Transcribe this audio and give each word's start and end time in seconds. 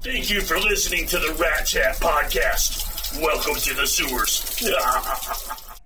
Thank 0.00 0.30
you 0.30 0.40
for 0.40 0.58
listening 0.58 1.06
to 1.06 1.18
the 1.18 1.34
Rat 1.40 1.66
Chat 1.66 1.96
podcast. 1.96 3.20
Welcome 3.20 3.54
to 3.56 3.74
the 3.74 3.86
sewers. 3.86 4.30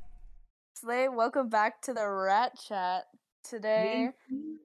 Slay, 0.75 1.09
welcome 1.09 1.49
back 1.49 1.81
to 1.83 1.95
the 1.95 2.07
Rat 2.09 2.53
Chat. 2.69 3.05
Today, 3.49 4.11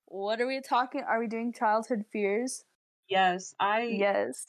what 0.06 0.40
are 0.42 0.48
we 0.48 0.62
talking? 0.62 1.02
Are 1.08 1.20
we 1.20 1.28
doing 1.28 1.52
childhood 1.54 2.06
fears? 2.12 2.64
Yes, 3.10 3.56
I. 3.60 3.84
Yes. 3.84 4.48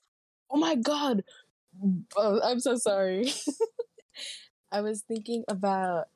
Oh 0.50 0.56
my 0.58 0.74
god. 0.74 1.24
Oh, 2.16 2.40
I'm 2.42 2.60
so 2.60 2.76
sorry. 2.76 3.30
I 4.72 4.80
was 4.82 5.02
thinking 5.02 5.44
about 5.48 6.06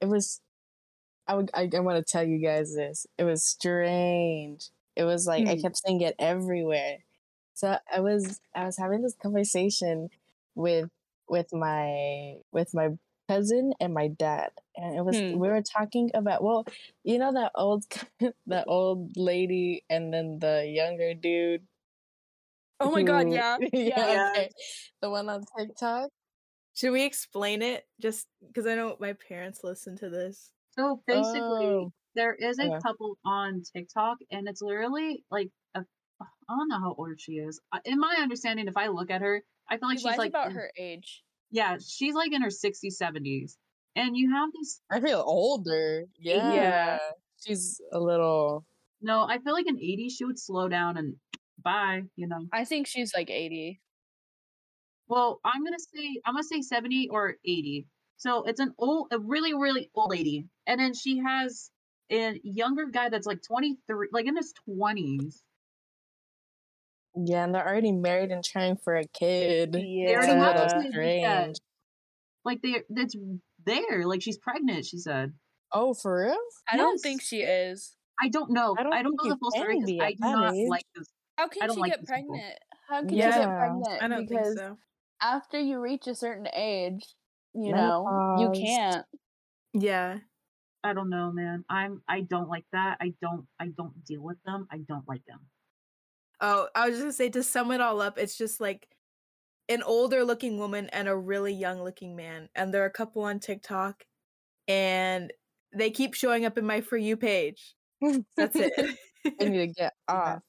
it 0.00 0.06
was 0.08 0.40
I 1.26 1.34
would 1.34 1.50
I, 1.52 1.68
I 1.74 1.80
want 1.80 2.04
to 2.04 2.10
tell 2.10 2.24
you 2.26 2.38
guys 2.38 2.74
this. 2.74 3.06
It 3.18 3.24
was 3.24 3.44
strange. 3.44 4.68
It 4.96 5.04
was 5.04 5.26
like 5.26 5.46
I 5.46 5.54
Hmm. 5.56 5.60
kept 5.62 5.78
seeing 5.78 6.00
it 6.00 6.14
everywhere. 6.18 6.98
So 7.60 7.76
I 7.92 8.00
was 8.00 8.40
I 8.54 8.64
was 8.64 8.76
having 8.78 9.02
this 9.02 9.14
conversation 9.14 10.08
with 10.54 10.90
with 11.28 11.52
my 11.52 12.36
with 12.52 12.74
my 12.74 12.90
cousin 13.28 13.72
and 13.80 13.94
my 13.94 14.08
dad 14.08 14.50
and 14.76 14.96
it 14.96 15.04
was 15.04 15.20
Hmm. 15.20 15.38
we 15.38 15.48
were 15.48 15.62
talking 15.62 16.10
about 16.14 16.42
well 16.42 16.66
you 17.04 17.18
know 17.18 17.32
that 17.32 17.52
old 17.54 17.84
that 18.46 18.64
old 18.66 19.16
lady 19.16 19.84
and 19.88 20.12
then 20.12 20.38
the 20.40 20.66
younger 20.66 21.14
dude 21.14 21.66
Oh 22.80 22.90
my 22.90 23.02
god, 23.02 23.26
who- 23.26 23.34
yeah. 23.34 23.58
Yeah. 23.72 24.32
okay. 24.34 24.50
the 25.00 25.10
one 25.10 25.28
on 25.28 25.44
TikTok 25.56 26.10
Should 26.74 26.92
we 26.92 27.04
explain 27.04 27.62
it? 27.62 27.86
Just 28.00 28.26
because 28.46 28.66
I 28.66 28.74
know 28.74 28.96
my 29.00 29.14
parents 29.14 29.60
listen 29.64 29.96
to 29.98 30.10
this. 30.10 30.52
So 30.78 31.02
basically, 31.06 31.66
Oh. 31.66 31.92
there 32.14 32.34
is 32.34 32.58
a 32.58 32.68
Okay. 32.68 32.78
couple 32.82 33.18
on 33.24 33.62
TikTok, 33.74 34.18
and 34.30 34.48
it's 34.48 34.62
literally 34.62 35.24
like 35.30 35.48
a, 35.48 35.50
I 36.50 36.56
don't 36.56 36.68
know 36.68 36.80
how 36.80 36.94
old 36.98 37.20
she 37.20 37.34
is. 37.34 37.60
In 37.84 38.00
my 38.00 38.16
understanding, 38.20 38.66
if 38.66 38.76
I 38.76 38.88
look 38.88 39.10
at 39.10 39.20
her, 39.20 39.42
I 39.68 39.76
feel 39.76 39.88
like 39.88 39.98
She 39.98 40.08
she's 40.08 40.18
like 40.18 40.30
about 40.30 40.48
in- 40.48 40.54
her 40.56 40.70
age. 40.76 41.22
Yeah, 41.52 41.78
she's 41.84 42.14
like 42.14 42.32
in 42.32 42.42
her 42.42 42.48
60s, 42.48 42.96
70s, 43.00 43.56
and 43.94 44.16
you 44.16 44.32
have 44.32 44.50
these. 44.52 44.80
I 44.90 45.00
feel 45.00 45.22
older. 45.24 46.04
Yeah. 46.18 46.52
Yeah. 46.52 46.98
She's 47.44 47.80
a 47.92 48.00
little. 48.00 48.64
No, 49.00 49.22
I 49.22 49.38
feel 49.38 49.52
like 49.52 49.66
in 49.68 49.76
80s 49.76 50.12
she 50.16 50.24
would 50.24 50.38
slow 50.38 50.68
down 50.68 50.96
and 50.96 51.16
bye. 51.62 52.02
You 52.16 52.26
know. 52.28 52.46
I 52.52 52.64
think 52.64 52.86
she's 52.86 53.14
like 53.14 53.30
80. 53.30 53.80
Well, 55.08 55.40
I'm 55.44 55.64
gonna 55.64 55.78
say 55.78 56.20
I'm 56.24 56.34
gonna 56.34 56.42
say 56.44 56.62
70 56.62 57.08
or 57.10 57.36
80. 57.44 57.86
So 58.16 58.42
it's 58.44 58.60
an 58.60 58.74
old, 58.78 59.08
a 59.12 59.18
really, 59.18 59.54
really 59.54 59.90
old 59.94 60.10
lady, 60.10 60.46
and 60.66 60.78
then 60.78 60.94
she 60.94 61.18
has 61.18 61.70
a 62.12 62.38
younger 62.44 62.86
guy 62.86 63.08
that's 63.08 63.26
like 63.26 63.40
23, 63.42 64.08
like 64.12 64.26
in 64.26 64.36
his 64.36 64.52
20s. 64.68 65.40
Yeah, 67.16 67.44
and 67.44 67.54
they're 67.54 67.66
already 67.66 67.92
married 67.92 68.30
and 68.30 68.44
trying 68.44 68.76
for 68.76 68.96
a 68.96 69.04
kid. 69.04 69.72
They 69.72 70.14
already 70.14 70.32
have 70.32 70.72
little 70.72 71.02
a 71.02 71.16
yeah. 71.18 71.52
Like 72.44 72.62
they, 72.62 72.82
that's 72.88 73.16
there. 73.66 74.06
Like 74.06 74.22
she's 74.22 74.38
pregnant. 74.38 74.86
She 74.86 74.98
said. 74.98 75.32
Oh, 75.72 75.94
for 75.94 76.24
real? 76.26 76.36
I 76.68 76.76
don't 76.76 76.98
think 76.98 77.22
she 77.22 77.42
is. 77.42 77.94
I 78.20 78.28
don't 78.28 78.50
know. 78.50 78.74
I 78.78 78.82
I 78.82 79.02
don't 79.02 79.16
don't, 79.16 79.24
know 79.24 79.30
the 79.30 79.38
full 79.38 79.50
story 79.50 79.80
because 79.80 80.00
I 80.00 80.12
do 80.12 80.16
not 80.20 80.54
age. 80.54 80.68
like 80.68 80.84
this. 80.94 81.08
How 81.36 81.48
can 81.48 81.66
don't 81.66 81.76
she 81.76 81.80
like 81.80 81.90
get 81.92 82.00
these 82.00 82.10
people. 82.10 82.34
pregnant? 82.34 82.58
How 82.88 83.00
can 83.00 83.08
you 83.10 83.22
get 83.22 83.48
pregnant? 83.48 84.02
I 84.02 84.08
don't 84.08 84.28
because 84.28 84.46
think 84.46 84.58
so. 84.58 84.78
after 85.22 85.60
you 85.60 85.80
reach 85.80 86.06
a 86.06 86.14
certain 86.14 86.48
age, 86.54 87.04
you 87.54 87.72
know, 87.72 88.36
you 88.38 88.50
can't. 88.50 89.06
Yeah. 89.72 90.18
I 90.82 90.94
don't 90.94 91.10
know, 91.10 91.30
man. 91.30 91.64
I'm. 91.68 92.02
I 92.08 92.22
don't 92.22 92.48
like 92.48 92.64
that. 92.72 92.96
I 93.00 93.14
don't. 93.20 93.46
I 93.58 93.68
don't 93.68 94.04
deal 94.04 94.22
with 94.22 94.38
them. 94.44 94.66
I 94.70 94.78
don't 94.78 95.06
like 95.06 95.24
them. 95.26 95.40
Oh, 96.40 96.68
I 96.74 96.86
was 96.88 96.96
just 96.96 97.02
gonna 97.02 97.12
say 97.12 97.28
to 97.30 97.42
sum 97.42 97.70
it 97.72 97.80
all 97.80 98.00
up, 98.00 98.18
it's 98.18 98.36
just 98.36 98.60
like 98.60 98.88
an 99.68 99.82
older 99.82 100.24
looking 100.24 100.58
woman 100.58 100.88
and 100.90 101.08
a 101.08 101.16
really 101.16 101.52
young 101.54 101.82
looking 101.82 102.16
man, 102.16 102.48
and 102.54 102.74
they're 102.74 102.86
a 102.86 102.90
couple 102.90 103.22
on 103.22 103.40
TikTok, 103.40 104.04
and 104.68 105.32
they 105.74 105.90
keep 105.90 106.14
showing 106.14 106.44
up 106.46 106.58
in 106.58 106.66
my 106.66 106.80
for 106.82 106.96
you 106.96 107.16
page. 107.16 107.74
That's 108.36 108.56
it. 108.56 108.72
I 109.40 109.44
need 109.44 109.58
to 109.58 109.66
get 109.68 109.94
off. 110.08 110.42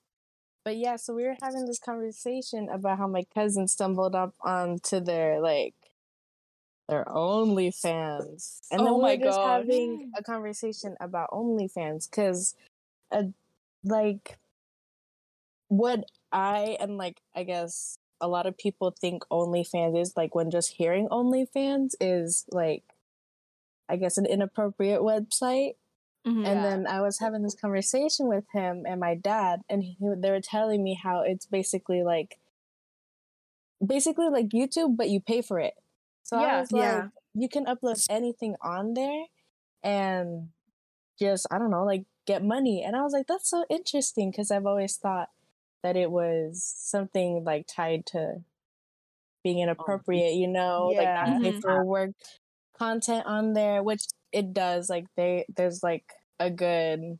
But 0.65 0.77
yeah, 0.77 0.95
so 0.97 1.13
we 1.15 1.23
were 1.23 1.37
having 1.41 1.65
this 1.65 1.79
conversation 1.79 2.69
about 2.69 2.97
how 2.99 3.07
my 3.07 3.23
cousin 3.33 3.67
stumbled 3.67 4.15
up 4.15 4.35
onto 4.41 4.99
their 4.99 5.41
like 5.41 5.75
their 6.87 7.05
OnlyFans, 7.05 8.59
and 8.71 8.85
then 8.85 8.93
Oh 8.93 8.97
we 8.97 9.03
my 9.03 9.15
were 9.15 9.23
just 9.23 9.39
God. 9.39 9.59
having 9.61 10.11
a 10.17 10.23
conversation 10.23 10.95
about 10.99 11.29
OnlyFans 11.31 12.09
because, 12.09 12.55
uh, 13.11 13.23
like, 13.83 14.37
what 15.71 16.03
I 16.33 16.75
and 16.81 16.97
like 16.97 17.21
I 17.33 17.43
guess 17.43 17.97
a 18.19 18.27
lot 18.27 18.45
of 18.45 18.57
people 18.57 18.91
think 18.91 19.23
OnlyFans 19.31 19.99
is 19.99 20.13
like 20.17 20.35
when 20.35 20.51
just 20.51 20.73
hearing 20.73 21.07
OnlyFans 21.07 21.91
is 22.01 22.45
like, 22.51 22.83
I 23.89 23.95
guess 23.95 24.17
an 24.17 24.25
inappropriate 24.25 24.99
website. 25.01 25.75
Mhm. 26.27 26.45
And 26.45 26.61
Yeah. 26.61 26.61
then 26.61 26.87
I 26.87 26.99
was 27.01 27.19
having 27.19 27.41
this 27.41 27.55
conversation 27.55 28.27
with 28.27 28.43
him 28.53 28.83
and 28.85 28.99
my 28.99 29.15
dad, 29.15 29.61
and 29.69 29.81
he, 29.83 29.95
they 30.01 30.29
were 30.29 30.41
telling 30.41 30.83
me 30.83 30.93
how 30.93 31.21
it's 31.21 31.47
basically 31.47 32.03
like, 32.03 32.37
basically 33.83 34.29
like 34.29 34.49
YouTube, 34.49 34.97
but 34.97 35.09
you 35.09 35.19
pay 35.19 35.41
for 35.41 35.59
it. 35.59 35.73
So 36.23 36.37
I 36.37 36.59
was 36.59 36.71
like, 36.71 36.81
Yeah. 36.83 37.07
you 37.33 37.49
can 37.49 37.65
upload 37.65 38.05
anything 38.09 38.55
on 38.61 38.93
there, 38.93 39.25
and 39.83 40.49
just 41.19 41.47
I 41.49 41.57
don't 41.57 41.71
know, 41.71 41.85
like 41.85 42.05
get 42.27 42.43
money. 42.43 42.83
And 42.83 42.95
I 42.95 43.01
was 43.01 43.13
like, 43.13 43.25
that's 43.27 43.49
so 43.49 43.65
interesting 43.69 44.29
because 44.31 44.51
I've 44.51 44.67
always 44.67 44.97
thought 44.97 45.29
that 45.83 45.97
it 45.97 46.11
was 46.11 46.63
something 46.63 47.43
like 47.43 47.67
tied 47.67 48.05
to 48.07 48.43
being 49.43 49.59
inappropriate, 49.59 50.35
you 50.35 50.47
know, 50.47 50.93
like 50.97 51.11
Yeah. 51.11 51.21
not 51.21 51.33
safe 51.41 51.55
for 51.61 51.83
work 51.83 52.11
content 52.77 53.25
on 53.27 53.53
there, 53.53 53.83
which 53.83 54.03
it 54.31 54.53
does. 54.53 54.89
Like 54.89 55.07
they 55.17 55.45
there's 55.55 55.83
like 55.83 56.13
a 56.39 56.49
good 56.51 57.19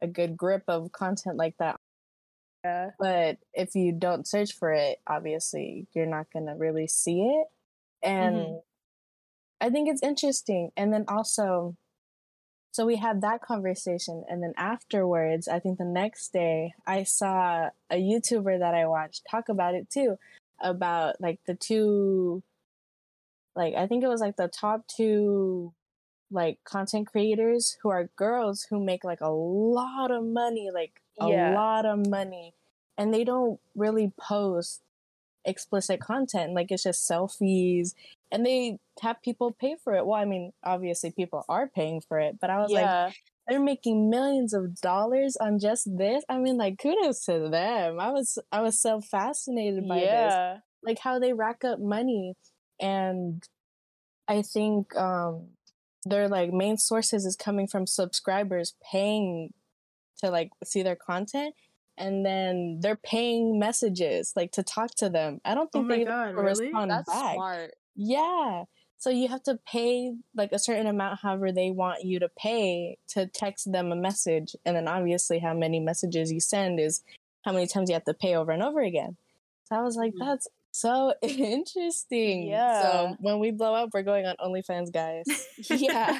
a 0.00 0.06
good 0.06 0.36
grip 0.38 0.64
of 0.68 0.90
content 0.92 1.36
like 1.36 1.56
that. 1.58 1.80
Yeah. 2.64 2.90
But 2.98 3.38
if 3.52 3.74
you 3.74 3.92
don't 3.92 4.26
search 4.26 4.52
for 4.54 4.72
it, 4.72 5.00
obviously 5.06 5.86
you're 5.94 6.06
not 6.06 6.30
gonna 6.32 6.56
really 6.56 6.86
see 6.86 7.22
it. 7.22 7.48
And 8.02 8.46
Mhm. 8.46 8.60
I 9.60 9.70
think 9.70 9.88
it's 9.88 10.02
interesting. 10.02 10.72
And 10.76 10.92
then 10.92 11.04
also 11.08 11.76
so 12.76 12.84
we 12.84 12.96
had 12.96 13.22
that 13.22 13.40
conversation 13.40 14.22
and 14.28 14.42
then 14.42 14.52
afterwards, 14.58 15.48
I 15.48 15.60
think 15.60 15.78
the 15.78 15.84
next 15.86 16.30
day 16.34 16.74
I 16.86 17.04
saw 17.04 17.70
a 17.90 17.96
YouTuber 17.96 18.58
that 18.58 18.74
I 18.74 18.84
watched 18.86 19.26
talk 19.30 19.48
about 19.48 19.74
it 19.74 19.88
too 19.88 20.18
about 20.60 21.18
like 21.18 21.40
the 21.46 21.54
two 21.54 22.42
like 23.54 23.74
I 23.74 23.86
think 23.86 24.04
it 24.04 24.08
was 24.08 24.20
like 24.20 24.36
the 24.36 24.48
top 24.48 24.86
two 24.88 25.72
like 26.30 26.58
content 26.64 27.06
creators 27.06 27.78
who 27.82 27.88
are 27.88 28.10
girls 28.14 28.66
who 28.68 28.84
make 28.84 29.04
like 29.04 29.22
a 29.22 29.30
lot 29.30 30.10
of 30.10 30.22
money, 30.22 30.70
like 30.70 31.00
a 31.18 31.28
Yeah. 31.28 31.52
lot 31.52 31.86
of 31.86 32.06
money, 32.06 32.52
and 32.98 33.14
they 33.14 33.24
don't 33.24 33.58
really 33.74 34.12
post 34.18 34.82
explicit 35.46 36.00
content. 36.00 36.52
Like 36.54 36.70
it's 36.70 36.82
just 36.82 37.08
selfies, 37.08 37.94
and 38.30 38.44
they 38.44 38.78
have 39.02 39.22
people 39.22 39.52
pay 39.58 39.76
for 39.82 39.94
it. 39.94 40.06
Well, 40.06 40.20
I 40.20 40.24
mean, 40.24 40.52
obviously 40.64 41.10
people 41.12 41.44
are 41.48 41.68
paying 41.68 42.00
for 42.08 42.18
it, 42.18 42.36
but 42.40 42.50
I 42.50 42.58
was 42.60 42.72
like, 42.72 42.92
they're 43.48 43.60
making 43.60 44.10
millions 44.10 44.52
of 44.54 44.74
dollars 44.80 45.36
on 45.36 45.58
just 45.58 45.88
this. 45.96 46.24
I 46.28 46.38
mean, 46.38 46.56
like 46.56 46.78
kudos 46.78 47.24
to 47.26 47.48
them. 47.48 48.00
I 48.00 48.10
was 48.10 48.38
I 48.52 48.60
was 48.60 48.80
so 48.80 49.00
fascinated 49.00 49.86
by 49.86 50.06
this 50.06 50.34
like 50.82 50.98
how 51.00 51.18
they 51.18 51.32
rack 51.32 51.64
up 51.64 51.80
money 51.80 52.34
and 52.80 53.42
i 54.28 54.42
think 54.42 54.94
um 54.96 55.48
their 56.04 56.28
like 56.28 56.52
main 56.52 56.76
sources 56.76 57.24
is 57.26 57.36
coming 57.36 57.66
from 57.66 57.86
subscribers 57.86 58.74
paying 58.92 59.52
to 60.18 60.30
like 60.30 60.50
see 60.64 60.82
their 60.82 60.96
content 60.96 61.54
and 61.98 62.24
then 62.24 62.78
they're 62.80 62.96
paying 62.96 63.58
messages 63.58 64.32
like 64.36 64.52
to 64.52 64.62
talk 64.62 64.90
to 64.96 65.08
them 65.08 65.40
i 65.44 65.54
don't 65.54 65.70
Oh 65.74 65.78
think 65.78 65.88
my 65.88 65.96
they 65.96 66.04
god, 66.04 66.34
really? 66.34 66.66
respond 66.66 66.90
That's 66.90 67.10
back 67.10 67.34
smart. 67.34 67.74
Yeah 67.96 68.64
so 68.98 69.10
you 69.10 69.28
have 69.28 69.42
to 69.42 69.58
pay 69.70 70.12
like 70.34 70.52
a 70.52 70.58
certain 70.58 70.86
amount 70.86 71.18
however 71.22 71.52
they 71.52 71.70
want 71.70 72.04
you 72.04 72.18
to 72.18 72.28
pay 72.38 72.96
to 73.08 73.26
text 73.26 73.70
them 73.72 73.92
a 73.92 73.96
message 73.96 74.54
and 74.64 74.76
then 74.76 74.86
obviously 74.88 75.38
how 75.38 75.52
many 75.54 75.80
messages 75.80 76.30
you 76.32 76.40
send 76.40 76.78
is 76.80 77.02
how 77.44 77.52
many 77.52 77.66
times 77.66 77.88
you 77.88 77.94
have 77.94 78.04
to 78.04 78.14
pay 78.14 78.34
over 78.36 78.52
and 78.52 78.62
over 78.62 78.80
again 78.80 79.16
so 79.64 79.76
i 79.76 79.82
was 79.82 79.96
like 79.96 80.12
Mhm. 80.14 80.26
that's 80.26 80.48
so 80.72 81.14
interesting 81.22 82.46
Yeah. 82.48 82.82
so 82.82 83.16
when 83.20 83.38
we 83.38 83.50
blow 83.50 83.74
up 83.74 83.90
we're 83.94 84.02
going 84.02 84.26
on 84.26 84.36
onlyfans 84.36 84.92
guys 84.92 85.24
Yeah. 85.70 86.18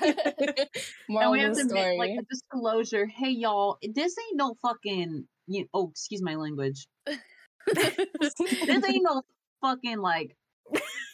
more 1.08 1.22
and 1.25 1.31
we 1.32 1.40
have 1.40 1.52
to 1.55 1.64
story 1.69 1.99
make 1.99 1.99
like 1.99 2.11
a 2.19 2.22
disclosure. 2.31 3.06
Hey, 3.06 3.31
y'all, 3.31 3.76
this 3.82 4.17
ain't 4.19 4.37
no 4.37 4.55
fucking. 4.62 5.26
You, 5.46 5.67
oh, 5.75 5.90
excuse 5.90 6.22
my 6.22 6.34
language. 6.37 6.87
this 7.75 8.32
ain't 8.88 9.05
no 9.05 9.22
fucking 9.61 9.99
like 9.99 10.37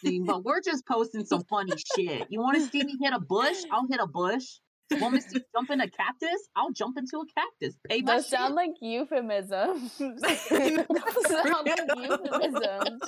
thing, 0.03 0.25
but 0.25 0.43
we're 0.43 0.61
just 0.61 0.85
posting 0.85 1.25
some 1.25 1.43
funny 1.45 1.73
shit. 1.95 2.27
You 2.29 2.39
want 2.41 2.57
to 2.57 2.67
see 2.67 2.83
me 2.83 2.97
hit 3.01 3.13
a 3.13 3.19
bush? 3.19 3.57
I'll 3.71 3.87
hit 3.89 3.99
a 4.01 4.07
bush. 4.07 4.45
Want 4.91 5.15
me 5.15 5.21
to 5.21 5.43
jump 5.55 5.71
in 5.71 5.81
a 5.81 5.89
cactus? 5.89 6.49
I'll 6.55 6.71
jump 6.71 6.97
into 6.99 7.17
a 7.17 7.25
cactus. 7.33 7.75
Pay 7.89 8.01
my 8.01 8.15
Those 8.17 8.25
shit. 8.27 8.37
sound 8.37 8.53
like 8.55 8.71
euphemisms. 8.81 9.97
Those 9.99 11.27
sound 11.27 11.65
like 11.65 11.79
euphemisms. 11.97 13.01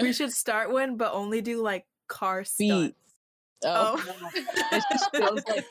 We 0.00 0.12
should 0.12 0.32
start 0.32 0.72
one, 0.72 0.96
but 0.96 1.12
only 1.12 1.40
do 1.42 1.62
like 1.62 1.84
car 2.08 2.40
Beat. 2.58 2.66
stunts. 2.66 2.96
oh. 3.64 4.04
Oh, 4.04 4.30
It 4.72 4.84
just 4.90 5.10
shows 5.14 5.42
like 5.48 5.64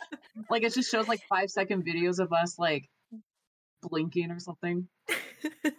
like 0.50 0.64
it 0.64 0.74
just 0.74 0.90
shows 0.90 1.08
like 1.08 1.22
five 1.28 1.50
second 1.50 1.86
videos 1.86 2.20
of 2.20 2.32
us 2.32 2.58
like 2.58 2.88
blinking 3.82 4.32
or 4.32 4.40
something. 4.40 4.88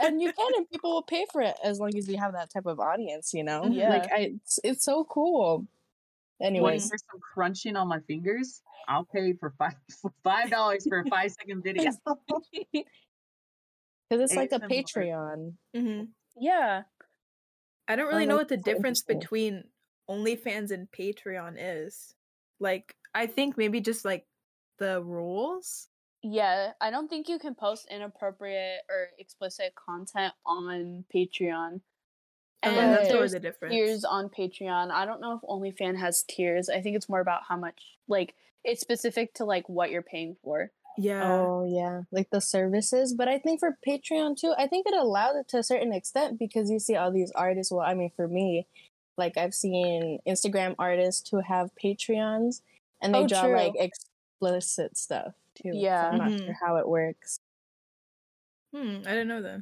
And 0.01 0.21
you 0.23 0.33
can 0.33 0.51
and 0.57 0.69
people 0.73 0.91
will 0.93 1.03
pay 1.03 1.25
for 1.33 1.41
it 1.43 1.57
as 1.65 1.79
long 1.81 1.97
as 1.97 2.09
you 2.09 2.17
have 2.19 2.33
that 2.33 2.51
type 2.51 2.67
of 2.67 2.81
audience 2.81 3.33
you 3.35 3.45
know 3.45 3.65
Yeah. 3.67 3.89
like 3.91 4.11
I, 4.13 4.19
it's, 4.35 4.59
it's 4.65 4.85
so 4.85 5.05
cool 5.05 5.67
When 6.39 6.49
anyways 6.57 6.89
there's 6.89 7.05
some 7.11 7.21
crunching 7.21 7.77
on 7.77 7.89
my 7.89 8.01
fingers, 8.01 8.63
I'll 8.89 9.05
pay 9.05 9.33
for 9.35 9.55
five 9.59 9.75
for 10.01 10.13
five 10.25 10.51
dollars 10.51 10.87
for 10.89 11.01
a 11.01 11.07
five 11.09 11.31
second 11.33 11.63
video. 11.63 11.91
because 12.73 12.87
it's 14.11 14.35
like 14.37 14.53
a 14.53 14.59
ASMR. 14.61 14.69
patreon 14.69 15.53
Mhm. 15.77 16.09
Yeah. 16.37 16.83
I 17.89 17.97
don't 17.97 18.09
really 18.09 18.27
know 18.27 18.37
like 18.37 18.51
what 18.51 18.57
the 18.57 18.57
so 18.59 18.63
difference 18.75 19.01
interesting. 19.03 19.19
between 19.21 19.65
OnlyFans 20.11 20.71
and 20.71 20.91
Patreon 20.91 21.57
is. 21.59 22.15
Like, 22.61 22.95
I 23.15 23.27
think 23.27 23.57
maybe 23.59 23.81
just 23.81 24.05
like 24.05 24.27
the 24.79 25.03
rules. 25.03 25.89
Yeah, 26.23 26.73
I 26.81 26.91
don't 26.91 27.09
think 27.09 27.29
you 27.29 27.39
can 27.39 27.55
post 27.55 27.87
inappropriate 27.91 28.81
or 28.89 29.09
explicit 29.19 29.75
content 29.75 30.35
on 30.47 31.05
Patreon. 31.15 31.81
And 32.65 32.75
And 32.75 32.77
then 32.77 32.91
that's 32.93 33.09
there's 33.09 33.33
the 33.33 33.41
difference. 33.41 33.73
tiers 33.75 34.05
on 34.05 34.29
Patreon. 34.29 34.93
I 34.93 35.05
don't 35.05 35.21
know 35.21 35.35
if 35.35 35.41
OnlyFans 35.43 35.99
has 35.99 36.23
tiers. 36.23 36.69
I 36.69 36.81
think 36.81 36.95
it's 36.97 37.09
more 37.09 37.21
about 37.21 37.43
how 37.49 37.57
much, 37.57 37.81
like, 38.07 38.35
it's 38.65 38.81
specific 38.81 39.35
to 39.35 39.45
like 39.45 39.69
what 39.69 39.91
you're 39.91 40.03
paying 40.03 40.37
for. 40.45 40.71
Yeah. 40.99 41.23
oh 41.25 41.65
yeah 41.67 42.03
like 42.13 42.29
the 42.29 42.43
services 42.43 43.15
but 43.15 43.27
i 43.27 43.39
think 43.39 43.61
for 43.61 43.79
patreon 43.89 44.39
too 44.39 44.53
i 44.59 44.67
think 44.67 44.87
it 44.87 44.93
allows 44.93 45.37
it 45.37 45.49
to 45.49 45.57
a 45.57 45.63
certain 45.63 45.91
extent 45.91 46.39
because 46.39 46.71
you 46.71 46.79
see 46.79 46.97
all 46.97 47.11
these 47.11 47.33
artists 47.35 47.73
well 47.73 47.81
i 47.81 47.95
mean 47.95 48.11
for 48.15 48.29
me 48.29 48.67
like 49.17 49.39
i've 49.39 49.55
seen 49.55 50.19
instagram 50.29 50.75
artists 50.79 51.31
who 51.31 51.41
have 51.41 51.71
patreons 51.83 52.61
and 53.01 53.15
they 53.15 53.21
Oh, 53.21 53.27
draw 53.27 53.45
true. 53.45 53.57
like 53.57 53.73
explicit 53.75 54.99
stuff 54.99 55.33
too 55.63 55.73
So 55.73 55.81
Yeah. 55.81 56.09
i'm 56.11 56.19
not 56.19 56.33
Mhm. 56.33 56.45
sure 56.45 56.57
how 56.63 56.77
it 56.77 56.89
works 56.89 57.39
Hmm, 58.73 58.99
I 59.07 59.11
didn't 59.11 59.29
know 59.29 59.43
that. 59.43 59.61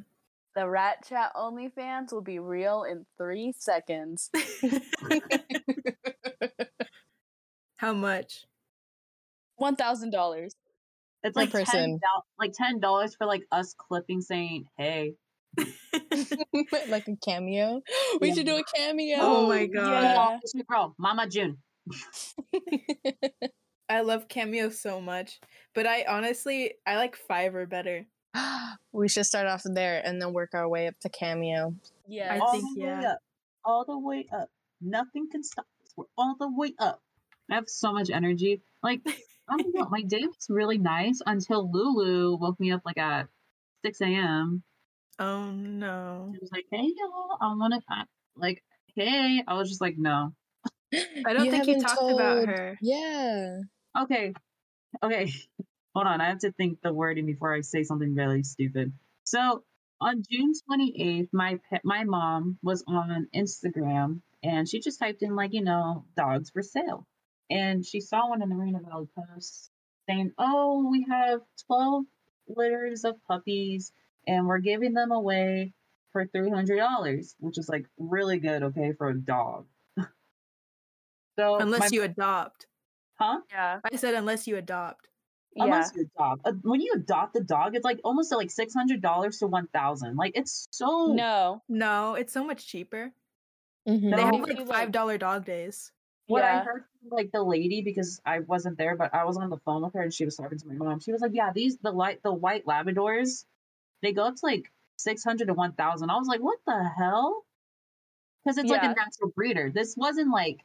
The 0.55 0.67
Rat 0.67 1.05
Chat 1.07 1.33
OnlyFans 1.35 2.11
will 2.11 2.21
be 2.21 2.39
real 2.39 2.83
in 2.83 3.05
three 3.17 3.53
seconds. 3.57 4.29
How 7.77 7.93
much? 7.93 8.45
One 9.57 9.75
thousand 9.75 10.11
dollars. 10.11 10.53
It's 11.23 11.35
Per 11.35 11.41
like 11.41 11.49
ten 11.49 11.51
person. 11.51 11.99
dollars, 12.01 12.23
like 12.39 12.53
ten 12.53 12.79
dollars 12.79 13.15
for 13.15 13.25
like 13.27 13.43
us 13.51 13.73
clipping 13.77 14.21
saying, 14.21 14.65
"Hey." 14.77 15.15
like 16.87 17.07
a 17.07 17.15
cameo 17.23 17.81
we 18.21 18.29
Yeah. 18.29 18.33
should 18.33 18.45
do 18.45 18.57
a 18.57 18.63
cameo 18.75 19.17
Oh 19.21 19.47
my 19.47 19.65
god. 19.67 20.03
Yeah. 20.03 20.37
It's 20.43 20.53
girl, 20.69 20.95
Mama 20.97 21.27
June. 21.27 21.57
I 23.91 24.01
love 24.01 24.29
Cameo 24.29 24.69
so 24.69 25.01
much. 25.01 25.41
But 25.75 25.85
I 25.85 26.05
honestly 26.07 26.75
I 26.87 26.95
like 26.95 27.17
Fiverr 27.29 27.69
better. 27.69 28.05
we 28.93 29.09
should 29.09 29.25
start 29.25 29.47
off 29.47 29.63
there 29.65 30.01
and 30.05 30.21
then 30.21 30.31
work 30.31 30.51
our 30.53 30.69
way 30.69 30.87
up 30.87 30.97
to 31.01 31.09
cameo 31.09 31.75
Yeah. 32.07 32.33
I 32.33 32.39
all 32.39 32.51
think, 32.53 32.63
the 32.75 32.81
way 32.81 32.87
yeah. 32.87 33.11
up, 33.11 33.19
all 33.65 33.85
the 33.85 33.99
way 33.99 34.25
up. 34.31 34.49
Nothing 34.79 35.29
can 35.29 35.43
stop 35.43 35.65
us. 35.83 35.93
We're 35.97 36.05
all 36.17 36.37
the 36.39 36.49
way 36.49 36.73
up. 36.79 37.01
I 37.49 37.55
have 37.55 37.67
so 37.67 37.91
much 37.91 38.09
energy. 38.09 38.61
Like 38.81 39.01
I 39.49 39.57
don't 39.57 39.75
know. 39.75 39.87
My 39.89 40.03
day 40.03 40.21
was 40.21 40.47
really 40.49 40.77
nice 40.77 41.19
until 41.25 41.69
Lulu 41.69 42.37
woke 42.37 42.59
me 42.61 42.71
up 42.71 42.83
like 42.85 42.97
at 42.97 43.27
six 43.83 43.99
a.m. 43.99 44.63
Oh 45.19 45.51
no. 45.51 46.31
She 46.33 46.39
was 46.39 46.51
like, 46.53 46.65
"Hey 46.71 46.93
y'all, 46.95 47.37
I 47.41 47.47
want 47.47 47.73
to 47.73 48.05
like, 48.37 48.63
hey." 48.95 49.43
I 49.45 49.55
was 49.55 49.67
just 49.67 49.81
like, 49.81 49.97
"No." 49.97 50.31
I 50.93 51.33
don't 51.33 51.49
think 51.49 51.67
you 51.67 51.73
haven't 51.73 51.81
talked 51.81 52.11
about 52.11 52.47
her. 52.47 52.77
Yeah. 52.81 53.59
Okay, 53.99 54.33
okay. 55.03 55.31
Hold 55.95 56.07
on. 56.07 56.21
I 56.21 56.29
have 56.29 56.39
to 56.39 56.53
think 56.53 56.79
the 56.81 56.93
wording 56.93 57.25
before 57.25 57.53
I 57.53 57.61
say 57.61 57.83
something 57.83 58.15
really 58.15 58.43
stupid. 58.43 58.93
So 59.25 59.63
on 59.99 60.23
June 60.29 60.53
twenty 60.65 60.93
eighth, 60.97 61.29
my 61.33 61.59
pet, 61.69 61.81
my 61.83 62.05
mom 62.05 62.57
was 62.63 62.83
on 62.87 63.27
Instagram 63.35 64.21
and 64.43 64.67
she 64.67 64.79
just 64.79 64.99
typed 64.99 65.21
in 65.21 65.35
like 65.35 65.53
you 65.53 65.63
know 65.63 66.05
dogs 66.15 66.49
for 66.49 66.61
sale, 66.61 67.05
and 67.49 67.85
she 67.85 67.99
saw 67.99 68.29
one 68.29 68.41
in 68.41 68.49
the 68.49 68.55
Marina 68.55 68.79
Valley 68.79 69.07
Post 69.15 69.69
saying, 70.09 70.31
"Oh, 70.37 70.87
we 70.89 71.05
have 71.09 71.41
twelve 71.67 72.05
litters 72.47 73.03
of 73.03 73.15
puppies." 73.27 73.91
And 74.27 74.45
we're 74.45 74.59
giving 74.59 74.93
them 74.93 75.11
away 75.11 75.73
for 76.11 76.27
three 76.27 76.51
hundred 76.51 76.77
dollars, 76.77 77.35
which 77.39 77.57
is 77.57 77.67
like 77.67 77.85
really 77.97 78.37
good, 78.37 78.61
okay, 78.63 78.93
for 78.95 79.09
a 79.09 79.19
dog. 79.19 79.65
so 81.39 81.57
Unless 81.57 81.79
my- 81.79 81.89
you 81.91 82.03
adopt. 82.03 82.67
Huh? 83.21 83.39
Yeah. 83.51 83.79
I 83.83 83.95
said 83.95 84.13
unless 84.15 84.47
you 84.47 84.57
adopt. 84.57 85.07
Yeah. 85.55 85.65
Unless 85.65 85.91
you 85.95 86.07
adopt. 86.15 86.47
Uh, 86.47 86.53
when 86.63 86.79
you 86.81 86.93
adopt 86.95 87.35
a 87.35 87.41
dog, 87.41 87.75
it's 87.75 87.83
like 87.83 87.99
almost 88.03 88.31
like 88.33 88.49
six 88.51 88.73
hundred 88.73 89.01
dollars 89.01 89.37
to 89.39 89.47
one 89.47 89.67
thousand. 89.67 90.15
Like 90.15 90.33
it's 90.35 90.65
so 90.71 91.13
No. 91.13 91.61
No, 91.69 92.15
it's 92.15 92.33
so 92.33 92.43
much 92.43 92.65
cheaper. 92.67 93.11
Mhm. 93.87 94.01
They 94.01 94.09
No. 94.09 94.17
have 94.25 94.33
like 94.41 94.57
like- 94.57 94.67
five 94.67 94.91
dollar 94.91 95.17
dog 95.17 95.45
days. 95.45 95.91
What 96.27 96.43
I 96.43 96.53
Yeah. 96.53 96.63
heard 96.63 96.85
from 97.01 97.09
like 97.17 97.31
the 97.33 97.43
lady 97.43 97.81
because 97.81 98.21
I 98.25 98.39
wasn't 98.39 98.77
there, 98.77 98.95
but 98.95 99.13
I 99.13 99.25
was 99.25 99.35
on 99.37 99.49
the 99.49 99.57
phone 99.65 99.81
with 99.83 99.93
her 99.95 100.01
and 100.01 100.13
she 100.13 100.23
was 100.23 100.37
talking 100.37 100.57
to 100.57 100.67
my 100.67 100.75
mom. 100.75 100.99
She 101.01 101.11
was 101.11 101.19
like, 101.21 101.31
"Yeah, 101.33 101.51
these 101.53 101.77
the 101.79 101.91
light 101.91 102.23
the 102.23 102.33
white 102.33 102.65
Labradors, 102.65 103.43
they 104.01 104.13
go 104.13 104.23
up 104.27 104.35
to 104.35 104.45
like 104.45 104.71
six 104.97 105.23
hundred 105.23 105.47
to 105.47 105.53
one 105.53 105.73
thousand. 105.73 106.09
I 106.09 106.15
was 106.17 106.27
like, 106.27 106.39
"What 106.39 106.59
the 106.65 106.89
hell?" 106.97 107.43
Because 108.43 108.57
it's 108.59 108.69
like 108.71 108.83
a 108.83 108.87
natural 108.93 109.31
breeder. 109.35 109.69
This 109.73 109.95
wasn't 109.97 110.31
like 110.31 110.63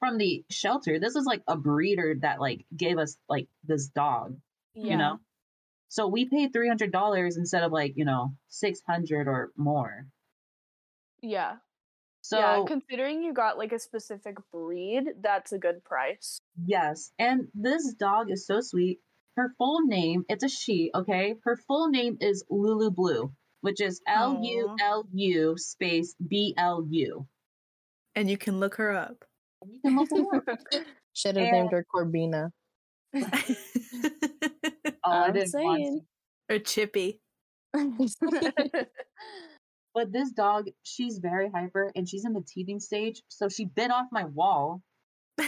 from 0.00 0.18
the 0.18 0.44
shelter. 0.50 0.98
This 0.98 1.14
is 1.14 1.24
like 1.24 1.42
a 1.46 1.56
breeder 1.56 2.16
that 2.22 2.40
like 2.40 2.64
gave 2.76 2.98
us 2.98 3.16
like 3.28 3.46
this 3.64 3.86
dog. 3.88 4.36
Yeah. 4.74 4.90
You 4.90 4.96
know. 4.96 5.20
So 5.88 6.08
we 6.08 6.24
paid 6.24 6.52
three 6.52 6.68
hundred 6.68 6.90
dollars 6.90 7.36
instead 7.36 7.62
of 7.62 7.70
like 7.70 7.92
you 7.96 8.04
know 8.04 8.34
six 8.48 8.80
hundred 8.86 9.28
or 9.28 9.52
more. 9.56 10.06
Yeah. 11.22 11.56
So 12.22 12.38
yeah. 12.38 12.64
Considering 12.66 13.22
you 13.22 13.32
got 13.32 13.58
like 13.58 13.72
a 13.72 13.78
specific 13.78 14.36
breed, 14.52 15.04
that's 15.22 15.52
a 15.52 15.58
good 15.58 15.84
price. 15.84 16.40
Yes, 16.64 17.12
and 17.18 17.48
this 17.54 17.94
dog 17.94 18.30
is 18.30 18.46
so 18.46 18.60
sweet. 18.60 19.00
Her 19.36 19.54
full 19.56 19.82
name, 19.86 20.24
it's 20.28 20.44
a 20.44 20.48
she, 20.48 20.90
okay? 20.94 21.36
Her 21.44 21.56
full 21.56 21.88
name 21.88 22.18
is 22.20 22.44
Lulu 22.50 22.90
Blue, 22.90 23.32
which 23.62 23.80
is 23.80 24.02
L 24.06 24.40
U 24.42 24.76
L 24.80 25.06
U 25.12 25.56
space 25.56 26.14
B 26.26 26.54
L 26.58 26.84
U. 26.90 27.26
And 28.14 28.28
you 28.28 28.36
can 28.36 28.60
look 28.60 28.74
her 28.74 28.92
up. 28.92 29.24
You 29.66 29.80
can 29.80 29.96
look 29.96 30.10
her 30.10 30.36
up. 30.36 30.58
Should 31.14 31.36
have 31.36 31.52
named 31.52 31.72
her 31.72 31.84
Corbina. 31.92 32.50
Oh, 35.02 35.10
I 35.10 35.26
I'm 35.28 35.32
didn't 35.32 35.48
saying. 35.48 36.00
or 36.50 36.58
Chippy. 36.58 37.20
But 39.92 40.12
this 40.12 40.30
dog, 40.30 40.68
she's 40.84 41.18
very 41.18 41.50
hyper 41.50 41.90
and 41.96 42.08
she's 42.08 42.24
in 42.24 42.32
the 42.32 42.42
teething 42.42 42.78
stage, 42.78 43.22
so 43.28 43.48
she 43.48 43.64
bit 43.64 43.90
off 43.90 44.06
my 44.12 44.24
wall. 44.24 44.82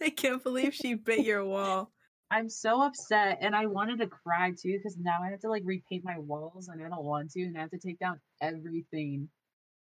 I 0.00 0.10
can't 0.10 0.42
believe 0.42 0.74
she 0.74 0.94
bit 0.94 1.24
your 1.24 1.44
wall. 1.44 1.90
I'm 2.30 2.50
so 2.50 2.82
upset 2.82 3.38
and 3.40 3.56
I 3.56 3.64
wanted 3.66 4.00
to 4.00 4.06
cry 4.06 4.50
too 4.50 4.76
because 4.76 4.98
now 4.98 5.20
I 5.24 5.30
have 5.30 5.40
to 5.40 5.48
like 5.48 5.62
repaint 5.64 6.04
my 6.04 6.18
walls 6.18 6.68
and 6.68 6.84
I 6.84 6.88
don't 6.90 7.04
want 7.04 7.30
to 7.30 7.42
and 7.42 7.56
I 7.56 7.62
have 7.62 7.70
to 7.70 7.78
take 7.78 7.98
down 7.98 8.20
everything. 8.42 9.30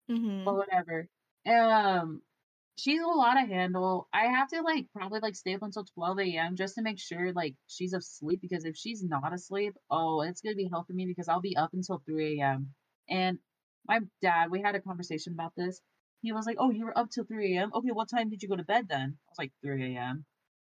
hmm 0.09 0.45
but 0.45 0.55
whatever. 0.55 1.09
Um, 1.49 2.23
she's 2.80 3.00
a 3.02 3.06
lot 3.06 3.34
to 3.34 3.40
handle. 3.46 4.08
I 4.12 4.26
have 4.26 4.49
to 4.50 4.62
like 4.62 4.87
probably 4.92 5.20
like 5.20 5.37
stay 5.37 5.54
up 5.54 5.62
until 5.62 5.84
twelve 5.84 6.18
a.m. 6.20 6.56
just 6.56 6.75
to 6.76 6.82
make 6.82 6.99
sure 6.99 7.32
like 7.32 7.54
she's 7.66 7.92
asleep 7.92 8.40
because 8.40 8.64
if 8.64 8.76
she's 8.76 9.02
not 9.04 9.32
asleep, 9.32 9.75
oh, 9.90 10.22
it's 10.22 10.40
gonna 10.40 10.56
be 10.56 10.68
hell 10.70 10.84
for 10.84 10.92
me 10.94 11.06
because 11.06 11.28
I'll 11.28 11.40
be 11.40 11.56
up 11.56 11.70
until 11.75 11.99
three 12.06 12.40
a.m. 12.40 12.75
And 13.08 13.38
my 13.87 14.00
dad, 14.22 14.50
we 14.50 14.60
had 14.62 14.75
a 14.75 14.80
conversation 14.80 15.32
about 15.34 15.52
this. 15.56 15.80
He 16.22 16.32
was 16.32 16.46
like, 16.46 16.56
"Oh, 16.58 16.70
you 16.70 16.84
were 16.87 16.96
up 16.99 17.10
till 17.10 17.25
three 17.25 17.56
a.m. 17.56 17.72
Okay, 17.75 17.90
what 17.92 18.08
time 18.08 18.28
did 18.30 18.42
you 18.42 18.49
go 18.49 18.56
to 18.56 18.64
bed 18.64 18.88
then?" 18.88 19.18
I 19.28 19.30
was 19.30 19.38
like, 19.38 19.52
"3 19.62 19.96
a.m." 19.96 20.25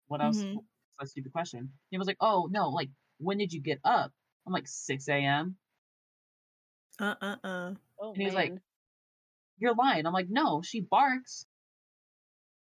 What 0.07 0.21
else? 0.21 0.45
Mhm. 0.45 0.63
That's 0.99 1.09
a 1.09 1.11
stupid 1.11 1.31
question. 1.33 1.73
He 1.91 1.97
was 1.97 2.07
like, 2.07 2.17
"Oh 2.21 2.47
no, 2.51 2.69
like 2.69 2.89
when 3.19 3.37
did 3.37 3.53
you 3.53 3.61
get 3.61 3.79
up?" 3.83 4.11
I'm 4.47 4.53
like, 4.53 4.67
"6 4.67 5.07
a.m." 5.09 5.57
Uh 6.99 7.15
uh 7.21 7.35
uh. 7.43 7.75
oh, 7.99 8.13
And 8.13 8.23
he's 8.23 8.33
like, 8.35 8.53
you're 9.57 9.75
lying. 9.75 10.05
I'm 10.05 10.13
like, 10.13 10.29
no, 10.29 10.61
she 10.61 10.81
barks 10.81 11.45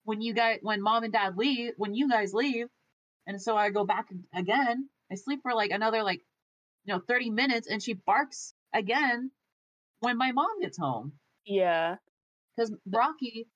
when 0.10 0.22
you 0.22 0.34
guys, 0.34 0.58
when 0.64 0.82
mom 0.82 1.04
and 1.04 1.14
dad 1.14 1.38
leave, 1.38 1.74
when 1.78 1.94
you 1.94 2.10
guys 2.10 2.34
leave. 2.34 2.66
And 3.28 3.40
so 3.40 3.56
I 3.56 3.70
go 3.70 3.86
back 3.86 4.08
again. 4.34 4.90
I 5.12 5.16
sleep 5.16 5.42
for 5.44 5.54
like 5.54 5.70
another 5.70 6.02
like, 6.02 6.22
you 6.84 6.94
know, 6.94 7.02
30 7.08 7.30
minutes 7.30 7.68
and 7.70 7.82
she 7.82 7.94
barks 7.94 8.56
again 8.74 9.30
when 10.00 10.18
my 10.18 10.32
mom 10.32 10.62
gets 10.62 10.80
home. 10.80 11.14
yeah. 11.46 11.98
Because 12.58 12.74
Rocky, 12.92 13.48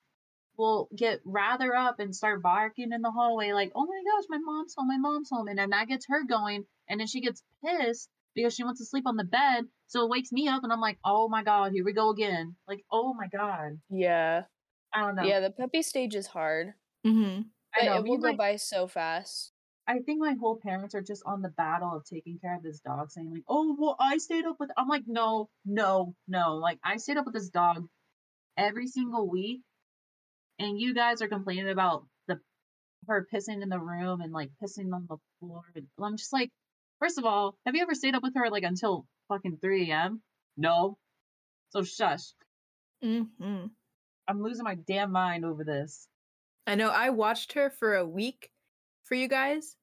will 0.56 0.88
get 0.96 1.20
rather 1.26 1.76
up 1.76 2.00
and 2.00 2.16
start 2.16 2.44
barking 2.44 2.92
in 2.92 3.02
the 3.02 3.10
hallway 3.10 3.52
like, 3.52 3.72
"Oh 3.74 3.88
my 3.88 4.04
gosh, 4.06 4.26
my 4.30 4.38
mom's 4.38 4.76
home, 4.78 4.88
my 4.88 4.98
mom's 5.00 5.30
home," 5.32 5.48
and 5.48 5.58
then 5.58 5.72
that 5.72 5.88
gets 5.88 6.06
her 6.08 6.24
going, 6.24 6.64
and 6.88 7.00
then 7.00 7.08
she 7.08 7.22
gets 7.22 7.44
pissed 7.66 8.08
because 8.36 8.54
she 8.54 8.64
wants 8.64 8.80
to 8.80 8.86
sleep 8.86 9.08
on 9.08 9.18
the 9.18 9.24
bed, 9.24 9.66
so 9.88 10.04
it 10.04 10.10
wakes 10.12 10.32
me 10.32 10.48
up, 10.48 10.64
and 10.64 10.72
I'm 10.72 10.80
like, 10.80 11.00
"Oh 11.04 11.28
my 11.28 11.44
god, 11.44 11.72
here 11.72 11.84
we 11.84 11.94
go 11.94 12.10
again!" 12.12 12.56
Like, 12.68 12.86
"Oh 12.92 13.16
my 13.16 13.28
god." 13.28 13.80
Yeah. 13.90 14.44
I 14.94 15.02
don't 15.02 15.16
know. 15.16 15.24
Yeah, 15.24 15.40
the 15.40 15.50
puppy 15.52 15.82
stage 15.82 16.16
is 16.16 16.28
hard. 16.28 16.74
Mm-hmm. 17.06 17.42
I 17.76 17.86
know. 17.86 17.98
it 17.98 18.04
will 18.04 18.18
go 18.18 18.30
my- 18.32 18.36
by 18.36 18.56
so 18.58 18.88
fast. 18.88 19.52
I 19.86 20.00
think 20.00 20.22
my 20.22 20.36
whole 20.40 20.56
parents 20.56 20.96
are 20.96 21.02
just 21.02 21.24
on 21.26 21.42
the 21.42 21.50
battle 21.50 21.94
of 21.94 22.06
taking 22.06 22.40
care 22.40 22.56
of 22.56 22.64
this 22.64 22.80
dog, 22.80 23.12
saying 23.12 23.34
like, 23.34 23.44
"Oh, 23.50 23.76
well, 23.78 23.98
I 24.00 24.18
stayed 24.18 24.46
up 24.46 24.56
with." 24.58 24.70
I'm 24.78 24.88
like, 24.88 25.04
no, 25.08 25.50
no, 25.66 26.16
no. 26.26 26.56
Like, 26.56 26.80
I 26.86 26.96
stayed 26.98 27.18
up 27.18 27.26
with 27.26 27.34
this 27.34 27.50
dog 27.50 27.86
every 28.56 28.88
single 28.88 29.30
week, 29.30 29.62
and 30.58 30.80
you 30.80 30.94
guys 30.94 31.22
are 31.22 31.28
complaining 31.28 31.70
about 31.70 32.06
the 32.28 32.40
her 33.08 33.28
pissing 33.34 33.62
in 33.62 33.68
the 33.68 33.80
room 33.80 34.22
and 34.22 34.32
like 34.32 34.52
pissing 34.64 34.94
on 34.94 35.06
the 35.10 35.18
floor. 35.40 35.64
And 35.76 35.88
I'm 36.02 36.16
just 36.16 36.32
like, 36.32 36.50
first 37.00 37.18
of 37.18 37.26
all, 37.26 37.58
have 37.66 37.76
you 37.76 37.82
ever 37.82 37.94
stayed 37.96 38.16
up 38.16 38.24
with 38.24 38.36
her 38.36 38.50
like 38.50 38.64
until 38.64 39.06
fucking 39.28 39.58
3 39.62 39.92
a.m.? 39.92 40.22
No. 40.56 40.98
So 41.72 41.84
shush. 41.84 42.22
Mm-hmm. 43.04 43.66
I'm 44.28 44.42
losing 44.42 44.64
my 44.64 44.76
damn 44.76 45.12
mind 45.12 45.46
over 45.46 45.64
this. 45.64 46.08
I 46.66 46.76
know. 46.76 46.90
I 46.90 47.10
watched 47.10 47.54
her 47.54 47.70
for 47.70 47.96
a 47.96 48.06
week 48.06 48.50
for 49.04 49.16
you 49.16 49.28
guys, 49.28 49.76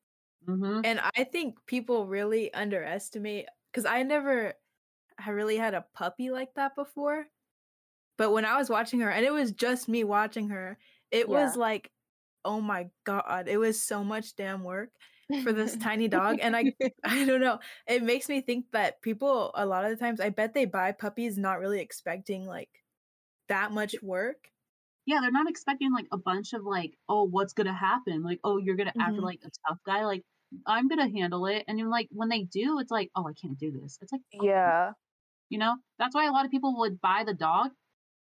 Mm-hmm. 0.49 0.80
and 0.85 1.00
I 1.14 1.25
think 1.25 1.56
people 1.66 2.06
really 2.06 2.52
underestimate 2.54 3.44
because 3.70 3.85
I 3.85 4.02
never 4.04 4.54
I 5.18 5.30
really 5.30 5.59
had 5.59 5.75
a 5.75 5.85
puppy 5.94 6.30
like 6.30 6.54
that 6.54 6.75
before. 6.75 7.26
But 8.16 8.32
when 8.32 8.44
I 8.47 8.56
was 8.59 8.70
watching 8.70 9.00
her, 9.00 9.11
and 9.11 9.25
it 9.26 9.32
was 9.32 9.52
just 9.52 9.88
me 9.88 10.04
watching 10.04 10.49
her, 10.49 10.78
it 11.11 11.28
was 11.28 11.56
like, 11.56 11.90
oh 12.44 12.61
my 12.61 12.88
god, 13.04 13.49
it 13.49 13.59
was 13.59 13.82
so 13.82 14.02
much 14.02 14.35
damn 14.37 14.62
work 14.64 14.90
for 15.42 15.52
this 15.52 15.76
tiny 15.82 16.09
dog. 16.09 16.38
And 16.40 16.56
I 16.56 16.73
I 17.04 17.25
don't 17.26 17.40
know. 17.42 17.59
It 17.87 18.02
makes 18.02 18.28
me 18.30 18.40
think 18.40 18.66
that 18.73 19.02
people 19.02 19.50
a 19.54 19.66
lot 19.66 19.85
of 19.85 19.90
the 19.90 19.97
times 19.99 20.20
I 20.20 20.30
bet 20.30 20.54
they 20.54 20.64
buy 20.64 20.92
puppies 20.92 21.37
not 21.37 21.61
really 21.61 21.80
expecting 21.80 22.47
like 22.47 22.70
that 23.50 23.71
much 23.73 23.95
work. 24.02 24.38
yeah, 25.07 25.21
they're 25.21 25.30
not 25.33 25.49
expecting 25.50 25.92
like 25.92 26.07
a 26.12 26.19
bunch 26.19 26.52
of 26.52 26.62
like, 26.64 26.95
oh, 27.09 27.25
what's 27.25 27.52
gonna 27.52 27.75
happen? 27.75 28.23
Like, 28.23 28.38
oh, 28.45 28.59
you're 28.59 28.76
gonna 28.76 28.92
act 28.99 29.16
Mhm. 29.16 29.23
like 29.23 29.40
a 29.45 29.50
tough 29.66 29.78
guy. 29.85 30.04
Like, 30.04 30.23
I'm 30.66 30.88
gonna 30.88 31.09
handle 31.11 31.47
it. 31.47 31.64
And 31.66 31.78
then 31.78 31.90
like 31.90 32.09
when 32.12 32.28
they 32.28 32.45
do, 32.45 32.78
it's 32.78 32.90
like, 32.92 33.11
oh, 33.16 33.26
I 33.26 33.33
can't 33.33 33.59
do 33.59 33.71
this. 33.73 33.99
It's 34.02 34.12
like, 34.12 34.23
you. 34.33 34.45
yeah. 34.49 34.92
you 35.49 35.59
know, 35.59 35.75
that's 35.99 36.14
why 36.14 36.26
a 36.26 36.33
lot 36.33 36.45
of 36.45 36.50
people 36.52 36.78
would 36.78 37.00
buy 37.00 37.25
the 37.26 37.35
dog, 37.35 37.73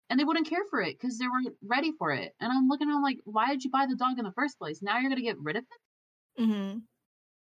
and 0.09 0.21
they 0.21 0.25
wouldn't 0.25 0.47
care 0.49 0.65
for 0.71 0.81
it 0.81 0.97
because 0.99 1.19
they 1.19 1.27
weren't 1.27 1.57
ready 1.63 1.91
for 1.99 2.13
it. 2.13 2.33
And 2.41 2.53
I'm 2.53 2.69
looking 2.69 2.89
at 2.89 2.93
them 2.93 3.03
like, 3.03 3.19
why 3.25 3.49
did 3.49 3.65
you 3.65 3.71
buy 3.71 3.87
the 3.87 3.97
dog 3.97 4.19
in 4.19 4.25
the 4.25 4.33
first 4.33 4.57
place? 4.59 4.81
Now 4.83 4.99
you're 4.99 5.11
gonna 5.11 5.23
get 5.23 5.39
rid 5.41 5.57
of 5.57 5.65
it? 5.65 6.43
Mm-hmm. 6.43 6.79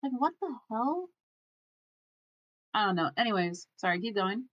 Like, 0.04 0.12
what 0.18 0.32
the 0.40 0.54
hell? 0.70 1.08
I 2.72 2.86
don't 2.86 2.96
know. 2.96 3.10
Anyways, 3.16 3.66
sorry, 3.76 4.00
keep 4.00 4.14
going. 4.14 4.48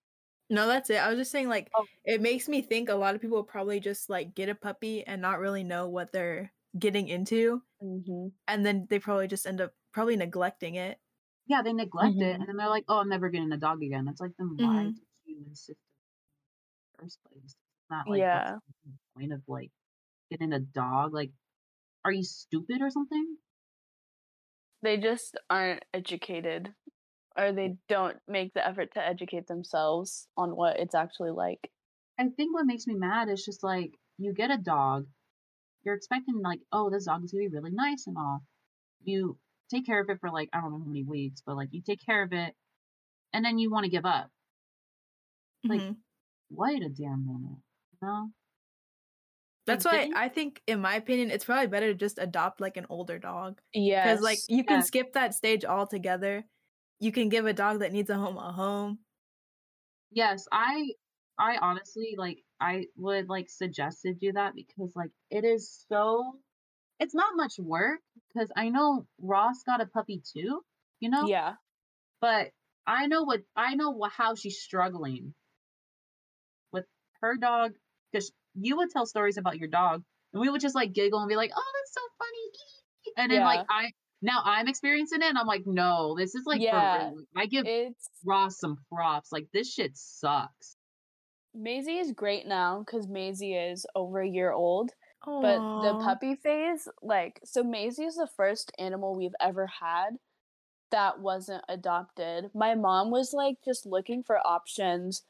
No, 0.49 0.67
that's 0.67 0.89
it. 0.89 0.97
I 0.97 1.09
was 1.09 1.17
just 1.17 1.31
saying, 1.31 1.49
like, 1.49 1.71
Oh. 1.73 1.87
it 2.03 2.21
makes 2.21 2.47
me 2.47 2.61
think 2.61 2.89
a 2.89 2.95
lot 2.95 3.15
of 3.15 3.21
people 3.21 3.43
probably 3.43 3.79
just 3.79 4.09
like 4.09 4.35
get 4.35 4.49
a 4.49 4.55
puppy 4.55 5.03
and 5.05 5.21
not 5.21 5.39
really 5.39 5.63
know 5.63 5.87
what 5.89 6.11
they're 6.11 6.53
getting 6.77 7.07
into, 7.07 7.63
hmm 7.81 8.35
and 8.47 8.65
then 8.65 8.87
they 8.89 8.99
probably 8.99 9.27
just 9.27 9.47
end 9.47 9.61
up 9.61 9.73
probably 9.93 10.17
neglecting 10.17 10.75
it. 10.75 10.99
Yeah, 11.47 11.61
they 11.61 11.73
neglect 11.73 12.21
it, 12.21 12.33
Mhm. 12.33 12.39
and 12.39 12.47
then 12.49 12.57
they're 12.57 12.69
like, 12.69 12.85
oh, 12.87 12.97
I'm 12.99 13.09
never 13.09 13.29
getting 13.29 13.51
a 13.51 13.57
dog 13.57 13.83
again. 13.83 14.07
It's 14.07 14.19
like, 14.21 14.31
then 14.37 14.57
why 14.59 14.85
Mhm. 14.85 14.95
did 14.95 15.05
you 15.25 15.43
insist 15.47 15.69
in 15.69 15.75
the 16.97 17.03
first 17.03 17.19
place? 17.23 17.43
It's 17.45 17.89
not 17.89 18.09
like 18.09 18.25
Yeah. 18.31 18.59
the 18.85 18.93
point 19.15 19.33
of 19.33 19.43
like 19.47 19.71
getting 20.31 20.53
a 20.53 20.59
dog. 20.59 21.13
Like, 21.13 21.33
are 22.05 22.11
you 22.13 22.23
stupid 22.23 22.81
or 22.81 22.89
something? 22.91 23.37
They 24.81 24.97
just 24.97 25.37
aren't 25.49 25.85
educated, 25.93 26.75
or 27.37 27.51
they 27.51 27.77
don't 27.87 28.17
make 28.27 28.53
the 28.53 28.65
effort 28.65 28.93
to 28.93 29.05
educate 29.05 29.47
themselves 29.47 30.27
on 30.37 30.55
what 30.55 30.79
it's 30.79 30.95
actually 30.95 31.31
like. 31.31 31.71
I 32.19 32.27
think 32.27 32.53
what 32.53 32.65
makes 32.65 32.87
me 32.87 32.95
mad 32.95 33.29
is 33.29 33.45
just 33.45 33.63
like 33.63 33.97
you 34.17 34.33
get 34.33 34.51
a 34.51 34.57
dog, 34.57 35.07
you're 35.83 35.95
expecting 35.95 36.41
like, 36.41 36.61
oh, 36.71 36.89
this 36.89 37.05
dog 37.05 37.23
is 37.25 37.31
gonna 37.33 37.49
be 37.49 37.55
really 37.55 37.71
nice 37.71 38.07
and 38.07 38.17
all. 38.17 38.41
You 39.03 39.39
take 39.69 39.85
care 39.85 40.01
of 40.01 40.09
it 40.09 40.19
for 40.21 40.31
like 40.31 40.49
I 40.53 40.61
don't 40.61 40.71
know 40.73 40.79
how 40.79 40.85
many 40.85 41.03
weeks, 41.03 41.41
but 41.45 41.55
like 41.57 41.69
you 41.73 41.81
take 41.83 42.01
care 42.05 42.23
of 42.23 42.33
it, 42.33 42.55
and 43.33 43.45
then 43.45 43.59
you 43.59 43.71
want 43.71 43.85
to 43.85 43.91
give 43.91 44.05
up. 44.05 44.31
Like, 45.69 45.85
Mhm. 45.85 46.03
Wait 46.49 46.83
a 46.83 46.89
damn 46.89 47.25
minute, 47.25 47.63
you 47.91 47.97
know? 48.01 48.33
That's 49.65 49.85
like, 49.91 50.07
why 50.07 50.09
I 50.13 50.29
think, 50.29 50.61
in 50.67 50.79
my 50.79 50.95
opinion, 50.95 51.31
it's 51.31 51.45
probably 51.45 51.67
better 51.67 51.87
to 51.87 51.95
just 51.95 52.19
adopt 52.19 52.61
like 52.61 52.77
an 52.77 52.85
older 52.89 53.17
dog 53.17 53.61
Yeah, 53.73 54.19
because, 54.19 54.21
like, 54.21 54.43
you 54.47 54.63
can 54.63 54.81
Yeah. 54.81 54.83
skip 54.83 55.13
that 55.13 55.33
stage 55.33 55.65
altogether. 55.65 56.45
You 56.99 57.11
can 57.11 57.29
give 57.29 57.45
a 57.45 57.53
dog 57.53 57.79
that 57.79 57.91
needs 57.91 58.09
a 58.09 58.15
home 58.15 58.37
a 58.37 58.51
home. 58.51 58.99
Yes, 60.11 60.47
I 60.51 60.93
I 61.37 61.57
honestly 61.57 62.15
like 62.17 62.39
I 62.59 62.85
would 62.95 63.27
like 63.29 63.49
suggest 63.49 64.03
to 64.03 64.13
do 64.13 64.31
that 64.33 64.55
because 64.55 64.95
like 64.95 65.11
it 65.29 65.43
is 65.43 65.85
so 65.89 66.39
it's 66.99 67.13
not 67.13 67.35
much 67.35 67.59
work 67.59 67.99
because 68.33 68.51
I 68.55 68.69
know 68.69 69.05
Ross 69.21 69.63
got 69.63 69.81
a 69.81 69.85
puppy 69.85 70.21
too, 70.33 70.61
you 70.99 71.09
know? 71.09 71.27
yeah. 71.27 71.55
But 72.21 72.51
I 72.87 73.07
know 73.07 73.23
what 73.23 73.41
I 73.55 73.75
know 73.75 73.99
how 74.09 74.35
she's 74.35 74.59
struggling 74.59 75.33
with 76.71 76.85
her 77.21 77.35
dog 77.37 77.73
because 78.11 78.31
you 78.55 78.77
would 78.77 78.89
tell 78.91 79.05
stories 79.05 79.37
about 79.37 79.57
your 79.57 79.67
dog 79.67 80.03
and 80.33 80.41
we 80.41 80.49
would 80.49 80.61
just 80.61 80.75
like 80.75 80.93
giggle 80.93 81.19
and 81.19 81.29
be 81.29 81.35
like, 81.35 81.51
"Oh, 81.55 81.71
that's 81.75 81.93
so 81.93 82.01
funny." 82.17 83.15
And 83.17 83.31
then 83.31 83.43
like 83.43 83.65
I 83.69 83.91
now 84.21 84.41
I'm 84.43 84.67
experiencing 84.67 85.21
it 85.21 85.29
and 85.29 85.37
I'm 85.37 85.47
like, 85.47 85.63
"No, 85.65 86.15
this 86.17 86.35
is 86.35 86.43
like 86.45 86.61
Yeah, 86.61 87.09
for 87.09 87.15
real." 87.15 87.25
I 87.35 87.45
give 87.45 87.65
It's 87.65 88.09
Ross 88.25 88.59
some 88.59 88.77
props. 88.91 89.31
Like 89.31 89.47
this 89.53 89.73
shit 89.73 89.91
sucks. 89.95 90.77
Maisie 91.53 91.97
is 91.97 92.11
great 92.11 92.45
now 92.47 92.79
because 92.79 93.07
Maisie 93.07 93.55
is 93.55 93.85
over 93.95 94.21
a 94.21 94.27
year 94.27 94.51
old. 94.51 94.91
But 95.25 95.81
the 95.81 95.97
puppy 96.03 96.35
phase, 96.35 96.87
like, 97.01 97.39
so 97.43 97.63
Maisie 97.63 98.03
is 98.03 98.15
the 98.15 98.29
first 98.37 98.71
animal 98.77 99.15
we've 99.15 99.33
ever 99.41 99.65
had 99.65 100.17
that 100.91 101.19
wasn't 101.19 101.63
adopted. 101.67 102.51
My 102.53 102.75
mom 102.75 103.09
was 103.09 103.33
like 103.33 103.55
just 103.65 103.87
looking 103.87 104.21
for 104.21 104.37
options. 104.45 105.23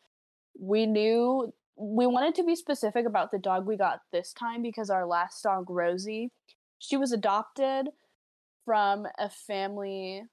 We 0.60 0.86
knew 0.86 1.54
we 1.77 2.08
wanted 2.08 2.36
to 2.36 2.44
be 2.44 2.56
specific 2.56 3.06
about 3.06 3.32
the 3.32 3.39
dog 3.39 3.65
we 3.65 3.77
got 3.77 4.01
this 4.12 4.34
time 4.34 4.62
because 4.62 4.89
our 4.89 5.06
last 5.06 5.42
dog, 5.42 5.70
Rosie, 5.70 6.32
she 6.77 6.98
was 6.98 7.13
adopted 7.13 7.88
from 8.66 9.08
a 9.18 9.30
family 9.30 10.24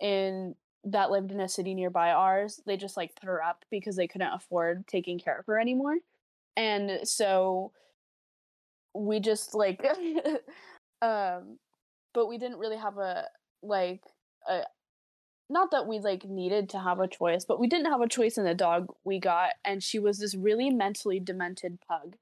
in 0.00 0.54
that 0.84 1.10
lived 1.10 1.32
in 1.32 1.40
a 1.40 1.48
city 1.48 1.74
nearby 1.74 2.10
ours. 2.10 2.60
They 2.66 2.76
just 2.76 2.96
like 2.96 3.14
put 3.16 3.26
her 3.26 3.42
up 3.42 3.64
because 3.70 3.96
they 3.96 4.06
couldn't 4.06 4.32
afford 4.32 4.86
taking 4.86 5.18
care 5.18 5.38
of 5.38 5.46
her 5.46 5.58
anymore. 5.58 5.96
And 6.56 7.00
so 7.04 7.72
we 8.94 9.20
just 9.20 9.54
like 9.54 9.84
um 11.02 11.58
but 12.14 12.28
we 12.28 12.38
didn't 12.38 12.58
really 12.58 12.76
have 12.76 12.98
a 12.98 13.24
like 13.62 14.00
a 14.48 14.62
not 15.48 15.70
that 15.70 15.86
we 15.86 15.98
like 15.98 16.24
needed 16.24 16.70
to 16.70 16.78
have 16.78 16.98
a 16.98 17.06
choice 17.06 17.44
but 17.44 17.60
we 17.60 17.66
didn't 17.66 17.90
have 17.90 18.00
a 18.00 18.08
choice 18.08 18.38
in 18.38 18.44
the 18.44 18.54
dog 18.54 18.92
we 19.04 19.20
got 19.20 19.50
and 19.64 19.82
she 19.82 19.98
was 19.98 20.18
this 20.18 20.34
really 20.34 20.70
mentally 20.70 21.20
demented 21.20 21.78
pug 21.86 22.16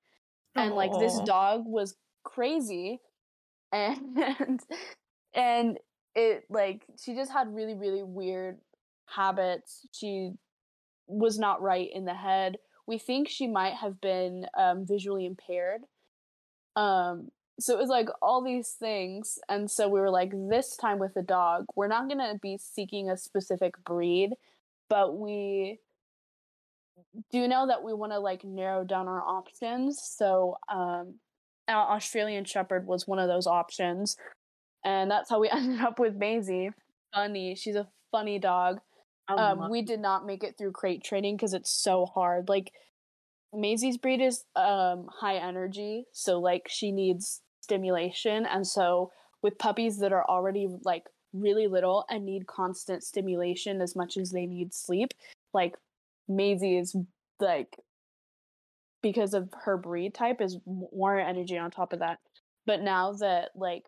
and 0.56 0.75
like 0.75 0.92
this 0.99 1.18
dog 1.21 1.62
was 1.64 1.97
crazy 2.25 3.00
and 3.73 4.61
and 5.34 5.78
it 6.14 6.44
like 6.48 6.84
she 7.02 7.14
just 7.14 7.32
had 7.32 7.54
really 7.54 7.74
really 7.74 8.02
weird 8.02 8.58
habits. 9.06 9.86
She 9.92 10.32
was 11.06 11.38
not 11.38 11.62
right 11.62 11.88
in 11.92 12.04
the 12.04 12.14
head. 12.14 12.56
We 12.86 12.98
think 12.98 13.28
she 13.28 13.46
might 13.46 13.74
have 13.74 14.00
been 14.00 14.46
um, 14.58 14.86
visually 14.86 15.26
impaired. 15.26 15.82
Um 16.76 17.28
so 17.60 17.74
it 17.74 17.78
was 17.78 17.88
like 17.88 18.08
all 18.20 18.42
these 18.42 18.70
things 18.70 19.38
and 19.48 19.70
so 19.70 19.88
we 19.88 20.00
were 20.00 20.10
like 20.10 20.32
this 20.48 20.76
time 20.76 20.98
with 20.98 21.14
the 21.14 21.22
dog 21.22 21.66
we're 21.76 21.86
not 21.86 22.08
going 22.08 22.18
to 22.18 22.36
be 22.42 22.58
seeking 22.58 23.08
a 23.08 23.16
specific 23.16 23.74
breed 23.84 24.30
but 24.88 25.16
we 25.16 25.78
do 27.30 27.46
know 27.46 27.66
that 27.66 27.82
we 27.84 27.92
want 27.92 28.12
to 28.12 28.18
like 28.18 28.44
narrow 28.44 28.84
down 28.84 29.08
our 29.08 29.22
options. 29.22 30.00
So 30.02 30.56
um 30.68 31.14
our 31.66 31.96
australian 31.96 32.44
shepherd 32.44 32.86
was 32.86 33.06
one 33.06 33.18
of 33.18 33.28
those 33.28 33.46
options 33.46 34.16
and 34.84 35.10
that's 35.10 35.30
how 35.30 35.40
we 35.40 35.50
ended 35.52 35.80
up 35.80 35.98
with 35.98 36.14
Maisie. 36.16 36.70
Funny, 37.14 37.54
she's 37.54 37.76
a 37.76 37.88
funny 38.10 38.38
dog. 38.38 38.80
Um, 39.26 39.70
we 39.70 39.80
did 39.80 40.00
not 40.00 40.26
make 40.26 40.44
it 40.44 40.58
through 40.58 40.72
crate 40.72 41.02
training 41.02 41.36
because 41.36 41.54
it's 41.54 41.70
so 41.70 42.04
hard. 42.04 42.48
Like 42.48 42.72
Maisie's 43.54 43.96
breed 43.96 44.20
is 44.20 44.44
um 44.54 45.08
high 45.10 45.36
energy, 45.36 46.04
so 46.12 46.40
like 46.40 46.68
she 46.68 46.92
needs 46.92 47.40
stimulation, 47.60 48.44
and 48.44 48.66
so 48.66 49.12
with 49.42 49.58
puppies 49.58 49.98
that 49.98 50.12
are 50.12 50.24
already 50.28 50.68
like 50.84 51.04
really 51.32 51.66
little 51.66 52.04
and 52.08 52.24
need 52.24 52.46
constant 52.46 53.02
stimulation 53.02 53.80
as 53.80 53.96
much 53.96 54.16
as 54.16 54.30
they 54.30 54.46
need 54.46 54.72
sleep, 54.74 55.12
like 55.52 55.74
Maisie 56.28 56.76
is 56.78 56.94
like 57.40 57.78
because 59.02 59.34
of 59.34 59.48
her 59.64 59.76
breed 59.76 60.14
type 60.14 60.40
is 60.40 60.58
more 60.66 61.18
energy 61.18 61.58
on 61.58 61.70
top 61.70 61.92
of 61.92 61.98
that. 61.98 62.18
But 62.66 62.80
now 62.80 63.12
that 63.12 63.50
like 63.54 63.84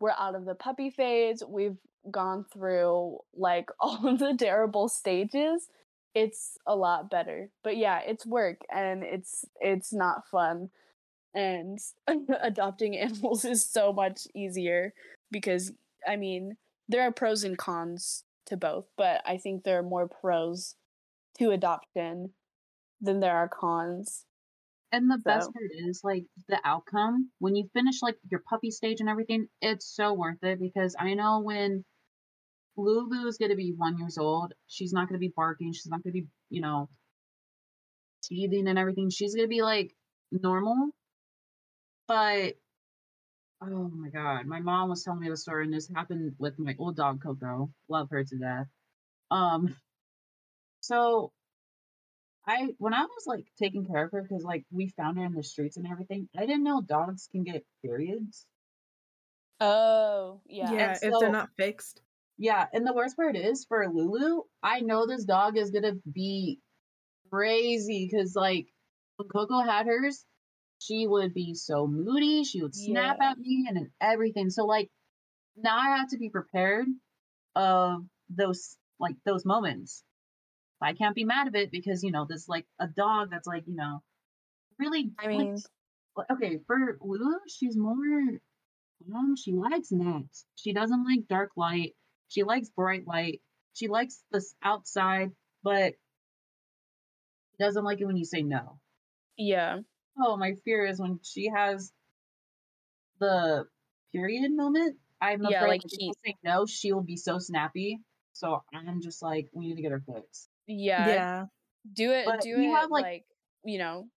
we're 0.00 0.12
out 0.18 0.34
of 0.34 0.44
the 0.44 0.54
puppy 0.54 0.90
phase, 0.90 1.42
we've 1.46 1.78
gone 2.10 2.44
through 2.52 3.18
like 3.34 3.70
all 3.80 4.06
of 4.06 4.18
the 4.18 4.34
terrible 4.38 4.88
stages, 4.88 5.68
it's 6.14 6.56
a 6.66 6.74
lot 6.74 7.10
better. 7.10 7.50
But 7.62 7.76
yeah, 7.76 8.00
it's 8.00 8.26
work 8.26 8.60
and 8.74 9.02
it's 9.02 9.44
it's 9.60 9.92
not 9.92 10.28
fun. 10.30 10.70
And 11.34 11.78
adopting 12.40 12.96
animals 12.96 13.44
is 13.44 13.64
so 13.64 13.92
much 13.92 14.26
easier 14.34 14.94
because 15.30 15.72
I 16.06 16.16
mean, 16.16 16.56
there 16.88 17.02
are 17.02 17.12
pros 17.12 17.44
and 17.44 17.58
cons 17.58 18.24
to 18.46 18.56
both, 18.56 18.86
but 18.96 19.22
I 19.26 19.36
think 19.36 19.64
there 19.64 19.78
are 19.78 19.82
more 19.82 20.08
pros 20.08 20.76
to 21.38 21.50
adoption 21.50 22.30
than 23.00 23.20
there 23.20 23.36
are 23.36 23.48
cons. 23.48 24.24
And 24.96 25.10
the 25.10 25.18
best 25.18 25.52
part 25.52 25.70
is 25.74 26.00
like 26.02 26.24
the 26.48 26.58
outcome 26.64 27.30
when 27.38 27.54
you 27.54 27.68
finish 27.74 28.00
like 28.00 28.16
your 28.30 28.40
puppy 28.48 28.70
stage 28.70 29.00
and 29.00 29.10
everything, 29.10 29.46
it's 29.60 29.94
so 29.94 30.14
worth 30.14 30.42
it 30.42 30.58
because 30.58 30.96
I 30.98 31.12
know 31.12 31.40
when 31.40 31.84
Lulu 32.78 33.26
is 33.26 33.36
gonna 33.36 33.56
be 33.56 33.74
one 33.76 33.98
years 33.98 34.16
old, 34.16 34.54
she's 34.68 34.94
not 34.94 35.06
gonna 35.06 35.18
be 35.18 35.34
barking, 35.36 35.74
she's 35.74 35.86
not 35.86 36.02
gonna 36.02 36.14
be, 36.14 36.28
you 36.48 36.62
know, 36.62 36.88
teething 38.22 38.66
and 38.66 38.78
everything. 38.78 39.10
She's 39.10 39.34
gonna 39.34 39.48
be 39.48 39.60
like 39.60 39.94
normal. 40.32 40.88
But 42.08 42.54
oh 43.60 43.90
my 43.90 44.08
god, 44.08 44.46
my 44.46 44.60
mom 44.60 44.88
was 44.88 45.04
telling 45.04 45.20
me 45.20 45.28
the 45.28 45.36
story 45.36 45.66
and 45.66 45.74
this 45.74 45.90
happened 45.94 46.32
with 46.38 46.58
my 46.58 46.74
old 46.78 46.96
dog 46.96 47.22
Coco. 47.22 47.70
Love 47.90 48.08
her 48.08 48.24
to 48.24 48.38
death. 48.38 48.66
Um 49.30 49.76
so 50.80 51.32
I 52.46 52.68
when 52.78 52.94
I 52.94 53.02
was 53.02 53.24
like 53.26 53.46
taking 53.58 53.86
care 53.86 54.04
of 54.04 54.12
her 54.12 54.22
because 54.22 54.44
like 54.44 54.64
we 54.70 54.88
found 54.88 55.18
her 55.18 55.24
in 55.24 55.32
the 55.34 55.42
streets 55.42 55.76
and 55.76 55.86
everything, 55.86 56.28
I 56.36 56.46
didn't 56.46 56.64
know 56.64 56.80
dogs 56.80 57.28
can 57.32 57.42
get 57.44 57.64
periods. 57.84 58.46
Oh, 59.60 60.40
yeah. 60.46 60.72
Yeah, 60.72 60.88
And 60.88 60.98
if 61.02 61.12
so- 61.12 61.20
they're 61.20 61.30
not 61.30 61.50
fixed. 61.56 62.02
Yeah, 62.38 62.66
and 62.74 62.86
the 62.86 62.92
worst 62.92 63.16
part 63.16 63.34
is 63.34 63.64
for 63.64 63.88
Lulu, 63.90 64.42
I 64.62 64.80
know 64.80 65.06
this 65.06 65.24
dog 65.24 65.56
is 65.56 65.70
gonna 65.70 65.94
be 66.12 66.60
crazy 67.30 68.06
because 68.10 68.36
like 68.36 68.66
when 69.16 69.28
Coco 69.28 69.60
had 69.60 69.86
hers, 69.86 70.22
she 70.78 71.06
would 71.06 71.32
be 71.32 71.54
so 71.54 71.86
moody, 71.86 72.44
she 72.44 72.60
would 72.62 72.74
snap 72.74 73.16
Yeah. 73.20 73.30
at 73.30 73.38
me 73.38 73.64
and 73.66 73.78
then 73.78 73.90
everything. 74.02 74.50
So 74.50 74.66
like 74.66 74.90
now 75.56 75.78
I 75.78 75.96
have 75.96 76.10
to 76.10 76.18
be 76.18 76.28
prepared 76.28 76.86
of 77.54 78.04
those 78.28 78.76
like 79.00 79.16
those 79.24 79.46
moments. 79.46 80.04
I 80.80 80.92
can't 80.94 81.14
be 81.14 81.24
mad 81.24 81.48
of 81.48 81.54
it 81.54 81.70
because 81.70 82.02
you 82.04 82.10
know 82.12 82.26
this 82.28 82.48
like 82.48 82.66
a 82.78 82.86
dog 82.86 83.30
that's 83.30 83.46
like 83.46 83.64
you 83.66 83.74
know 83.76 84.02
really 84.78 85.10
I 85.18 85.28
mean, 85.28 85.62
Well, 86.16 86.26
okay, 86.32 86.58
for 86.66 86.98
Lulu, 87.00 87.38
she's 87.48 87.76
more 87.76 87.94
um, 89.14 89.36
she 89.36 89.52
likes 89.52 89.92
naps. 89.92 90.46
She 90.56 90.72
doesn't 90.72 91.04
like 91.04 91.28
dark 91.28 91.50
light. 91.56 91.94
She 92.28 92.42
likes 92.42 92.68
bright 92.70 93.06
light. 93.06 93.40
She 93.74 93.88
likes 93.88 94.22
the 94.30 94.44
outside, 94.62 95.32
but 95.62 95.94
doesn't 97.58 97.84
like 97.84 98.00
it 98.00 98.06
when 98.06 98.16
you 98.16 98.24
say 98.24 98.42
no. 98.42 98.80
yeah. 99.36 99.80
Oh, 100.18 100.36
my 100.36 100.54
fear 100.64 100.86
is 100.86 100.98
when 100.98 101.20
she 101.22 101.48
has 101.54 101.92
the 103.18 103.66
period 104.12 104.52
moment. 104.52 104.98
I'm 105.20 105.44
Yeah, 105.44 105.60
afraid 105.60 105.82
like 105.82 105.84
if 105.84 105.98
heat. 105.98 106.14
say 106.24 106.36
no, 106.44 106.66
she 106.66 106.92
will 106.92 107.02
be 107.02 107.16
so 107.16 107.38
snappy. 107.38 108.00
So 108.32 108.62
I'm 108.74 109.00
just 109.00 109.22
like, 109.22 109.48
we 109.52 109.68
need 109.68 109.76
to 109.76 109.82
get 109.82 109.92
her 109.92 110.00
fixed. 110.06 110.48
Yeah. 110.66 111.06
Yeah. 111.08 111.44
Do 111.92 112.12
it 112.12 112.26
But 112.26 112.40
do 112.40 112.56
it 112.58 112.68
have, 112.70 112.90
like- 112.90 113.02
like, 113.04 113.24
you 113.64 113.78
know, 113.78 114.08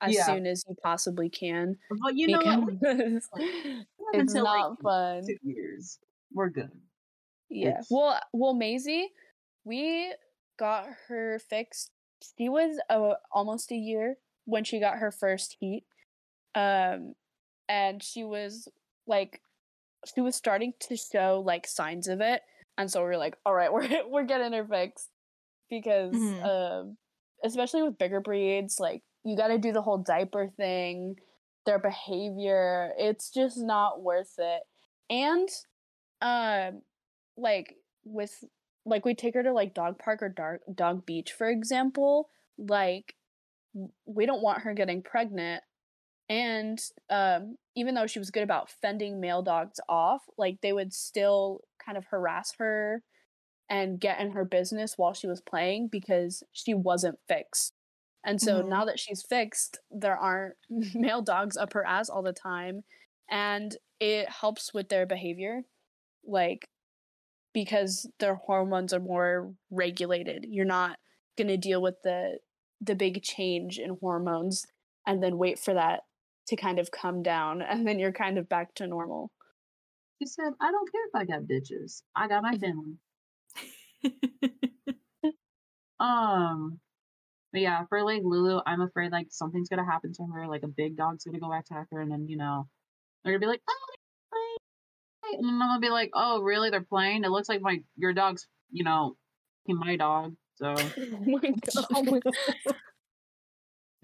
as 0.00 0.14
Yeah. 0.14 0.24
soon 0.26 0.46
as 0.46 0.64
you 0.68 0.74
possibly 0.82 1.28
can. 1.28 1.76
But 2.02 2.14
you 2.16 2.28
know 2.28 2.68
it's 2.82 3.28
until, 4.12 4.44
not 4.44 4.70
like, 4.70 4.78
fun. 4.82 5.22
Two 5.26 5.36
years. 5.42 5.98
We're 6.32 6.48
good. 6.50 6.70
Yeah. 7.48 7.68
It's- 7.70 7.86
Well, 7.90 8.20
well, 8.32 8.54
Maisie, 8.54 9.08
we 9.64 10.14
got 10.58 10.86
her 11.08 11.38
fixed. 11.38 11.90
She 12.38 12.48
was 12.48 12.78
uh, 12.88 13.14
almost 13.32 13.72
a 13.72 13.76
year 13.76 14.16
when 14.44 14.64
she 14.64 14.78
got 14.80 14.98
her 14.98 15.10
first 15.10 15.56
heat, 15.58 15.84
um, 16.54 17.14
and 17.68 18.02
she 18.02 18.24
was 18.24 18.68
like, 19.06 19.40
she 20.14 20.20
was 20.20 20.34
starting 20.36 20.72
to 20.80 20.96
show 20.96 21.42
like 21.44 21.66
signs 21.66 22.08
of 22.08 22.20
it, 22.20 22.42
and 22.78 22.90
so 22.90 23.02
we 23.02 23.10
are 23.10 23.16
like, 23.18 23.36
all 23.46 23.54
right, 23.54 23.72
we're 23.72 23.88
we're 24.08 24.24
getting 24.24 24.52
her 24.52 24.64
fixed 24.66 25.08
because, 25.70 26.12
Mhm. 26.14 26.44
um, 26.44 26.98
especially 27.44 27.82
with 27.82 27.98
bigger 27.98 28.20
breeds, 28.20 28.80
like 28.80 29.02
you 29.24 29.36
got 29.36 29.48
to 29.48 29.58
do 29.58 29.72
the 29.72 29.82
whole 29.82 29.98
diaper 29.98 30.48
thing, 30.48 31.16
their 31.66 31.78
behavior. 31.78 32.92
It's 32.98 33.30
just 33.30 33.58
not 33.58 34.02
worth 34.02 34.34
it, 34.38 34.62
and 35.10 35.48
um 36.22 36.82
like 37.36 37.76
with 38.04 38.44
like 38.84 39.04
we 39.04 39.14
take 39.14 39.34
her 39.34 39.42
to 39.42 39.52
like 39.52 39.74
dog 39.74 39.98
park 39.98 40.22
or 40.22 40.28
dog 40.28 40.58
dog 40.74 41.06
beach 41.06 41.32
for 41.32 41.48
example 41.48 42.28
like 42.58 43.14
we 44.06 44.26
don't 44.26 44.42
want 44.42 44.62
her 44.62 44.74
getting 44.74 45.02
pregnant 45.02 45.62
and 46.28 46.80
um 47.10 47.56
even 47.76 47.94
though 47.94 48.06
she 48.06 48.18
was 48.18 48.30
good 48.30 48.42
about 48.42 48.70
fending 48.70 49.20
male 49.20 49.42
dogs 49.42 49.80
off 49.88 50.22
like 50.38 50.58
they 50.62 50.72
would 50.72 50.92
still 50.92 51.60
kind 51.84 51.96
of 51.98 52.04
harass 52.06 52.54
her 52.58 53.02
and 53.70 54.00
get 54.00 54.20
in 54.20 54.32
her 54.32 54.44
business 54.46 54.98
while 54.98 55.14
she 55.14 55.28
was 55.28 55.40
playing 55.42 55.88
because 55.88 56.42
she 56.52 56.74
wasn't 56.74 57.18
fixed 57.28 57.74
and 58.24 58.40
so 58.42 58.62
Mhm. 58.62 58.68
now 58.68 58.84
that 58.86 59.00
she's 59.00 59.22
fixed 59.22 59.78
there 59.90 60.18
aren't 60.18 60.56
male 60.94 61.22
dogs 61.22 61.56
up 61.56 61.72
her 61.74 61.86
ass 61.86 62.10
all 62.10 62.22
the 62.22 62.32
time 62.34 62.84
and 63.30 63.76
it 64.00 64.28
helps 64.30 64.74
with 64.74 64.88
their 64.90 65.06
behavior 65.06 65.62
like 66.24 66.68
because 67.52 68.08
their 68.18 68.36
hormones 68.36 68.92
are 68.92 69.00
more 69.00 69.54
regulated 69.70 70.46
you're 70.48 70.64
not 70.64 70.98
going 71.36 71.48
to 71.48 71.56
deal 71.56 71.82
with 71.82 71.96
the 72.02 72.38
the 72.80 72.94
big 72.94 73.22
change 73.22 73.78
in 73.78 73.96
hormones 74.00 74.66
and 75.06 75.22
then 75.22 75.38
wait 75.38 75.58
for 75.58 75.74
that 75.74 76.02
to 76.46 76.56
kind 76.56 76.78
of 76.78 76.90
come 76.90 77.22
down 77.22 77.62
and 77.70 77.86
then 77.86 77.98
you're 77.98 78.12
kind 78.12 78.38
of 78.38 78.48
back 78.48 78.74
to 78.74 78.86
normal 78.86 79.30
She 80.20 80.26
said, 80.26 80.52
I 80.60 80.70
don't 80.70 80.92
care 80.92 81.06
if 81.08 81.14
I 81.14 81.24
got 81.24 81.42
bitches. 81.48 82.02
I 82.14 82.28
got 82.28 82.42
my 82.44 82.56
family. 82.58 82.98
Um, 86.00 86.80
but 87.52 87.60
yeah, 87.60 87.84
for 87.90 88.02
like 88.02 88.22
Lulu, 88.24 88.60
I'm 88.64 88.80
afraid 88.80 89.12
like 89.12 89.26
something's 89.30 89.68
gonna 89.68 89.84
happen 89.84 90.14
to 90.14 90.24
her, 90.32 90.48
like 90.48 90.62
a 90.62 90.68
big 90.68 90.96
dog's 90.96 91.24
gonna 91.24 91.38
go 91.38 91.52
attack 91.52 91.88
her, 91.92 92.00
and 92.00 92.10
then 92.10 92.26
you 92.26 92.38
know 92.38 92.66
they're 93.22 93.34
gonna 93.34 93.40
be 93.40 93.46
like, 93.46 93.60
oh, 93.68 94.56
and 95.34 95.44
then 95.44 95.54
I'm 95.60 95.68
gonna 95.68 95.80
be 95.80 95.90
like, 95.90 96.10
oh, 96.14 96.40
really? 96.40 96.70
They're 96.70 96.80
playing? 96.80 97.24
It 97.24 97.30
looks 97.30 97.50
like 97.50 97.60
my 97.60 97.82
your 97.96 98.14
dog's, 98.14 98.46
you 98.70 98.82
know, 98.82 99.16
my 99.68 99.96
dog. 99.96 100.34
So, 100.56 100.74
oh 101.94 102.02
my 102.02 102.20
god 102.20 102.34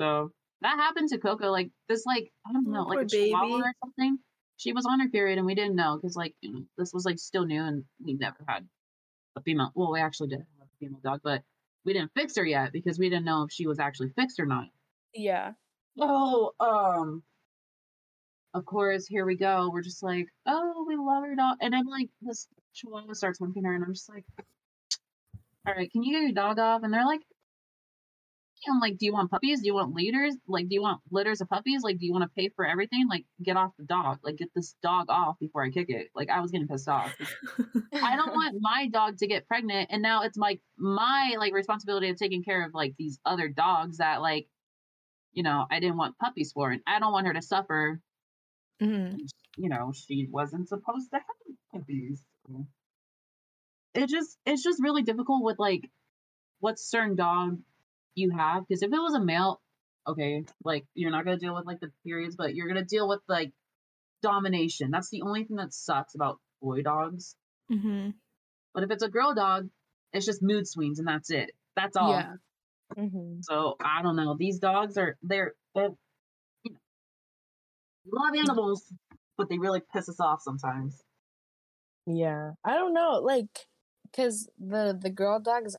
so 0.01 0.31
that 0.61 0.77
happened 0.77 1.09
to 1.11 1.19
Coco. 1.19 1.51
Like 1.51 1.71
this, 1.89 2.05
like 2.07 2.31
I 2.47 2.53
don't 2.53 2.71
know, 2.71 2.85
Oh, 2.85 2.89
like 2.89 3.07
a 3.07 3.09
chihuahua 3.09 3.47
baby. 3.49 3.63
or 3.63 3.73
something. 3.83 4.19
She 4.59 4.73
was 4.73 4.87
on 4.87 5.01
her 5.01 5.09
period, 5.09 5.39
and 5.39 5.47
we 5.47 5.55
didn't 5.55 5.77
know 5.77 5.99
because 6.01 6.15
like 6.17 6.35
you 6.43 6.53
know 6.53 6.61
this 6.77 6.93
was 6.93 7.05
like 7.07 7.19
still 7.19 7.47
new, 7.47 7.63
and 7.63 7.85
we 8.05 8.15
never 8.15 8.37
had 8.47 8.67
a 9.37 9.43
female. 9.43 9.71
Well, 9.75 9.93
we 9.93 10.01
actually 10.01 10.29
did 10.29 10.39
have 10.39 10.47
a 10.63 10.79
female 10.79 11.01
dog, 11.03 11.21
but 11.23 11.43
we 11.85 11.93
didn't 11.93 12.13
fix 12.15 12.37
her 12.37 12.45
yet 12.45 12.73
because 12.73 12.99
we 12.99 13.09
didn't 13.09 13.25
know 13.25 13.45
if 13.45 13.53
she 13.53 13.67
was 13.67 13.79
actually 13.79 14.11
fixed 14.17 14.41
or 14.41 14.47
not. 14.47 14.67
yeah 15.15 15.53
Oh, 15.99 16.53
um, 16.61 17.23
of 18.53 18.65
course, 18.67 19.07
here 19.07 19.25
we 19.25 19.37
go. 19.37 19.71
We're 19.73 19.83
just 19.83 20.03
like, 20.03 20.27
oh, 20.47 20.85
we 20.87 20.97
love 20.97 21.25
her 21.25 21.35
dog, 21.35 21.59
and 21.61 21.75
I'm 21.75 21.87
like, 21.87 22.11
this 22.21 22.49
chihuahua 22.75 23.15
starts 23.15 23.39
humping 23.39 23.65
her, 23.65 23.75
and 23.75 23.85
I'm 23.85 23.95
just 23.95 24.09
like, 24.09 24.25
all 25.67 25.75
right, 25.75 25.91
can 25.91 26.03
you 26.03 26.13
get 26.13 26.23
your 26.23 26.33
dog 26.33 26.59
off? 26.59 26.83
And 26.83 26.93
they're 26.93 27.07
like, 27.07 27.23
I'm 28.69 28.81
like, 28.81 28.99
do 28.99 29.07
you 29.07 29.13
want 29.13 29.31
puppies? 29.31 29.61
Do 29.61 29.67
you 29.67 29.75
want 29.75 29.95
litters? 29.95 30.35
Like, 30.47 30.69
do 30.69 30.75
you 30.75 30.83
want 30.83 31.01
litters 31.11 31.41
of 31.41 31.49
puppies? 31.49 31.83
Like, 31.83 31.99
do 31.99 32.07
you 32.07 32.13
want 32.13 32.25
to 32.25 32.31
pay 32.35 32.49
for 32.57 32.67
everything? 32.67 33.07
Like, 33.09 33.25
get 33.43 33.57
off 33.57 33.73
the 33.79 33.85
dog. 33.85 34.19
Like, 34.23 34.37
get 34.37 34.49
this 34.55 34.75
dog 34.83 35.07
off 35.09 35.39
before 35.39 35.63
I 35.63 35.71
kick 35.71 35.87
it. 35.91 36.09
Like, 36.15 36.31
I 36.31 36.41
was 36.41 36.51
getting 36.51 36.67
pissed 36.67 36.89
off. 36.89 37.15
I 37.95 38.17
don't 38.17 38.33
want 38.33 38.57
my 38.61 38.89
dog 38.89 39.19
to 39.19 39.27
get 39.27 39.47
pregnant, 39.47 39.89
and 39.93 40.03
now 40.03 40.23
it's 40.23 40.37
like 40.39 40.61
my 40.77 41.37
like 41.39 41.53
responsibility 41.53 42.09
of 42.11 42.17
taking 42.17 42.43
care 42.43 42.65
of 42.65 42.75
like 42.75 42.95
these 42.99 43.19
other 43.25 43.49
dogs 43.49 43.99
that 43.99 44.21
like, 44.23 44.49
you 45.33 45.43
know, 45.43 45.67
I 45.71 45.81
didn't 45.81 45.99
want 45.99 46.19
puppies 46.19 46.53
for, 46.53 46.71
and 46.71 46.81
I 46.87 46.99
don't 46.99 47.13
want 47.13 47.27
her 47.27 47.35
to 47.35 47.43
suffer. 47.43 48.01
Mhm. 48.81 49.19
You 49.57 49.69
know, 49.69 49.93
she 49.95 50.27
wasn't 50.31 50.69
supposed 50.69 51.11
to 51.11 51.17
have 51.17 51.57
puppies. 51.81 52.23
It 53.95 54.09
just 54.09 54.39
it's 54.45 54.63
just 54.63 54.83
really 54.83 55.03
difficult 55.03 55.43
with 55.43 55.59
like 55.59 55.91
what 56.61 56.79
certain 56.79 57.17
dog 57.17 57.59
you 58.17 58.31
have 58.31 58.67
because 58.67 58.83
if 58.83 58.93
it 58.93 58.99
was 58.99 59.15
a 59.15 59.21
male, 59.21 59.61
okay, 60.07 60.45
like 60.65 60.87
you're 60.95 61.13
not 61.13 61.25
gonna 61.25 61.39
deal 61.39 61.55
with 61.55 61.67
like 61.67 61.81
the 61.81 61.93
periods, 62.05 62.37
but 62.37 62.55
you're 62.55 62.69
gonna 62.69 62.85
deal 62.85 63.09
with 63.09 63.21
like 63.29 63.53
domination. 64.23 64.91
That's 64.91 65.11
the 65.11 65.23
only 65.23 65.45
thing 65.45 65.57
that 65.59 65.73
sucks 65.73 66.15
about 66.17 66.41
boy 66.61 66.83
dogs. 66.83 67.37
Mhm. 67.71 68.15
But 68.75 68.83
if 68.83 68.91
it's 68.91 69.03
a 69.05 69.09
girl 69.09 69.35
dog, 69.35 69.69
it's 70.13 70.27
just 70.27 70.43
mood 70.43 70.67
swings 70.67 70.99
and 70.99 71.07
that's 71.07 71.31
it. 71.31 71.53
That's 71.77 71.97
all. 71.97 72.11
yeah 72.11 72.35
Mhm. 72.97 73.45
So 73.45 73.77
I 73.81 74.03
don't 74.03 74.17
know. 74.17 74.37
These 74.39 74.59
dogs 74.61 74.97
are 74.97 75.17
they're 75.23 75.55
they're 75.75 75.91
you 76.65 76.73
know, 76.73 76.79
love 78.07 78.35
animals, 78.37 78.93
but 79.37 79.49
they 79.49 79.59
really 79.59 79.83
piss 79.93 80.09
us 80.09 80.21
off 80.21 80.41
sometimes. 80.43 81.03
Yeah, 82.07 82.53
I 82.65 82.75
don't 82.75 82.95
know, 82.95 83.21
like, 83.23 83.67
cause 84.15 84.49
the 84.59 84.97
the 84.99 85.11
girl 85.11 85.41
dogs 85.41 85.77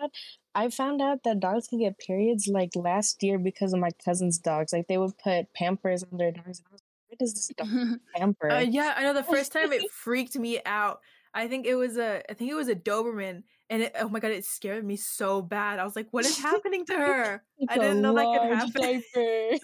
I 0.00 0.08
I 0.54 0.68
found 0.70 1.00
out 1.00 1.22
that 1.24 1.40
dogs 1.40 1.68
can 1.68 1.78
get 1.78 1.98
periods 1.98 2.46
like 2.48 2.70
last 2.76 3.22
year 3.22 3.38
because 3.38 3.72
of 3.72 3.80
my 3.80 3.90
cousin's 4.04 4.38
dogs. 4.38 4.72
Like 4.72 4.86
they 4.88 4.98
would 4.98 5.16
put 5.18 5.52
Pampers 5.54 6.02
on 6.04 6.18
their 6.18 6.30
dogs. 6.32 6.58
And 6.58 6.66
I 6.68 6.72
was 6.72 6.82
like, 6.82 6.90
where 7.08 7.16
does 7.18 7.34
this 7.34 7.48
dog 7.56 7.98
pamper? 8.16 8.50
Uh, 8.50 8.58
yeah, 8.60 8.94
I 8.96 9.02
know. 9.02 9.14
The 9.14 9.22
first 9.24 9.52
time 9.52 9.72
it 9.72 9.90
freaked 10.04 10.36
me 10.36 10.60
out. 10.66 11.00
I 11.34 11.48
think 11.48 11.66
it 11.66 11.74
was 11.76 11.96
a, 11.96 12.22
I 12.30 12.34
think 12.34 12.50
it 12.50 12.54
was 12.54 12.68
a 12.68 12.74
Doberman, 12.74 13.44
and 13.70 13.82
it, 13.84 13.92
oh 13.98 14.08
my 14.10 14.20
god, 14.20 14.32
it 14.32 14.44
scared 14.44 14.84
me 14.84 14.96
so 14.96 15.40
bad. 15.40 15.78
I 15.78 15.84
was 15.84 15.96
like, 15.96 16.08
"What 16.10 16.26
is 16.26 16.38
happening 16.38 16.84
to 16.86 16.92
her?" 16.94 17.42
I 17.70 17.78
didn't 17.78 18.02
know 18.02 18.14
that 18.14 18.72
could 18.74 18.82
happen. 18.84 19.58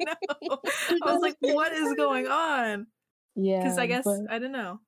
no, 0.00 0.58
I 1.02 1.12
was 1.12 1.22
like, 1.22 1.36
"What 1.40 1.72
is 1.72 1.94
going 1.94 2.26
on?" 2.26 2.88
yeah, 3.36 3.58
Because 3.62 3.78
I 3.78 3.86
guess 3.86 4.04
but- 4.04 4.26
I 4.28 4.38
don't 4.40 4.50
know. 4.52 4.80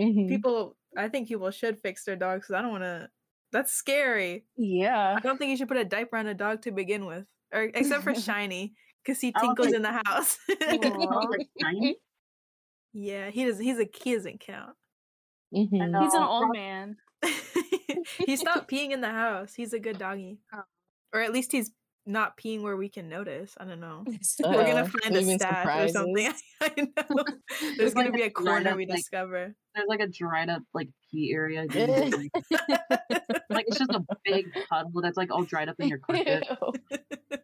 Mhm. 0.00 0.28
People, 0.28 0.76
I 0.96 1.08
think 1.08 1.28
people 1.28 1.50
should 1.52 1.78
fix 1.78 2.04
their 2.04 2.16
dogs. 2.16 2.46
Because 2.46 2.54
I 2.58 2.62
don't 2.62 2.72
want 2.72 2.82
to. 2.84 3.08
That's 3.56 3.72
scary. 3.72 4.44
yeah. 4.56 5.14
I 5.16 5.20
don't 5.20 5.38
think 5.38 5.50
you 5.50 5.56
should 5.56 5.68
put 5.68 5.78
a 5.78 5.84
diaper 5.84 6.18
on 6.18 6.26
a 6.26 6.34
dog 6.34 6.60
to 6.62 6.70
begin 6.72 7.06
with, 7.06 7.24
or 7.54 7.62
except 7.62 8.04
for 8.04 8.14
Shiny, 8.28 8.74
because 9.02 9.18
he 9.20 9.32
tinkles 9.32 9.68
like- 9.68 9.74
in 9.76 9.80
the 9.82 10.00
house. 10.04 10.36
Aw. 10.50 11.26
Like, 11.30 11.48
tiny. 11.62 11.96
yeah, 12.92 13.30
he 13.30 13.46
does. 13.46 13.58
He's 13.58 13.78
a 13.78 13.88
he 14.02 14.14
doesn't 14.14 14.40
count. 14.40 14.74
Mhm. 15.54 16.02
He's 16.02 16.12
an 16.14 16.22
old 16.22 16.52
man. 16.52 16.96
he 18.26 18.36
stopped 18.36 18.70
peeing 18.70 18.90
in 18.90 19.00
the 19.00 19.08
house. 19.10 19.54
He's 19.54 19.72
a 19.72 19.78
good 19.78 19.98
doggy. 19.98 20.38
Oh. 20.54 20.62
Or 21.14 21.20
at 21.22 21.32
least 21.32 21.50
he's 21.52 21.70
not 22.06 22.36
peeing 22.38 22.62
where 22.62 22.76
we 22.76 22.88
can 22.88 23.08
notice. 23.08 23.54
I 23.58 23.64
don't 23.64 23.80
know. 23.80 24.04
We're 24.44 24.64
gonna 24.66 24.86
find 24.86 25.14
a 25.16 25.18
leaving 25.18 25.38
stash 25.38 25.66
or 25.66 25.88
something. 25.88 26.32
I 26.60 26.72
know. 26.76 27.24
There's 27.76 27.94
like 27.94 28.06
gonna 28.06 28.16
be 28.16 28.22
a 28.22 28.26
a 28.26 28.30
corner 28.30 28.60
dried-up, 28.62 28.76
we 28.76 28.86
like- 28.86 28.98
discover. 28.98 29.54
There's 29.74 29.88
like 29.88 30.00
a 30.00 30.06
dried 30.06 30.48
up 30.48 30.62
like 30.72 30.88
pee 31.10 31.32
area. 31.34 31.66
like, 31.68 32.30
like 33.50 33.64
it's 33.68 33.78
just 33.78 33.90
a 33.90 34.02
big 34.24 34.46
puddle 34.70 35.02
that's 35.02 35.16
like 35.16 35.30
all 35.30 35.42
dried 35.44 35.68
up 35.68 35.76
in 35.78 35.88
your 35.88 35.98
carpet. 35.98 36.46
Ew. 36.48 37.38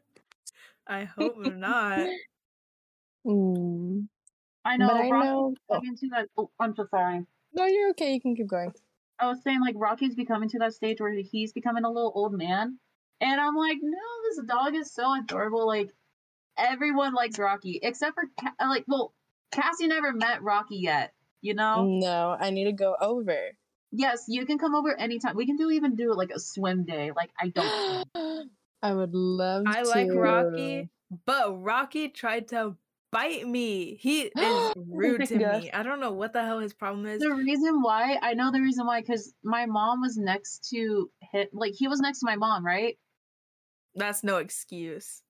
I 0.86 1.04
hope 1.04 1.36
not. 1.38 2.08
Mm. 3.26 4.06
I 4.64 4.76
know. 4.76 4.88
But 4.88 4.96
I 4.96 5.10
Rocky's 5.10 5.24
know- 5.30 5.54
oh. 5.68 5.74
becoming 5.80 5.96
to 5.96 6.08
that. 6.10 6.28
Oh, 6.38 6.50
I'm 6.58 6.74
so 6.74 6.86
sorry. 6.90 7.26
No, 7.54 7.66
you're 7.66 7.90
okay. 7.90 8.14
You 8.14 8.20
can 8.20 8.34
keep 8.34 8.46
going. 8.46 8.72
I 9.18 9.26
was 9.26 9.42
saying 9.42 9.60
like 9.60 9.74
Rocky's 9.76 10.14
becoming 10.14 10.48
to 10.50 10.58
that 10.60 10.74
stage 10.74 11.00
where 11.00 11.12
he's 11.12 11.52
becoming 11.52 11.84
a 11.84 11.90
little 11.90 12.12
old 12.14 12.32
man, 12.32 12.78
and 13.22 13.40
I'm 13.40 13.56
like, 13.56 13.78
no, 13.80 13.98
this 14.24 14.44
dog 14.46 14.74
is 14.74 14.92
so 14.92 15.14
adorable. 15.18 15.66
Like 15.66 15.90
everyone 16.58 17.14
likes 17.14 17.38
Rocky 17.38 17.78
except 17.82 18.14
for 18.14 18.24
Ca- 18.38 18.68
like, 18.68 18.84
well, 18.88 19.14
Cassie 19.52 19.86
never 19.86 20.12
met 20.12 20.42
Rocky 20.42 20.76
yet. 20.76 21.14
You 21.40 21.54
know? 21.54 21.84
No, 21.84 22.36
I 22.38 22.50
need 22.50 22.64
to 22.64 22.72
go 22.72 22.96
over. 23.00 23.38
Yes, 23.92 24.24
you 24.28 24.44
can 24.46 24.58
come 24.58 24.74
over 24.74 24.98
anytime. 24.98 25.36
We 25.36 25.46
can 25.46 25.56
do 25.56 25.70
even 25.70 25.96
do 25.96 26.12
like 26.14 26.30
a 26.30 26.40
swim 26.40 26.84
day. 26.84 27.12
Like 27.14 27.30
I 27.40 27.48
don't. 27.48 27.72
I 28.82 28.92
would 28.92 29.14
love 29.14 29.64
I 29.66 29.82
to. 29.82 29.88
like 29.88 30.08
Rocky, 30.12 30.90
but 31.24 31.62
Rocky 31.62 32.08
tried 32.08 32.48
to 32.48 32.76
bite 33.12 33.46
me. 33.46 33.94
He 34.00 34.22
is 34.22 34.32
oh 34.36 34.72
rude 34.76 35.26
to 35.26 35.38
Gosh. 35.38 35.62
me. 35.62 35.70
I 35.70 35.82
don't 35.84 36.00
know 36.00 36.12
what 36.12 36.32
the 36.32 36.42
hell 36.42 36.58
his 36.58 36.72
problem 36.74 37.06
is. 37.06 37.20
The 37.20 37.34
reason 37.34 37.82
why 37.82 38.18
I 38.20 38.34
know 38.34 38.50
the 38.50 38.60
reason 38.60 38.86
why 38.86 39.00
because 39.00 39.32
my 39.44 39.66
mom 39.66 40.00
was 40.00 40.16
next 40.16 40.70
to 40.70 41.10
him. 41.30 41.46
like 41.52 41.74
he 41.76 41.86
was 41.86 42.00
next 42.00 42.20
to 42.20 42.26
my 42.26 42.36
mom, 42.36 42.64
right? 42.66 42.96
That's 43.94 44.24
no 44.24 44.38
excuse. 44.38 45.22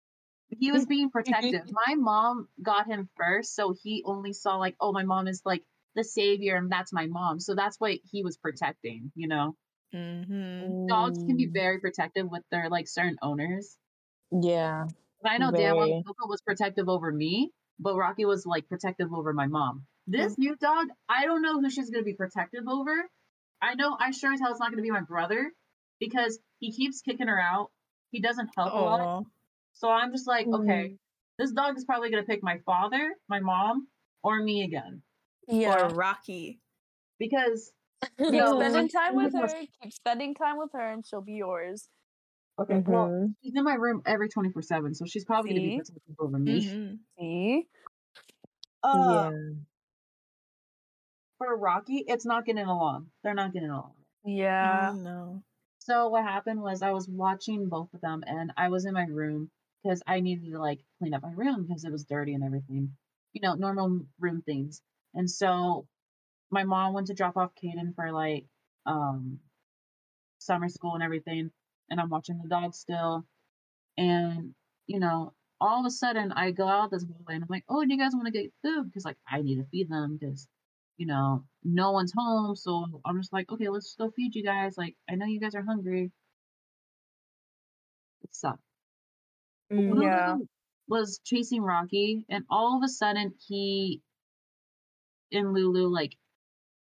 He 0.50 0.70
was 0.72 0.86
being 0.86 1.10
protective. 1.10 1.62
my 1.86 1.94
mom 1.94 2.48
got 2.62 2.86
him 2.86 3.08
first, 3.16 3.54
so 3.54 3.72
he 3.82 4.02
only 4.04 4.32
saw 4.32 4.56
like, 4.56 4.76
oh, 4.80 4.92
my 4.92 5.04
mom 5.04 5.26
is 5.28 5.42
like 5.44 5.64
the 5.94 6.04
savior, 6.04 6.56
and 6.56 6.70
that's 6.70 6.92
my 6.92 7.06
mom. 7.06 7.40
So 7.40 7.54
that's 7.54 7.78
what 7.80 7.98
he 8.10 8.22
was 8.22 8.36
protecting. 8.36 9.12
You 9.14 9.28
know, 9.28 9.56
hmm 9.92 10.86
dogs 10.88 11.18
can 11.24 11.36
be 11.36 11.46
Mm, 11.46 11.52
very 11.52 11.80
protective 11.80 12.30
with 12.30 12.42
their 12.50 12.68
like 12.70 12.88
certain 12.88 13.18
owners. 13.22 13.76
Yeah. 14.30 14.88
And 15.22 15.32
I 15.32 15.38
know 15.38 15.52
damn 15.52 15.76
well 15.76 15.86
Very. 15.88 16.02
Coco 16.06 16.28
was 16.28 16.40
protective 16.42 16.88
over 16.88 17.10
me, 17.12 17.52
but 17.78 17.96
Rocky 17.96 18.24
was 18.24 18.46
like 18.46 18.68
protective 18.68 19.12
over 19.12 19.32
my 19.32 19.46
mom. 19.46 19.86
This 20.06 20.36
new 20.38 20.56
dog, 20.56 20.88
I 21.08 21.26
don't 21.26 21.42
know 21.42 21.60
who 21.60 21.70
she's 21.70 21.90
gonna 21.90 22.04
be 22.04 22.14
protective 22.14 22.68
over. 22.68 23.08
I 23.60 23.74
know 23.74 23.96
I 23.98 24.10
sure 24.10 24.32
as 24.32 24.40
hell 24.40 24.50
it's 24.50 24.60
not 24.60 24.70
gonna 24.70 24.82
be 24.82 24.90
my 24.90 25.02
brother 25.02 25.52
because 26.00 26.38
he 26.58 26.72
keeps 26.72 27.00
kicking 27.02 27.28
her 27.28 27.40
out. 27.40 27.70
He 28.12 28.20
doesn't 28.20 28.50
help 28.56 28.72
a 28.72 28.76
lot. 28.76 29.24
So 29.72 29.88
I'm 29.88 30.12
just 30.12 30.28
like, 30.28 30.46
okay, 30.46 30.90
Mm. 30.90 30.98
this 31.38 31.50
dog 31.52 31.76
is 31.76 31.84
probably 31.84 32.10
gonna 32.10 32.22
pick 32.22 32.42
my 32.42 32.58
father, 32.64 33.14
my 33.28 33.40
mom, 33.40 33.88
or 34.22 34.40
me 34.42 34.62
again. 34.62 35.02
Yeah. 35.48 35.86
Or 35.88 35.94
Rocky. 35.94 36.60
Because 37.18 37.72
Keep 38.18 38.32
No, 38.32 38.60
spending 38.60 38.88
time 38.88 39.14
with 39.16 39.32
her. 39.34 39.48
Keep 39.82 39.92
spending 39.92 40.34
time 40.34 40.58
with 40.58 40.70
her, 40.74 40.92
and 40.92 41.04
she'll 41.06 41.22
be 41.22 41.34
yours. 41.34 41.88
okay, 42.58 42.80
well, 42.86 43.08
Mhm. 43.08 43.34
she's 43.42 43.54
in 43.56 43.64
my 43.64 43.74
room 43.74 44.02
every 44.04 44.28
24 44.28 44.60
seven, 44.62 44.94
so 44.94 45.06
she's 45.06 45.24
probably 45.24 45.50
gonna 45.52 45.60
be 45.62 45.70
See? 45.70 45.76
protective 45.78 46.16
over 46.20 46.38
me. 46.38 46.60
Mhm. 46.64 46.98
See? 47.18 47.68
Uh, 48.84 49.30
yeah. 49.30 49.30
for 51.38 51.56
Rocky, 51.56 52.04
it's 52.06 52.24
not 52.26 52.44
getting 52.44 52.66
along. 52.66 53.10
They're 53.24 53.34
not 53.34 53.52
getting 53.52 53.70
along. 53.70 53.94
Yeah. 54.24 54.90
Oh, 54.92 54.96
no. 54.96 55.42
So 55.84 56.08
what 56.08 56.22
happened 56.22 56.62
was 56.62 56.80
I 56.80 56.92
was 56.92 57.08
watching 57.08 57.68
both 57.68 57.92
of 57.92 58.00
them 58.00 58.22
and 58.24 58.52
I 58.56 58.68
was 58.68 58.84
in 58.84 58.94
my 58.94 59.06
room 59.06 59.50
because 59.82 60.00
I 60.06 60.20
needed 60.20 60.52
to 60.52 60.60
like 60.60 60.78
clean 60.98 61.12
up 61.12 61.22
my 61.24 61.32
room 61.32 61.66
because 61.66 61.84
it 61.84 61.90
was 61.90 62.04
dirty 62.04 62.34
and 62.34 62.44
everything. 62.44 62.96
You 63.32 63.40
know, 63.42 63.54
normal 63.54 64.02
room 64.20 64.42
things. 64.42 64.80
And 65.14 65.28
so 65.28 65.88
my 66.50 66.62
mom 66.62 66.92
went 66.94 67.08
to 67.08 67.14
drop 67.14 67.36
off 67.36 67.50
Caden 67.60 67.96
for 67.96 68.12
like 68.12 68.46
um 68.86 69.40
summer 70.38 70.68
school 70.68 70.94
and 70.94 71.02
everything. 71.02 71.50
And 71.90 72.00
I'm 72.00 72.10
watching 72.10 72.38
the 72.40 72.48
dog 72.48 72.74
still. 72.74 73.26
And, 73.98 74.54
you 74.86 75.00
know, 75.00 75.34
all 75.60 75.80
of 75.80 75.86
a 75.86 75.90
sudden 75.90 76.30
I 76.30 76.52
go 76.52 76.68
out 76.68 76.92
this 76.92 77.04
hallway 77.04 77.34
and 77.34 77.42
I'm 77.42 77.48
like, 77.50 77.64
oh, 77.68 77.84
do 77.84 77.92
you 77.92 77.98
guys 77.98 78.12
want 78.14 78.26
to 78.26 78.32
get 78.32 78.52
food? 78.62 78.84
Because 78.86 79.04
like 79.04 79.18
I 79.28 79.42
need 79.42 79.56
to 79.56 79.66
feed 79.72 79.90
them 79.90 80.16
because 80.20 80.46
you 81.02 81.08
know, 81.08 81.44
no 81.64 81.90
one's 81.90 82.12
home. 82.16 82.54
So 82.54 83.00
I'm 83.04 83.20
just 83.20 83.32
like, 83.32 83.50
okay, 83.50 83.68
let's 83.68 83.86
just 83.86 83.98
go 83.98 84.12
feed 84.14 84.36
you 84.36 84.44
guys. 84.44 84.78
Like, 84.78 84.94
I 85.10 85.16
know 85.16 85.26
you 85.26 85.40
guys 85.40 85.56
are 85.56 85.64
hungry. 85.64 86.12
It 88.22 88.30
sucked. 88.32 88.62
Mm. 89.72 89.88
One 89.88 89.98
of 89.98 90.04
Yeah. 90.04 90.36
Was 90.88 91.20
chasing 91.24 91.62
Rocky, 91.62 92.26
and 92.28 92.44
all 92.50 92.76
of 92.76 92.84
a 92.84 92.88
sudden 92.88 93.34
he 93.48 94.02
and 95.32 95.54
Lulu 95.54 95.88
like 95.88 96.16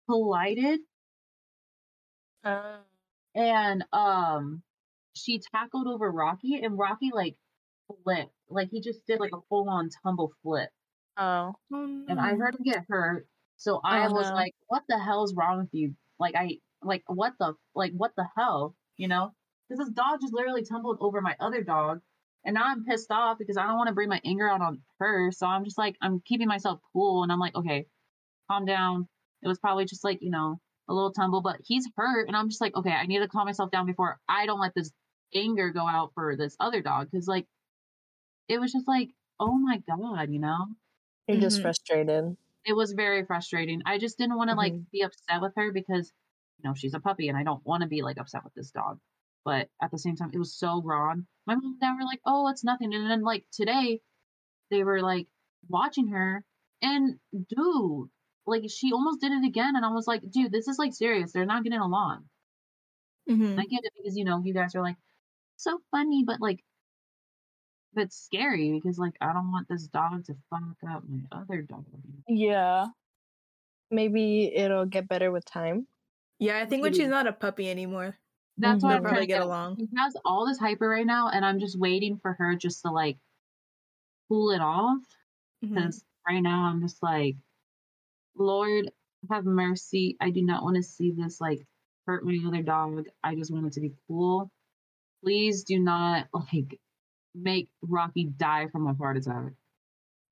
collided, 0.09 0.81
Uh, 2.45 2.79
and 3.35 3.85
um, 3.93 4.63
she 5.15 5.41
tackled 5.53 5.87
over 5.87 6.11
Rocky, 6.11 6.61
and 6.63 6.79
Rocky 6.79 7.11
like 7.13 7.37
flipped, 8.05 8.33
like 8.49 8.71
he 8.71 8.81
just 8.81 9.07
did 9.07 9.21
like 9.21 9.33
a 9.35 9.43
full 9.49 9.69
on 9.69 9.91
tumble 10.03 10.33
flip, 10.43 10.71
oh. 11.19 11.55
Oh, 11.73 12.05
and 12.09 12.21
I 12.21 12.35
heard 12.35 12.55
him 12.55 12.65
get 12.65 12.87
hurt. 12.89 13.27
So 13.61 13.81
I 13.85 14.01
Oh, 14.01 14.09
was 14.09 14.33
no. 14.33 14.43
like, 14.43 14.55
"What 14.69 14.85
the 14.89 14.99
hell's 14.99 15.35
wrong 15.37 15.61
with 15.61 15.71
you? 15.75 15.97
Like 16.21 16.35
I 16.37 16.61
like 16.83 17.05
what 17.09 17.35
the 17.41 17.55
like 17.77 17.93
what 17.95 18.13
the 18.17 18.29
hell? 18.37 18.77
You 18.99 19.09
know? 19.09 19.33
Because 19.69 19.87
this 19.87 19.95
dog 19.95 20.21
just 20.23 20.35
literally 20.35 20.65
tumbled 20.65 20.99
over 21.01 21.23
my 21.23 21.37
other 21.41 21.63
dog, 21.65 22.01
and 22.45 22.55
now 22.55 22.65
I'm 22.67 22.85
pissed 22.85 23.13
off 23.13 23.39
because 23.39 23.59
I 23.59 23.67
don't 23.69 23.79
want 23.79 23.89
to 23.89 23.95
bring 23.95 24.09
my 24.11 24.21
anger 24.25 24.49
out 24.51 24.63
on 24.63 24.83
her. 25.01 25.33
So 25.33 25.47
I'm 25.47 25.65
just 25.65 25.79
like 25.79 25.97
I'm 26.03 26.21
keeping 26.23 26.49
myself 26.49 26.81
cool, 26.95 27.25
and 27.25 27.33
I'm 27.33 27.41
like, 27.41 27.57
okay, 27.57 27.87
calm 28.51 28.65
down. 28.67 29.09
It 29.43 29.49
was 29.49 29.59
probably 29.59 29.85
just 29.87 30.05
like 30.05 30.23
you 30.23 30.31
know 30.31 30.61
a 30.89 30.95
little 30.95 31.13
tumble, 31.13 31.43
but 31.43 31.61
he's 31.65 31.89
hurt, 31.97 32.29
and 32.29 32.37
I'm 32.37 32.49
just 32.51 32.61
like, 32.63 32.75
okay, 32.77 32.93
I 32.93 33.07
need 33.07 33.21
to 33.21 33.29
calm 33.29 33.47
myself 33.47 33.71
down 33.73 33.87
before 33.87 34.21
I 34.29 34.47
don't 34.47 34.61
let 34.61 34.75
this 34.75 34.93
anger 35.35 35.71
go 35.71 35.87
out 35.89 36.13
for 36.15 36.37
this 36.37 36.57
other 36.61 36.83
dog 36.83 37.09
because 37.11 37.29
like 37.29 37.47
it 38.49 38.59
was 38.61 38.73
just 38.73 38.87
like, 38.89 39.11
oh 39.39 39.57
my 39.57 39.79
god, 39.79 40.31
you 40.31 40.39
know 40.39 40.67
You're 41.29 41.41
just 41.41 41.61
Mhm. 41.61 41.63
frustrated. 41.63 42.37
It 42.65 42.75
was 42.75 42.93
very 42.93 43.25
frustrating. 43.27 43.83
I 43.87 43.99
just 43.99 44.19
didn't 44.19 44.37
want 44.37 44.51
to 44.51 44.57
like 44.57 44.77
Mhm. 44.77 44.87
be 44.93 45.03
upset 45.03 45.41
with 45.43 45.53
her 45.57 45.73
because 45.73 46.13
you 46.59 46.69
know 46.69 46.75
she's 46.75 46.95
a 46.95 47.01
puppy 47.01 47.29
and 47.29 47.37
I 47.39 47.45
don't 47.45 47.65
want 47.67 47.83
to 47.83 47.89
be 47.89 48.03
like 48.03 48.19
upset 48.19 48.45
with 48.45 48.55
this 48.55 48.71
dog. 48.73 49.01
But 49.45 49.71
at 49.83 49.91
the 49.91 49.99
same 49.99 50.17
time, 50.17 50.31
it 50.35 50.39
was 50.39 50.55
so 50.57 50.83
wrong. 50.83 51.27
My 51.47 51.55
mom 51.55 51.65
and 51.73 51.81
dad 51.81 51.95
were 51.97 52.05
like, 52.05 52.21
"Oh, 52.27 52.49
it's 52.49 52.65
nothing," 52.65 52.95
and 52.95 53.11
then 53.11 53.23
like 53.23 53.47
today, 53.53 54.03
they 54.71 54.85
were 54.85 55.03
like 55.03 55.29
watching 55.69 56.09
her 56.09 56.45
and 56.83 57.21
dude, 57.33 58.11
like 58.47 58.65
she 58.71 58.93
almost 58.93 59.21
did 59.21 59.33
it 59.33 59.45
again, 59.47 59.77
and 59.77 59.85
I 59.87 59.91
was 59.93 60.07
like, 60.09 60.23
"Dude, 60.31 60.53
this 60.53 60.69
is 60.69 60.79
like 60.79 60.95
serious. 60.95 61.33
They're 61.33 61.47
not 61.47 61.65
getting 61.65 61.81
along." 61.81 62.29
Mhm. 63.27 63.61
I 63.61 63.67
get 63.67 63.85
it 63.85 63.93
because 63.97 64.17
you 64.17 64.25
know 64.25 64.43
you 64.45 64.55
guys 64.55 64.75
are 64.75 64.83
like 64.83 64.97
so 65.57 65.81
funny, 65.93 66.25
but 66.27 66.41
like. 66.41 66.65
It's 67.97 68.17
scary 68.17 68.73
because 68.73 68.99
like 68.99 69.15
I 69.21 69.33
don't 69.33 69.51
want 69.51 69.69
this 69.69 69.87
dog 69.89 70.25
to 70.27 70.37
fuck 70.49 70.63
up 70.89 71.03
my 71.09 71.23
other 71.33 71.63
dog. 71.63 71.85
Yeah. 72.29 72.87
Maybe 73.91 74.55
it'll 74.55 74.87
get 74.87 75.09
better 75.09 75.33
with 75.33 75.45
time. 75.45 75.87
Yeah, 76.39 76.59
I 76.59 76.67
think 76.67 76.83
when 76.83 76.95
she's 76.95 77.09
not 77.09 77.27
a 77.27 77.33
puppy 77.33 77.69
anymore, 77.69 78.17
That's 78.57 78.83
why. 78.83 78.95
I'm 78.95 79.03
They'll 79.03 79.11
probably 79.11 79.21
to 79.23 79.27
get 79.27 79.39
get 79.39 79.43
along. 79.43 79.77
He 79.77 79.89
has 79.99 80.15
all 80.25 80.47
this 80.47 80.59
hyper 80.59 80.89
right 80.89 81.05
now, 81.05 81.29
and 81.29 81.45
I'm 81.45 81.59
just 81.59 81.79
waiting 81.79 82.19
for 82.19 82.33
her 82.35 82.55
just 82.57 82.83
to 82.83 82.91
like 82.91 83.19
cool 84.29 84.53
it 84.53 84.61
off. 84.61 85.03
Mhm. 85.65 85.75
Because 85.75 86.05
right 86.27 86.41
now 86.41 86.65
I'm 86.65 86.81
just 86.81 87.03
like, 87.03 87.37
Lord, 88.37 88.91
have 89.29 89.45
mercy. 89.45 90.17
I 90.21 90.31
do 90.31 90.43
not 90.43 90.63
want 90.63 90.77
to 90.77 90.83
see 90.83 91.11
this 91.11 91.41
like 91.41 91.67
hurt 92.07 92.25
my 92.25 92.39
other 92.47 92.63
dog. 92.63 93.07
I 93.23 93.35
just 93.35 93.53
want 93.53 93.67
it 93.67 93.73
to 93.75 93.81
be 93.81 93.93
cool. 94.07 94.51
Please 95.23 95.65
do 95.65 95.79
not 95.81 96.29
like 96.53 96.81
make 97.35 97.69
Rocky 97.83 98.25
die 98.27 98.69
from 98.69 98.87
a 98.87 98.95
heart 98.95 99.17
attack. 99.19 99.53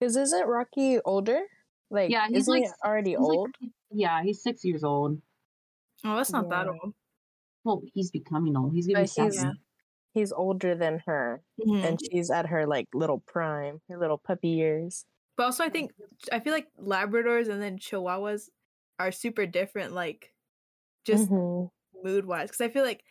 Because 0.01 0.17
isn't 0.17 0.47
Rocky 0.47 1.01
older? 1.01 1.43
Like, 1.91 2.11
Yeah, 2.11 2.29
he's 2.29 2.47
isn't 2.47 2.53
like 2.55 2.65
he 2.65 2.73
already 2.85 3.17
He's, 3.17 3.29
like, 3.29 3.41
old? 3.41 3.55
yeah, 3.91 4.23
he's 4.23 4.43
six 4.43 4.65
years 4.65 4.85
old. 4.85 5.21
Oh, 6.05 6.17
that's 6.17 6.33
not 6.33 6.49
that 6.49 6.69
old. 6.69 6.95
Well, 7.65 7.83
he's 7.95 8.11
becoming 8.11 8.57
old. 8.57 8.73
He's 8.75 8.87
gonna 8.87 8.99
be 9.01 9.07
But 9.07 9.11
he's 9.17 9.45
seven. 9.45 9.59
he's 10.15 10.33
older 10.33 10.75
than 10.77 11.01
her, 11.07 11.43
Mhm. 11.59 11.83
and 11.83 12.01
she's 12.03 12.31
at 12.31 12.47
her 12.49 12.67
like 12.67 12.89
little 12.95 13.21
prime, 13.21 13.83
her 13.89 13.99
little 13.99 14.19
puppy 14.19 14.51
years. 14.51 15.07
But 15.37 15.45
also, 15.45 15.65
I 15.65 15.69
think 15.69 15.93
I 16.33 16.41
feel 16.41 16.53
like 16.53 16.69
Labradors 16.79 17.49
and 17.49 17.63
then 17.63 17.79
Chihuahuas 17.79 18.49
are 18.99 19.13
super 19.13 19.47
different, 19.47 19.93
like 19.93 20.35
just 21.05 21.31
Mhm. 21.31 21.71
mood 22.05 22.27
wise. 22.27 22.51
Because 22.51 22.63
I 22.63 22.69
feel 22.71 22.85
like 22.85 23.05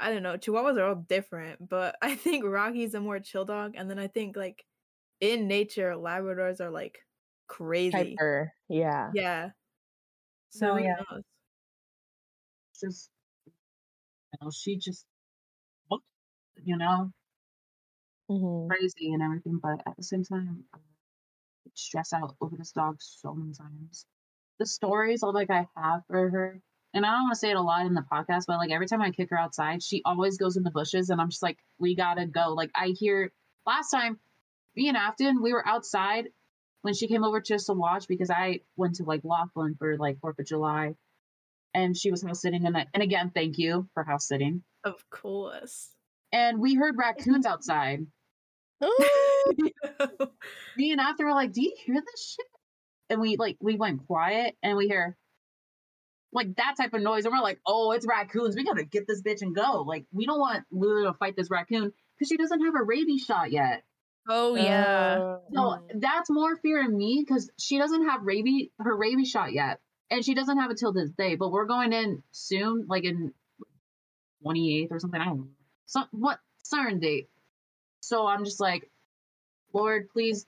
I 0.00 0.10
don't 0.12 0.22
know, 0.22 0.36
Chihuahuas 0.38 0.78
are 0.78 0.84
all 0.86 0.94
different, 0.96 1.68
but 1.68 1.96
I 2.02 2.14
think 2.16 2.44
Rocky's 2.44 2.94
a 2.94 3.00
more 3.00 3.20
chill 3.20 3.44
dog, 3.44 3.74
and 3.76 3.90
then 3.90 3.98
I 3.98 4.08
think 4.08 4.36
like 4.36 4.64
in 5.20 5.48
nature, 5.48 5.92
Labradors 5.94 6.60
are 6.60 6.70
like 6.70 7.00
crazy. 7.48 8.22
hyper. 8.22 8.52
Yeah. 8.68 9.12
Yeah. 9.12 9.50
So 10.50 10.76
No, 10.76 10.76
yeah. 10.76 10.96
knows? 11.10 11.24
Just 12.80 13.10
you 14.32 14.38
know, 14.42 14.50
she 14.50 14.76
just 14.76 15.06
looked, 15.90 16.06
you 16.64 16.76
know, 16.76 17.12
hmm 18.28 18.70
crazy 18.70 19.12
and 19.12 19.22
everything, 19.22 19.58
but 19.62 19.80
at 19.86 19.96
the 19.96 20.02
same 20.02 20.24
time, 20.24 20.64
I 20.74 20.78
stress 21.74 22.12
out 22.12 22.36
over 22.40 22.56
this 22.56 22.72
dog 22.72 22.98
so 23.00 23.34
many 23.34 23.54
times. 23.54 24.06
The 24.58 24.66
stories 24.66 25.22
all 25.22 25.34
like 25.34 25.50
I 25.50 25.68
have 25.76 26.02
for 26.08 26.30
her, 26.30 26.62
and 26.92 27.06
I 27.06 27.10
don't 27.10 27.22
want 27.22 27.34
to 27.34 27.38
say 27.38 27.50
it 27.50 27.56
a 27.56 27.62
lot 27.62 27.86
in 27.86 27.94
the 27.94 28.04
podcast, 28.12 28.44
but 28.46 28.58
like 28.58 28.70
every 28.70 28.86
time 28.86 29.02
I 29.02 29.10
kick 29.10 29.30
her 29.30 29.38
outside, 29.38 29.82
she 29.82 30.02
always 30.04 30.38
goes 30.38 30.56
in 30.56 30.62
the 30.62 30.70
bushes, 30.70 31.10
and 31.10 31.20
I'm 31.20 31.30
just 31.30 31.42
like, 31.42 31.58
we 31.78 31.94
gotta 31.94 32.26
go. 32.26 32.54
Like 32.54 32.70
I 32.74 32.88
hear 32.88 33.32
last 33.66 33.90
time, 33.90 34.18
me 34.74 34.88
and 34.88 34.96
Afton, 34.96 35.42
we 35.42 35.52
were 35.52 35.66
outside 35.66 36.26
when 36.82 36.94
she 36.94 37.08
came 37.08 37.24
over 37.24 37.40
just 37.40 37.66
to 37.66 37.74
watch 37.74 38.08
because 38.08 38.30
I 38.30 38.60
went 38.76 38.96
to 38.96 39.04
like 39.04 39.20
Laughlin 39.24 39.76
for 39.78 39.96
like 39.98 40.20
Fourth 40.20 40.38
of 40.38 40.46
July, 40.46 40.94
and 41.74 41.96
she 41.96 42.10
was 42.10 42.22
house 42.22 42.42
sitting, 42.42 42.66
and 42.66 42.76
I, 42.76 42.86
and 42.92 43.02
again, 43.02 43.30
thank 43.32 43.58
you 43.58 43.88
for 43.94 44.02
house 44.02 44.26
sitting. 44.26 44.62
Of 44.84 45.08
course. 45.10 45.90
And 46.32 46.60
we 46.60 46.74
heard 46.74 46.96
raccoons 46.96 47.46
outside. 47.46 48.06
Oh! 48.80 49.54
me 50.76 50.92
and 50.92 51.00
Afton 51.00 51.26
were 51.26 51.34
like, 51.34 51.52
"Do 51.52 51.62
you 51.62 51.72
hear 51.84 51.96
this 51.96 52.34
shit?" 52.34 52.46
And 53.10 53.20
we 53.20 53.36
like 53.36 53.58
we 53.60 53.76
went 53.76 54.06
quiet 54.06 54.56
and 54.62 54.76
we 54.76 54.88
hear 54.88 55.16
like 56.32 56.54
that 56.56 56.74
type 56.76 56.94
of 56.94 57.02
noise, 57.02 57.24
and 57.24 57.32
we're 57.32 57.42
like, 57.42 57.60
"Oh, 57.66 57.92
it's 57.92 58.06
raccoons. 58.06 58.54
We 58.56 58.64
gotta 58.64 58.84
get 58.84 59.06
this 59.06 59.22
bitch 59.22 59.42
and 59.42 59.54
go." 59.54 59.82
Like 59.82 60.06
we 60.12 60.26
don't 60.26 60.38
want 60.38 60.64
Lulu 60.70 61.06
to 61.06 61.14
fight 61.14 61.36
this 61.36 61.50
raccoon 61.50 61.92
because 62.18 62.28
she 62.28 62.36
doesn't 62.36 62.64
have 62.64 62.74
a 62.74 62.82
rabies 62.84 63.24
shot 63.24 63.50
yet. 63.50 63.84
Oh 64.28 64.54
yeah. 64.54 65.18
Uh, 65.18 65.38
So 65.52 65.60
mhm. 65.60 66.00
that's 66.00 66.30
more 66.30 66.56
fear 66.56 66.80
in 66.82 66.96
me 66.96 67.24
because 67.26 67.50
she 67.58 67.78
doesn't 67.78 68.08
have 68.08 68.22
rabies 68.22 68.68
her 68.78 68.96
rabies 68.96 69.30
shot 69.30 69.52
yet, 69.52 69.80
and 70.10 70.24
she 70.24 70.34
doesn't 70.34 70.58
have 70.58 70.70
it 70.70 70.78
till 70.78 70.92
this 70.92 71.10
day. 71.10 71.34
But 71.36 71.50
we're 71.50 71.66
going 71.66 71.92
in 71.92 72.22
soon, 72.30 72.86
like 72.88 73.04
in 73.04 73.32
twenty 74.42 74.78
eighth 74.82 74.92
or 74.92 74.98
something. 75.00 75.20
I 75.20 75.24
don't 75.24 75.38
know. 75.38 75.48
Some 75.86 76.06
what 76.12 76.38
certain 76.62 77.00
date. 77.00 77.28
So 78.00 78.26
I'm 78.26 78.44
just 78.44 78.60
like, 78.60 78.90
Lord, 79.72 80.08
please 80.12 80.46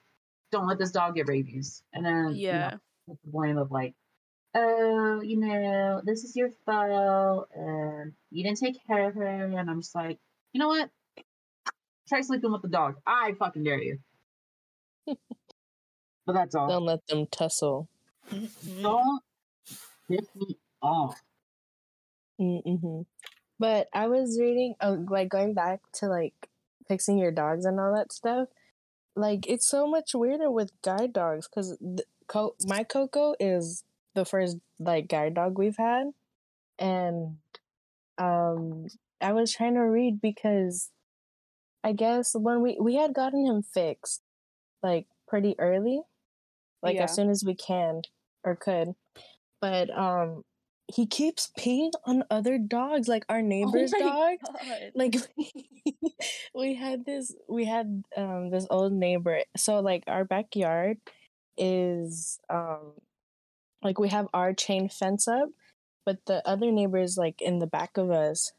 don't 0.51 0.67
let 0.67 0.79
this 0.79 0.93
dog 0.93 1.15
get 1.17 1.29
rabies. 1.29 1.83
And 1.93 2.05
then 2.05 2.35
you 2.35 2.53
know, 2.53 2.59
Yeah. 2.59 2.75
with 3.07 3.19
the 3.25 3.31
blame 3.31 3.59
of 3.59 3.71
like, 3.71 3.95
oh, 4.55 5.21
you 5.23 5.39
know, 5.39 6.03
this 6.05 6.25
is 6.25 6.37
your 6.37 6.51
fault, 6.65 7.49
and 7.55 8.13
you 8.31 8.45
didn't 8.45 8.59
take 8.59 8.85
care 8.87 9.09
of 9.09 9.15
her. 9.15 9.27
And 9.27 9.71
I'm 9.71 9.81
just 9.81 9.95
like, 9.95 10.19
you 10.53 10.59
know 10.61 10.69
what? 10.69 10.91
Try 12.09 12.21
sleeping 12.21 12.53
with 12.53 12.63
the 12.63 12.69
dog. 12.69 12.97
I 13.07 13.33
fucking 13.39 13.65
dare 13.65 13.81
you. 13.83 13.99
but 15.07 16.33
that's 16.33 16.55
all. 16.55 16.69
Don't 16.69 16.85
let 16.85 17.07
them 17.07 17.27
tussle. 17.31 17.89
Mhm. 18.31 18.83
Don't 18.83 19.23
piss 20.09 20.29
me 20.35 20.59
off. 20.83 21.21
Mm-hmm. 22.41 23.03
But 23.59 23.89
I 23.95 24.09
was 24.09 24.39
reading, 24.41 24.75
oh, 24.81 25.05
like 25.09 25.29
going 25.29 25.55
back 25.55 25.81
to 25.95 26.07
like 26.07 26.35
fixing 26.89 27.19
your 27.19 27.31
dogs 27.31 27.65
and 27.65 27.79
all 27.79 27.95
that 27.95 28.13
stuff. 28.13 28.49
Like 29.15 29.49
it's 29.49 29.67
so 29.67 29.87
much 29.87 30.15
weirder 30.15 30.51
with 30.51 30.73
guide 30.83 31.13
dogs 31.13 31.49
because 31.49 31.79
Co- 32.27 32.57
my 32.67 32.83
Coco 32.83 33.35
is 33.39 33.85
the 34.15 34.25
first 34.25 34.59
like 34.79 35.09
guide 35.09 35.35
dog 35.35 35.59
we've 35.59 35.77
had, 35.77 36.11
and 36.79 37.37
um, 38.19 38.87
I 39.21 39.33
was 39.33 39.53
trying 39.53 39.75
to 39.75 39.81
read 39.81 40.21
because 40.21 40.91
I 41.85 41.93
guess 41.93 42.35
when 42.35 42.61
we 42.63 42.79
we 42.81 42.97
had 42.97 43.15
gotten 43.15 43.47
him 43.47 43.63
fixed 43.63 44.23
like 44.83 45.07
pretty 45.29 45.55
early, 45.59 46.03
like 46.83 46.97
Yeah. 46.97 47.05
as 47.05 47.15
soon 47.15 47.31
as 47.31 47.45
we 47.45 47.55
can 47.55 48.03
or 48.45 48.57
could, 48.57 48.95
but 49.61 49.91
um 49.97 50.45
he 50.95 51.07
keeps 51.07 51.51
peeing 51.59 51.93
on 52.05 52.25
other 52.31 52.59
dogs, 52.59 53.09
like 53.09 53.25
our 53.29 53.41
neighbor's 53.55 53.93
oh 53.97 53.99
my 53.99 54.37
dogs. 54.37 54.43
God. 54.69 54.91
Like 54.95 55.17
we 56.55 56.75
had 56.75 57.05
this, 57.05 57.35
we 57.49 57.65
had 57.65 58.05
um 58.17 58.51
this 58.51 58.67
old 58.71 58.93
neighbor. 58.93 59.41
So 59.57 59.81
like 59.81 60.05
our 60.07 60.25
backyard 60.25 60.99
is 61.57 62.39
um 62.51 62.93
like 63.83 63.99
we 63.99 64.09
have 64.09 64.29
our 64.33 64.53
chain 64.53 64.89
fence 64.89 65.29
up, 65.29 65.49
but 66.05 66.19
the 66.27 66.47
other 66.47 66.71
neighbors 66.71 67.17
like 67.17 67.41
in 67.41 67.59
the 67.59 67.67
back 67.67 67.97
of 67.97 68.11
us 68.11 68.53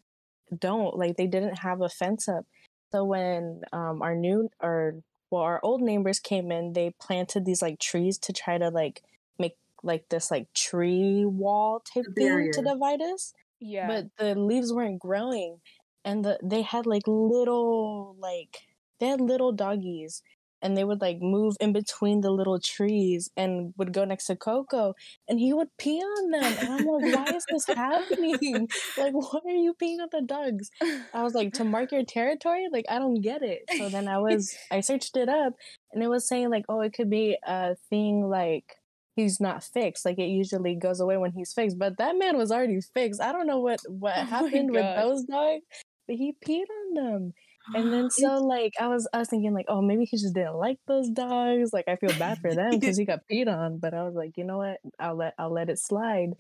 don't 0.57 0.97
like 0.97 1.17
they 1.17 1.27
didn't 1.27 1.59
have 1.59 1.81
a 1.81 1.89
fence 1.89 2.27
up. 2.27 2.45
So 2.91 3.03
when 3.03 3.62
um 3.71 4.01
our 4.01 4.15
new 4.15 4.49
or 4.62 4.95
well 5.29 5.41
our 5.41 5.59
old 5.63 5.81
neighbors 5.81 6.19
came 6.19 6.51
in, 6.51 6.73
they 6.73 6.93
planted 6.99 7.45
these 7.45 7.62
like 7.62 7.79
trees 7.79 8.17
to 8.19 8.33
try 8.33 8.57
to 8.57 8.69
like 8.69 9.03
make 9.39 9.55
like 9.83 10.09
this 10.09 10.31
like 10.31 10.51
tree 10.53 11.25
wall 11.25 11.81
type 11.93 12.05
thing 12.15 12.51
to 12.53 12.62
divide 12.62 13.01
us 13.01 13.33
yeah. 13.63 13.88
but 13.88 14.05
the 14.17 14.36
leaves 14.36 14.73
weren't 14.73 14.99
growing 14.99 15.59
and 16.05 16.23
the 16.23 16.38
they 16.43 16.62
had 16.62 16.86
like 16.86 17.03
little 17.07 18.15
like 18.19 18.57
they 18.99 19.07
had 19.07 19.21
little 19.21 19.51
doggies 19.51 20.21
and 20.63 20.78
they 20.78 20.84
would 20.84 21.02
like 21.02 21.17
move 21.21 21.56
in 21.60 21.73
between 21.73 22.21
the 22.21 22.32
little 22.32 22.60
trees 22.60 23.30
and 23.38 23.73
would 23.78 23.93
go 23.93 24.06
next 24.06 24.26
to 24.28 24.36
Coco 24.36 24.95
and 25.28 25.39
he 25.39 25.54
would 25.54 25.67
pee 25.78 25.99
on 25.99 26.32
them 26.32 26.43
and 26.43 26.69
I'm 26.69 26.86
like 26.86 27.15
why 27.15 27.36
is 27.36 27.45
this 27.49 27.67
happening? 27.67 28.67
Like 28.97 29.13
why 29.13 29.39
are 29.45 29.52
you 29.52 29.73
peeing 29.82 29.99
on 29.99 30.08
the 30.12 30.21
dogs? 30.21 30.69
I 31.13 31.23
was 31.23 31.34
like 31.34 31.54
to 31.54 31.63
mark 31.63 31.91
your 31.91 32.06
territory? 32.06 32.67
Like 32.71 32.86
I 32.89 32.99
don't 32.99 33.21
get 33.21 33.43
it. 33.43 33.63
So 33.78 33.89
then 33.89 34.08
I 34.08 34.19
was 34.19 34.56
I 34.71 34.80
searched 34.80 35.17
it 35.17 35.30
up 35.30 35.54
and 35.91 36.02
it 36.02 36.08
was 36.08 36.28
saying 36.28 36.49
like 36.49 36.65
oh 36.69 36.82
it 36.82 36.93
could 36.93 37.10
be 37.10 37.38
a 37.45 37.76
thing 37.89 38.28
like 38.30 38.78
he's 39.15 39.39
not 39.39 39.63
fixed. 39.63 40.06
Like 40.06 40.17
it 40.17 40.30
usually 40.30 40.76
goes 40.76 40.99
away 40.99 41.17
when 41.17 41.34
he's 41.34 41.54
fixed 41.54 41.78
but 41.78 41.97
that 41.97 42.17
man 42.17 42.38
was 42.38 42.52
already 42.52 42.80
fixed. 42.82 43.21
I 43.21 43.32
don't 43.32 43.47
know 43.47 43.60
what 43.60 43.80
what 43.88 44.17
Oh 44.17 44.21
happened 44.23 44.71
with 44.71 44.95
those 44.95 45.23
dogs 45.26 45.65
but 46.08 46.15
he 46.15 46.36
peed 46.45 46.65
on 46.69 46.93
them 46.93 47.34
and 47.73 47.93
then 47.93 48.10
so 48.12 48.43
like 48.43 48.73
i 48.80 48.88
was 48.88 49.08
i 49.13 49.19
was 49.19 49.30
thinking 49.30 49.54
like 49.54 49.65
oh 49.69 49.82
maybe 49.82 50.06
he 50.06 50.17
just 50.17 50.34
didn't 50.34 50.56
like 50.56 50.78
those 50.88 51.10
dogs 51.10 51.71
like 51.73 51.88
i 51.88 51.95
feel 51.95 52.17
bad 52.19 52.38
for 52.39 52.54
them 52.54 52.71
because 52.71 52.97
he 52.99 53.06
got 53.06 53.19
peed 53.32 53.47
on 53.47 53.78
but 53.80 53.93
i 53.93 54.04
was 54.04 54.15
like 54.15 54.34
you 54.38 54.43
know 54.43 54.58
what? 54.58 54.78
I'll 54.99 55.15
let 55.15 55.34
i'll 55.38 55.54
let 55.54 55.69
it 55.69 55.80
slide. 55.80 56.34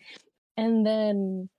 And 0.55 0.85
then 0.85 1.49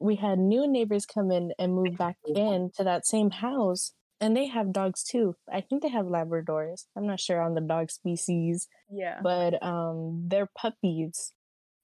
we 0.00 0.16
had 0.16 0.38
new 0.38 0.66
neighbors 0.66 1.06
come 1.06 1.30
in 1.30 1.52
and 1.58 1.74
move 1.74 1.96
back 1.96 2.16
in 2.26 2.70
to 2.76 2.84
that 2.84 3.06
same 3.06 3.30
house 3.30 3.92
and 4.20 4.36
they 4.36 4.46
have 4.46 4.72
dogs 4.72 5.02
too. 5.02 5.36
I 5.50 5.60
think 5.60 5.82
they 5.82 5.88
have 5.88 6.06
labradors. 6.06 6.84
I'm 6.96 7.06
not 7.06 7.20
sure 7.20 7.40
on 7.40 7.54
the 7.54 7.60
dog 7.60 7.90
species 7.90 8.68
yeah. 8.90 9.20
but 9.22 9.62
um 9.62 10.24
they're 10.28 10.50
puppies 10.56 11.32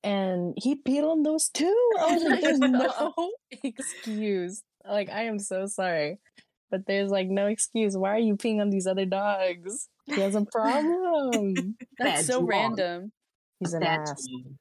and 0.03 0.55
he 0.57 0.77
peed 0.77 1.03
on 1.03 1.23
those 1.23 1.49
too? 1.49 1.91
I 2.01 2.15
was 2.15 2.23
Oh 2.23 2.27
like 2.27 2.41
there's 2.41 2.59
no. 2.59 3.15
Excuse. 3.63 4.63
Like 4.89 5.11
i 5.11 5.23
am 5.23 5.41
so 5.41 5.67
sorry 5.67 6.19
but 6.71 6.87
there's 6.87 7.11
like 7.11 7.29
no 7.29 7.47
excuse 7.47 7.97
why 7.97 8.11
are 8.11 8.19
you 8.19 8.37
peeing 8.37 8.61
on 8.61 8.71
these 8.71 8.87
other 8.87 9.05
dogs 9.07 9.89
he 10.07 10.21
has 10.21 10.35
a 10.35 10.45
problem 10.53 11.77
That's 11.99 12.23
Bad 12.23 12.25
so 12.27 12.41
dog. 12.41 12.49
random. 12.49 13.13
he's 13.61 13.75
an 13.75 13.81
Bad 13.81 14.01
ass 14.01 14.27
dog. 14.27 14.55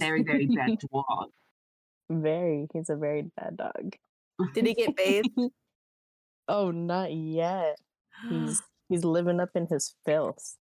Very, 0.00 0.22
very 0.22 0.46
bad 0.46 0.78
dog. 0.92 1.30
very 2.10 2.66
he's 2.72 2.90
a 2.90 2.96
very 2.96 3.22
bad 3.36 3.56
dog 3.56 3.96
Did 4.54 4.66
he 4.66 4.74
get 4.74 4.96
bathed? 4.96 5.28
oh 6.48 6.70
not 6.70 7.12
yet 7.12 7.76
he's 8.28 8.62
he's 8.88 9.04
living 9.04 9.40
up 9.40 9.50
in 9.54 9.66
his 9.66 9.94
filth 10.04 10.56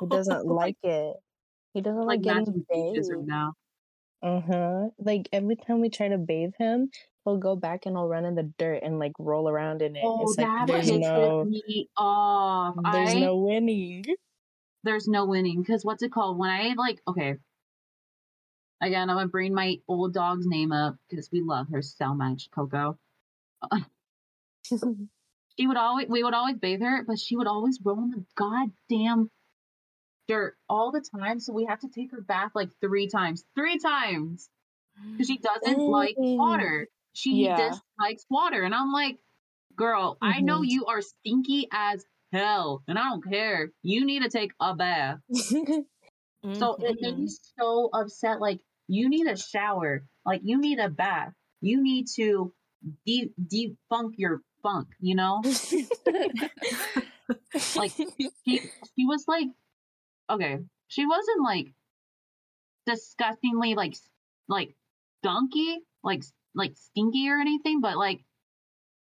he 0.00 0.06
doesn't 0.06 0.46
like 0.46 0.76
it 0.82 1.16
he 1.74 1.80
doesn't 1.80 2.06
like 2.06 2.18
like 2.18 2.22
getting 2.22 2.44
matching 2.46 2.66
beaches 2.70 3.10
right 3.10 3.18
bathed 3.18 3.28
now. 3.28 3.52
Uh 4.22 4.40
huh. 4.40 4.88
Like 4.98 5.28
every 5.32 5.56
time 5.56 5.80
we 5.80 5.90
try 5.90 6.08
to 6.08 6.18
bathe 6.18 6.52
him, 6.58 6.90
he'll 7.24 7.38
go 7.38 7.56
back 7.56 7.86
and 7.86 7.96
he'll 7.96 8.08
run 8.08 8.24
in 8.24 8.34
the 8.34 8.52
dirt 8.58 8.80
and 8.82 8.98
like 8.98 9.12
roll 9.18 9.48
around 9.48 9.82
in 9.82 9.96
it. 9.96 10.02
Oh, 10.04 10.22
it's 10.22 10.38
like 10.38 10.46
that 10.46 10.66
there's 10.68 10.90
pisses 10.90 11.00
no 11.00 11.44
me 11.44 11.88
off. 11.96 12.76
there's 12.92 13.14
I, 13.14 13.20
no 13.20 13.36
winning. 13.36 14.04
there's 14.84 15.08
no 15.08 15.26
winning 15.26 15.60
because 15.60 15.84
what's 15.84 16.02
it 16.02 16.12
called? 16.12 16.38
When 16.38 16.50
I 16.50 16.74
like, 16.76 17.00
okay, 17.08 17.34
again, 18.80 19.10
I'm 19.10 19.16
gonna 19.16 19.28
bring 19.28 19.54
my 19.54 19.78
old 19.88 20.14
dog's 20.14 20.46
name 20.46 20.72
up 20.72 20.96
because 21.08 21.28
we 21.32 21.42
love 21.42 21.66
her 21.72 21.82
so 21.82 22.14
much, 22.14 22.48
Coco. 22.54 22.98
She 25.58 25.66
would 25.66 25.76
always, 25.76 26.08
we 26.08 26.24
would 26.24 26.32
always 26.32 26.56
bathe 26.56 26.80
her, 26.80 27.04
but 27.06 27.18
she 27.18 27.36
would 27.36 27.46
always 27.46 27.78
roll 27.84 27.98
in 27.98 28.10
the 28.10 28.24
goddamn 28.36 29.30
dirt 30.28 30.56
all 30.68 30.90
the 30.92 31.04
time. 31.18 31.40
So 31.40 31.52
we 31.52 31.64
have 31.66 31.80
to 31.80 31.88
take 31.88 32.10
her 32.12 32.20
bath 32.20 32.52
like 32.54 32.70
three 32.80 33.08
times, 33.08 33.44
three 33.54 33.78
times 33.78 34.48
because 35.12 35.26
she 35.26 35.38
doesn't 35.38 35.88
like 35.88 36.16
Mm. 36.16 36.36
water. 36.38 36.88
She 37.12 37.42
Yeah. 37.44 37.70
dislikes 37.70 38.24
water, 38.30 38.62
and 38.62 38.74
I'm 38.74 38.92
like, 38.92 39.18
girl, 39.76 40.16
I 40.22 40.40
know 40.40 40.60
Mhm. 40.62 40.70
you 40.70 40.86
are 40.86 41.02
stinky 41.02 41.68
as 41.72 42.04
hell, 42.32 42.82
and 42.88 42.98
I 42.98 43.10
don't 43.10 43.22
care. 43.24 43.70
You 43.82 44.04
need 44.06 44.22
to 44.22 44.30
take 44.30 44.52
a 44.60 44.74
bath. 44.74 45.20
So 46.54 46.74
it 46.80 46.98
made 47.00 47.18
me 47.18 47.28
so 47.58 47.88
upset. 47.92 48.40
Like, 48.40 48.60
you 48.88 49.08
need 49.08 49.26
a 49.28 49.36
shower. 49.36 50.04
Like, 50.26 50.40
you 50.42 50.58
need 50.58 50.80
a 50.80 50.88
bath. 50.88 51.32
You 51.60 51.80
need 51.82 52.08
to 52.16 52.52
de- 53.06 53.32
defunk 53.40 54.14
your 54.16 54.42
funk, 54.62 54.88
you 55.00 55.14
know? 55.14 55.40
Like, 57.76 57.92
She, 58.44 58.58
she 58.96 59.06
was 59.06 59.24
like, 59.28 59.46
okay, 60.32 60.58
she 60.88 61.06
wasn't 61.06 61.42
like 61.42 61.68
disgustingly 62.86 63.74
like, 63.74 63.94
like 64.48 64.74
skunky, 65.24 65.76
like, 66.02 66.22
like 66.54 66.76
stinky 66.76 67.28
or 67.28 67.38
anything, 67.38 67.80
but 67.80 67.96
like, 67.96 68.24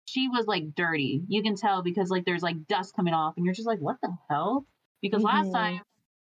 she 0.06 0.30
was 0.30 0.48
like 0.48 0.74
dirty. 0.76 1.22
You 1.28 1.44
can 1.44 1.56
tell 1.56 1.82
because 1.84 2.10
like 2.10 2.26
there's 2.26 2.42
like 2.44 2.68
dust 2.68 2.96
coming 2.96 3.13
off, 3.13 3.34
and 3.38 3.46
you're 3.46 3.54
just 3.56 3.68
like, 3.68 3.80
what 3.80 3.98
the 4.02 4.16
hell? 4.30 4.66
Because 5.02 5.22
last 5.22 5.50
Mhm. 5.50 5.54
time 5.54 5.82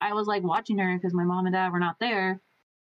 I 0.00 0.12
was 0.14 0.26
like 0.26 0.42
watching 0.42 0.78
her 0.78 0.96
because 0.96 1.14
my 1.14 1.24
mom 1.24 1.46
and 1.46 1.54
dad 1.54 1.72
were 1.72 1.80
not 1.80 1.96
there. 1.98 2.40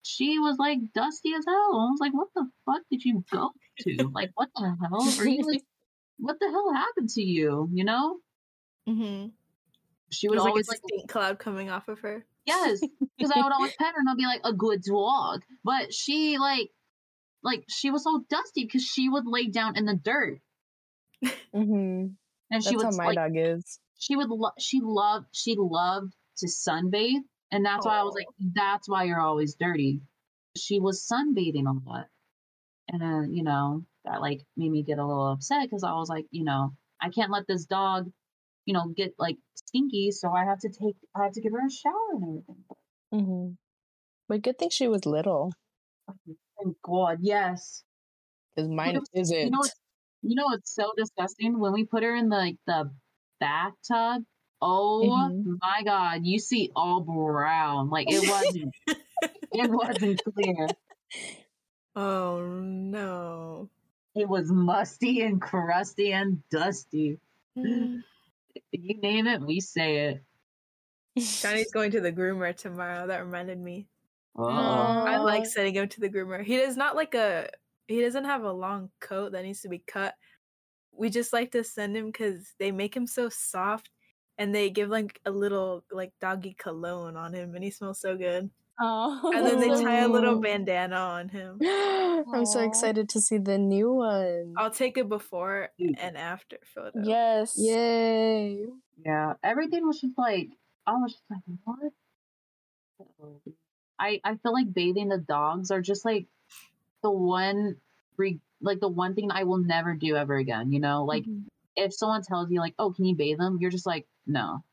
She 0.04 0.40
was 0.40 0.58
like 0.58 0.80
dusty 0.94 1.34
as 1.34 1.46
hell. 1.46 1.56
I 1.56 1.92
was 1.92 2.00
like, 2.02 2.14
what 2.14 2.28
the 2.36 2.50
fuck 2.66 2.82
did 2.92 3.04
you 3.06 3.24
go 3.32 3.52
to? 3.80 4.12
like, 4.14 4.32
what 4.36 4.50
the 4.56 4.76
hell? 4.82 5.16
Are 5.18 5.26
you 5.28 5.42
like, 5.50 5.64
what 6.20 6.40
the 6.40 6.50
hell 6.50 6.74
happened 6.74 7.10
to 7.12 7.22
you? 7.22 7.70
You 7.72 7.86
know? 7.86 8.18
Mm-hmm. 8.88 9.28
She 10.14 10.28
It 10.28 10.30
would 10.30 10.36
was 10.36 10.44
like 10.44 10.52
a 10.52 10.52
always 10.52 10.68
like, 10.68 10.78
stink 10.78 11.10
cloud 11.10 11.40
coming 11.40 11.70
off 11.70 11.88
of 11.88 12.00
her. 12.00 12.26
yes, 12.46 12.82
because 13.18 13.32
I 13.32 13.42
would 13.44 13.54
always 13.54 13.74
pet 13.74 13.94
her 13.94 14.00
and 14.00 14.10
I'd 14.10 14.18
be 14.18 14.26
like, 14.26 14.42
a 14.44 14.54
good 14.54 14.82
dog. 14.84 15.42
But 15.64 15.94
she 15.94 16.38
like, 16.38 16.70
like 17.44 17.66
she 17.70 17.92
was 17.92 18.04
so 18.04 18.24
dusty 18.30 18.64
because 18.66 18.84
she 18.84 19.10
would 19.10 19.26
lay 19.28 19.48
down 19.48 19.78
in 19.78 19.86
the 19.86 19.96
dirt 19.96 20.40
hmm 21.54 22.08
and 22.52 22.64
That's 22.64 22.68
she 22.68 22.76
would 22.78 22.86
how 22.86 22.92
my 22.92 23.08
like, 23.08 23.16
dog 23.16 23.32
is. 23.36 23.80
she 24.00 24.16
would 24.16 24.30
lo- 24.30 24.52
she 24.60 24.80
loved 24.84 25.28
she 25.32 25.56
loved 25.58 26.14
to 26.38 26.48
sunbathe 26.48 27.22
and 27.52 27.66
that's 27.66 27.86
why 27.86 27.98
i 28.00 28.04
was 28.04 28.16
like 28.16 28.28
that's 28.54 28.90
why 28.90 29.04
you're 29.04 29.20
always 29.20 29.56
dirty 29.56 30.02
she 30.58 30.80
was 30.80 31.08
sunbathing 31.12 31.66
a 31.68 31.90
lot 31.90 32.08
and 32.90 33.04
uh, 33.04 33.22
you 33.30 33.44
know 33.44 33.84
that 34.06 34.22
like 34.22 34.42
made 34.58 34.72
me 34.72 34.84
get 34.84 35.00
a 35.00 35.06
little 35.06 35.32
upset 35.32 35.64
because 35.64 35.84
i 35.84 35.92
was 35.94 36.10
like 36.10 36.26
you 36.32 36.44
know 36.44 36.74
i 37.02 37.10
can't 37.10 37.32
let 37.32 37.48
this 37.48 37.66
dog 37.66 38.12
you 38.66 38.74
know 38.74 38.86
get 38.96 39.14
like 39.20 39.38
stinky 39.56 40.12
so 40.12 40.32
i 40.32 40.44
have 40.46 40.60
to 40.60 40.70
take 40.70 40.96
i 41.16 41.24
have 41.24 41.34
to 41.34 41.42
give 41.42 41.52
her 41.52 41.66
a 41.66 41.72
shower 41.72 42.12
and 42.14 42.24
everything 42.24 42.64
hmm 43.12 43.48
But 44.30 44.42
good 44.42 44.58
thing 44.58 44.70
she 44.72 44.88
was 44.88 45.06
little, 45.06 45.52
thank 46.58 46.78
god 46.82 47.20
yes 47.22 47.84
because 48.56 48.70
mine 48.70 48.96
know- 48.96 49.02
isn't. 49.14 49.38
you 49.38 49.50
know 49.52 49.60
what's, 49.60 49.76
you 50.22 50.36
know 50.36 50.46
what's 50.46 50.74
so 50.74 50.92
disgusting 50.98 51.60
when 51.60 51.74
we 51.74 51.84
put 51.86 52.04
her 52.04 52.16
in 52.16 52.30
the 52.30 52.38
like 52.38 52.58
the 52.68 52.90
bathtub 53.40 54.24
oh 54.62 55.12
Mhm. 55.12 55.58
my 55.62 55.84
god 55.84 56.22
you 56.24 56.40
see 56.40 56.72
all 56.76 57.02
brown 57.02 57.90
like 57.90 58.10
it 58.10 58.24
wasn't 58.24 58.74
it 59.52 59.70
wasn't 59.82 60.22
clear 60.24 60.70
Oh 61.96 62.42
no. 62.42 63.70
it 64.16 64.28
was 64.28 64.52
musty 64.52 65.22
and 65.22 65.42
crusty 65.42 66.12
and 66.12 66.42
dusty 66.50 67.20
Mm. 67.56 68.02
You 68.82 69.00
name 69.02 69.28
it 69.28 69.42
we 69.42 69.60
say 69.60 70.08
it 70.08 70.24
Johnny's 71.16 71.72
going 71.72 71.92
to 71.92 72.02
the 72.02 72.12
groomer 72.12 72.56
tomorrow. 72.56 73.08
That 73.08 73.26
reminded 73.26 73.60
me. 73.60 73.88
oh 74.36 74.48
I 74.48 75.18
like 75.18 75.46
sending 75.46 75.76
him 75.76 75.88
to 75.90 76.00
the 76.00 76.10
groomer. 76.10 76.44
He 76.44 76.58
does 76.58 76.76
not 76.76 76.96
like 76.96 77.14
a. 77.14 77.50
He 77.88 78.02
doesn't 78.02 78.26
have 78.26 78.44
a 78.44 78.52
long 78.52 78.90
coat 79.00 79.34
that 79.34 79.44
needs 79.44 79.62
to 79.62 79.70
be 79.70 79.84
cut. 79.86 80.16
We 80.92 81.10
just 81.10 81.34
like 81.34 81.52
to 81.52 81.64
send 81.64 81.96
him 81.96 82.08
because 82.08 82.54
they 82.58 82.72
make 82.72 82.96
him 82.96 83.06
so 83.06 83.30
soft, 83.30 83.90
and 84.38 84.56
they 84.56 84.70
give 84.70 84.90
like 84.90 85.20
a 85.26 85.32
little 85.32 85.84
like 85.92 86.14
doggy 86.20 86.56
cologne 86.58 87.16
on 87.16 87.34
him, 87.34 87.54
and 87.54 87.64
he 87.64 87.70
smells 87.70 88.02
so 88.02 88.18
good. 88.18 88.50
Oh, 88.80 89.32
And 89.36 89.46
then 89.46 89.60
they 89.60 89.70
tie 89.70 90.00
a 90.00 90.08
little 90.08 90.40
bandana 90.40 90.96
on 90.96 91.30
him. 91.30 91.60
I'm 92.34 92.46
so 92.46 92.60
excited 92.62 93.10
to 93.10 93.22
see 93.22 93.38
the 93.38 93.58
new 93.58 93.94
one. 93.94 94.54
I'll 94.58 94.72
take 94.72 94.98
a 94.98 95.04
before 95.04 95.70
and 95.80 96.18
after 96.18 96.58
photo. 96.74 96.92
Yes. 97.04 97.56
Yay! 97.58 98.66
yeah 99.04 99.34
everything 99.44 99.86
was 99.88 100.00
just 100.00 100.14
like 100.20 100.50
i 100.86 100.94
was 100.94 101.12
just 101.14 101.24
like 101.30 101.42
what 101.64 101.80
i 104.00 104.22
i 104.24 104.36
feel 104.36 104.54
like 104.54 104.72
bathing 104.72 105.10
the 105.10 105.18
dogs 105.18 105.72
are 105.72 105.82
just 105.82 106.06
like 106.06 106.28
the 107.02 107.10
one 107.10 107.76
re- 108.18 108.40
like 108.62 108.80
the 108.80 108.88
one 108.88 109.16
thing 109.16 109.32
i 109.32 109.44
will 109.46 109.58
never 109.58 109.96
do 109.96 110.16
ever 110.16 110.36
again 110.38 110.72
you 110.72 110.80
know 110.80 111.06
like 111.06 111.24
Mhm. 111.24 111.46
if 111.76 111.92
someone 111.92 112.22
tells 112.22 112.52
you 112.52 112.60
like 112.60 112.76
oh 112.78 112.92
can 112.92 113.04
you 113.06 113.16
bathe 113.16 113.40
them 113.40 113.58
you're 113.60 113.72
just 113.72 113.88
like 113.88 114.06
no 114.28 114.64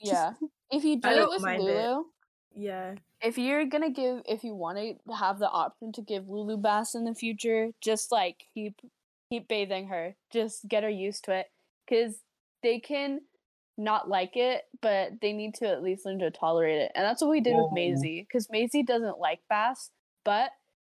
Yeah. 0.00 0.32
If 0.72 0.84
you 0.84 0.98
do 0.98 1.08
it 1.10 1.28
with 1.28 1.42
mind 1.42 1.60
it. 1.60 1.64
Lulu, 1.66 2.04
yeah. 2.56 2.94
if 3.20 3.38
you're 3.38 3.64
gonna 3.66 3.90
give, 3.90 4.22
if 4.26 4.44
you 4.44 4.54
want 4.54 4.78
to 4.78 4.94
have 5.14 5.38
the 5.38 5.48
option 5.50 5.92
to 5.92 6.02
give 6.02 6.28
Lulu 6.28 6.56
baths 6.56 6.94
in 6.94 7.04
the 7.04 7.14
future, 7.14 7.70
just 7.80 8.10
like 8.12 8.44
keep 8.54 8.80
keep 9.30 9.48
bathing 9.48 9.88
her. 9.88 10.14
Just 10.32 10.68
get 10.68 10.82
her 10.82 10.90
used 10.90 11.24
to 11.24 11.32
it, 11.32 11.46
because 11.88 12.20
they 12.62 12.78
can 12.78 13.20
not 13.78 14.08
like 14.08 14.36
it, 14.36 14.62
but 14.82 15.12
they 15.22 15.32
need 15.32 15.54
to 15.54 15.66
at 15.66 15.82
least 15.82 16.04
learn 16.04 16.18
to 16.18 16.30
tolerate 16.30 16.78
it. 16.78 16.92
And 16.94 17.04
that's 17.04 17.22
what 17.22 17.30
we 17.30 17.40
did 17.40 17.54
with 17.56 17.68
Oh. 17.70 17.74
Maisie, 17.74 18.26
because 18.28 18.48
Maisie 18.50 18.82
doesn't 18.82 19.18
like 19.18 19.40
baths, 19.48 19.90
but 20.24 20.50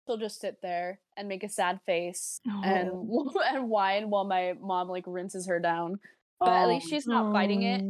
she'll 0.06 0.16
just 0.16 0.40
sit 0.40 0.58
there 0.62 1.00
and 1.16 1.28
make 1.28 1.42
a 1.42 1.48
sad 1.48 1.80
face 1.84 2.40
and 2.64 2.90
and 3.52 3.68
whine 3.68 4.08
while 4.10 4.24
my 4.24 4.54
mom 4.60 4.88
like 4.88 5.04
rinses 5.06 5.46
her 5.48 5.58
down. 5.58 5.98
But 6.38 6.50
at 6.50 6.68
least 6.68 6.84
Um, 6.84 6.90
she's 6.90 7.06
not 7.06 7.32
fighting 7.32 7.62
it. 7.64 7.82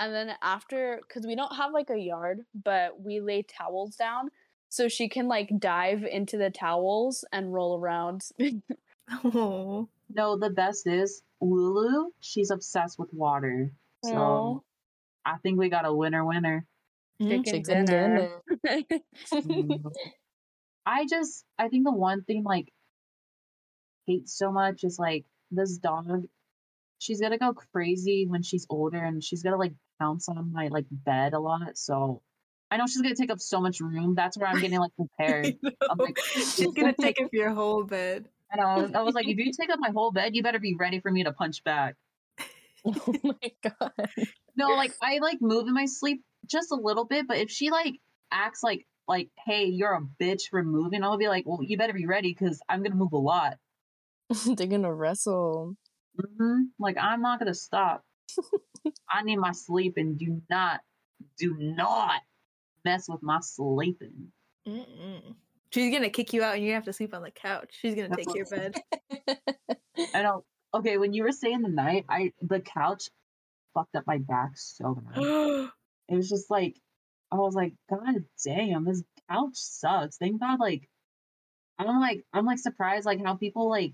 Aw. 0.00 0.04
And 0.04 0.14
then 0.14 0.36
after, 0.42 1.00
because 1.06 1.26
we 1.26 1.36
don't 1.36 1.54
have 1.54 1.72
like 1.72 1.90
a 1.90 1.98
yard, 1.98 2.40
but 2.54 3.00
we 3.00 3.20
lay 3.20 3.42
towels 3.42 3.96
down 3.96 4.30
so 4.68 4.88
she 4.88 5.08
can 5.08 5.28
like 5.28 5.50
dive 5.58 6.04
into 6.04 6.36
the 6.36 6.50
towels 6.50 7.24
and 7.32 7.52
roll 7.52 7.78
around. 7.78 8.22
Oh. 9.24 9.88
no 10.14 10.38
the 10.38 10.50
best 10.50 10.86
is 10.86 11.20
lulu 11.40 12.10
she's 12.20 12.52
obsessed 12.52 12.96
with 12.96 13.12
water 13.12 13.72
so 14.04 14.14
Aw. 14.14 14.58
i 15.26 15.36
think 15.38 15.58
we 15.58 15.68
got 15.68 15.84
a 15.84 15.92
winner 15.92 16.24
winner 16.24 16.64
Chicken 17.20 17.44
Chicken 17.44 17.84
dinner. 17.84 18.28
Mm. 19.32 19.92
I 20.86 21.06
just 21.06 21.44
I 21.58 21.68
think 21.68 21.84
the 21.84 21.92
one 21.92 22.24
thing 22.24 22.42
like 22.44 22.72
hate 24.06 24.28
so 24.28 24.50
much 24.50 24.82
is 24.84 24.98
like 24.98 25.24
this 25.50 25.76
dog. 25.76 26.24
She's 27.00 27.20
gonna 27.20 27.38
go 27.38 27.54
crazy 27.72 28.26
when 28.28 28.42
she's 28.42 28.66
older, 28.68 29.02
and 29.02 29.24
she's 29.24 29.42
gonna 29.42 29.56
like 29.56 29.72
bounce 29.98 30.28
on 30.28 30.52
my 30.52 30.68
like 30.68 30.84
bed 30.90 31.32
a 31.32 31.40
lot. 31.40 31.78
So 31.78 32.22
I 32.70 32.76
know 32.76 32.86
she's 32.86 33.00
gonna 33.00 33.14
take 33.14 33.30
up 33.30 33.40
so 33.40 33.60
much 33.60 33.80
room. 33.80 34.14
That's 34.14 34.36
where 34.36 34.48
I'm 34.48 34.60
getting 34.60 34.78
like 34.78 34.92
prepared. 34.94 35.56
I'm 35.90 35.98
like, 35.98 36.18
She's 36.18 36.72
gonna 36.74 36.92
take 36.92 37.20
up 37.20 37.30
your 37.32 37.50
whole 37.50 37.84
bed. 37.84 38.28
and 38.52 38.60
I 38.60 38.76
was, 38.76 38.92
I 38.92 39.00
was 39.00 39.14
like, 39.14 39.26
if 39.26 39.38
you 39.38 39.50
take 39.58 39.70
up 39.70 39.78
my 39.80 39.90
whole 39.90 40.12
bed, 40.12 40.36
you 40.36 40.42
better 40.42 40.58
be 40.58 40.76
ready 40.78 41.00
for 41.00 41.10
me 41.10 41.24
to 41.24 41.32
punch 41.32 41.64
back. 41.64 41.96
oh 42.84 43.14
my 43.22 43.52
god! 43.62 44.10
No, 44.56 44.68
like 44.68 44.92
I 45.02 45.18
like 45.18 45.38
move 45.40 45.66
in 45.68 45.74
my 45.74 45.86
sleep 45.86 46.22
just 46.46 46.70
a 46.70 46.76
little 46.76 47.06
bit, 47.06 47.26
but 47.26 47.38
if 47.38 47.50
she 47.50 47.70
like 47.70 47.94
acts 48.30 48.62
like 48.62 48.86
like, 49.08 49.30
hey, 49.44 49.64
you're 49.64 49.92
a 49.92 50.22
bitch 50.22 50.42
for 50.50 50.62
moving, 50.62 51.02
I'll 51.02 51.18
be 51.18 51.28
like, 51.28 51.44
well, 51.46 51.60
you 51.62 51.76
better 51.76 51.92
be 51.92 52.06
ready 52.06 52.36
because 52.38 52.60
I'm 52.68 52.82
gonna 52.82 52.94
move 52.94 53.12
a 53.12 53.18
lot. 53.18 53.56
They're 54.46 54.66
gonna 54.66 54.94
wrestle. 54.94 55.76
Hmm 56.18 56.62
Like 56.78 56.96
I'm 56.98 57.22
not 57.22 57.38
gonna 57.38 57.54
stop. 57.54 58.04
I 59.10 59.22
need 59.22 59.36
my 59.36 59.52
sleep, 59.52 59.94
and 59.96 60.18
do 60.18 60.40
not, 60.48 60.80
do 61.38 61.56
not 61.58 62.20
mess 62.84 63.08
with 63.08 63.22
my 63.22 63.40
sleeping. 63.40 64.32
Mm-mm. 64.66 65.34
She's 65.72 65.92
gonna 65.92 66.10
kick 66.10 66.32
you 66.32 66.42
out, 66.42 66.56
and 66.56 66.64
you 66.64 66.72
have 66.72 66.84
to 66.84 66.92
sleep 66.92 67.14
on 67.14 67.22
the 67.22 67.30
couch. 67.30 67.70
She's 67.80 67.94
gonna 67.94 68.08
That's 68.08 68.26
take 68.26 68.34
your 68.34 68.46
bed. 68.46 68.74
I 70.14 70.22
don't. 70.22 70.44
Okay, 70.72 70.98
when 70.98 71.12
you 71.12 71.24
were 71.24 71.32
staying 71.32 71.62
the 71.62 71.68
night, 71.68 72.04
I 72.08 72.32
the 72.40 72.60
couch 72.60 73.10
fucked 73.74 73.96
up 73.96 74.06
my 74.06 74.18
back 74.18 74.52
so 74.54 74.94
bad. 74.94 75.70
It 76.08 76.16
was 76.16 76.28
just 76.28 76.50
like 76.50 76.74
I 77.32 77.36
was 77.36 77.54
like, 77.54 77.74
God 77.88 78.24
damn, 78.44 78.84
this 78.84 79.02
couch 79.30 79.54
sucks. 79.54 80.16
Thank 80.16 80.40
God, 80.40 80.58
like, 80.58 80.88
I'm 81.78 82.00
like, 82.00 82.24
I'm 82.32 82.44
like 82.44 82.58
surprised, 82.58 83.06
like 83.06 83.24
how 83.24 83.34
people 83.34 83.68
like 83.68 83.92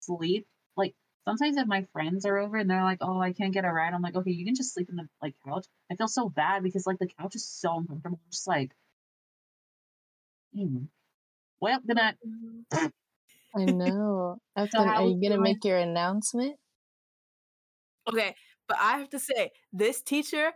sleep. 0.00 0.46
Like 0.76 0.94
sometimes 1.28 1.58
if 1.58 1.66
my 1.66 1.86
friends 1.92 2.24
are 2.24 2.38
over 2.38 2.56
and 2.56 2.70
they're 2.70 2.82
like, 2.82 2.98
oh, 3.02 3.20
I 3.20 3.32
can't 3.32 3.52
get 3.52 3.64
a 3.64 3.72
ride, 3.72 3.92
I'm 3.92 4.00
like, 4.02 4.16
okay, 4.16 4.30
you 4.30 4.44
can 4.46 4.54
just 4.54 4.72
sleep 4.72 4.88
in 4.88 4.96
the 4.96 5.08
like 5.22 5.34
couch. 5.46 5.66
I 5.90 5.96
feel 5.96 6.08
so 6.08 6.28
bad 6.28 6.62
because 6.62 6.86
like 6.86 6.98
the 6.98 7.08
couch 7.08 7.34
is 7.36 7.46
so 7.46 7.76
uncomfortable. 7.78 8.18
I'm 8.24 8.30
just 8.30 8.46
like, 8.48 8.70
hmm. 10.54 10.84
well, 11.60 11.80
good 11.86 11.96
night. 11.96 12.14
I 12.72 13.64
know. 13.64 14.38
After, 14.56 14.78
So 14.78 14.84
how 14.84 15.04
are 15.04 15.08
you 15.08 15.14
gonna 15.20 15.34
your- 15.34 15.40
make 15.40 15.64
your 15.64 15.78
announcement? 15.78 16.56
Okay, 18.10 18.34
but 18.66 18.78
I 18.80 18.98
have 18.98 19.10
to 19.10 19.18
say, 19.18 19.50
this 19.72 20.00
teacher, 20.00 20.52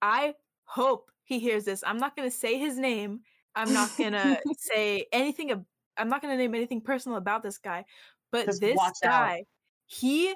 I 0.00 0.34
hope 0.64 1.10
he 1.24 1.40
hears 1.40 1.64
this. 1.64 1.82
I'm 1.84 1.98
not 1.98 2.14
gonna 2.16 2.30
say 2.30 2.56
his 2.56 2.78
name. 2.78 3.20
I'm 3.56 3.72
not 3.72 3.90
gonna 3.98 4.38
say 4.58 5.06
anything. 5.12 5.50
Ab- 5.50 5.66
I'm 5.96 6.08
not 6.08 6.22
gonna 6.22 6.36
name 6.36 6.54
anything 6.54 6.80
personal 6.80 7.18
about 7.18 7.42
this 7.42 7.58
guy. 7.58 7.84
But 8.30 8.46
Just 8.46 8.60
this 8.60 8.78
guy, 9.02 9.38
out. 9.40 9.46
He, 9.88 10.34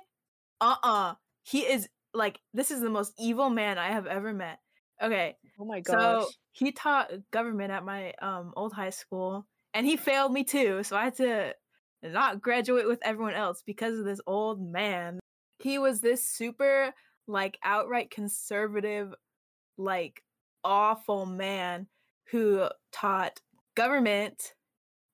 uh, 0.60 0.76
uh 0.82 1.14
he 1.44 1.60
is 1.60 1.88
like 2.14 2.40
this 2.52 2.70
is 2.70 2.80
the 2.80 2.90
most 2.90 3.12
evil 3.18 3.50
man 3.50 3.78
I 3.78 3.92
have 3.92 4.06
ever 4.06 4.32
met. 4.32 4.58
Okay, 5.02 5.36
Oh 5.60 5.64
my 5.64 5.80
god. 5.80 6.22
so 6.22 6.28
he 6.52 6.72
taught 6.72 7.10
government 7.30 7.70
at 7.72 7.84
my 7.84 8.12
um 8.20 8.52
old 8.56 8.72
high 8.72 8.90
school, 8.90 9.46
and 9.74 9.86
he 9.86 9.96
failed 9.96 10.32
me 10.32 10.44
too. 10.44 10.82
So 10.82 10.96
I 10.96 11.04
had 11.04 11.16
to 11.16 11.54
not 12.02 12.40
graduate 12.40 12.88
with 12.88 13.00
everyone 13.02 13.34
else 13.34 13.62
because 13.64 13.98
of 13.98 14.04
this 14.04 14.20
old 14.26 14.60
man. 14.60 15.20
He 15.60 15.78
was 15.78 16.00
this 16.00 16.28
super 16.28 16.92
like 17.28 17.58
outright 17.62 18.10
conservative, 18.10 19.14
like 19.78 20.22
awful 20.64 21.26
man 21.26 21.86
who 22.30 22.68
taught 22.92 23.40
government, 23.74 24.54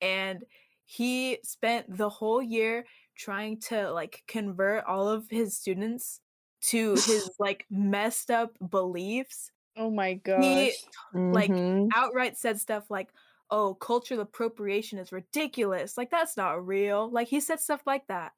and 0.01 0.43
he 0.85 1.39
spent 1.45 1.97
the 1.97 2.09
whole 2.09 2.43
year 2.43 2.85
trying 3.19 3.61
to 3.61 3.91
like 3.93 4.23
convert 4.29 4.85
all 4.85 5.09
of 5.09 5.29
his 5.29 5.57
students 5.57 6.21
to 6.63 6.93
his 6.93 7.29
like 7.39 7.67
messed 7.71 8.31
up 8.31 8.57
beliefs 8.71 9.51
oh 9.77 9.91
my 9.91 10.15
gosh. 10.15 10.43
he 10.43 10.73
Like, 11.13 11.51
Mhm. 11.51 11.89
outright 11.95 12.37
said 12.37 12.59
stuff 12.59 12.91
like, 12.91 13.11
"Oh, 13.51 13.75
cultural 13.75 14.21
appropriation 14.21 14.99
is 14.99 15.13
ridiculous. 15.13 15.97
Like 15.97 16.11
that's 16.11 16.37
not 16.37 16.67
real." 16.67 17.09
Like 17.11 17.29
he 17.29 17.39
said 17.41 17.61
stuff 17.61 17.83
like 17.87 18.07
that. 18.09 18.33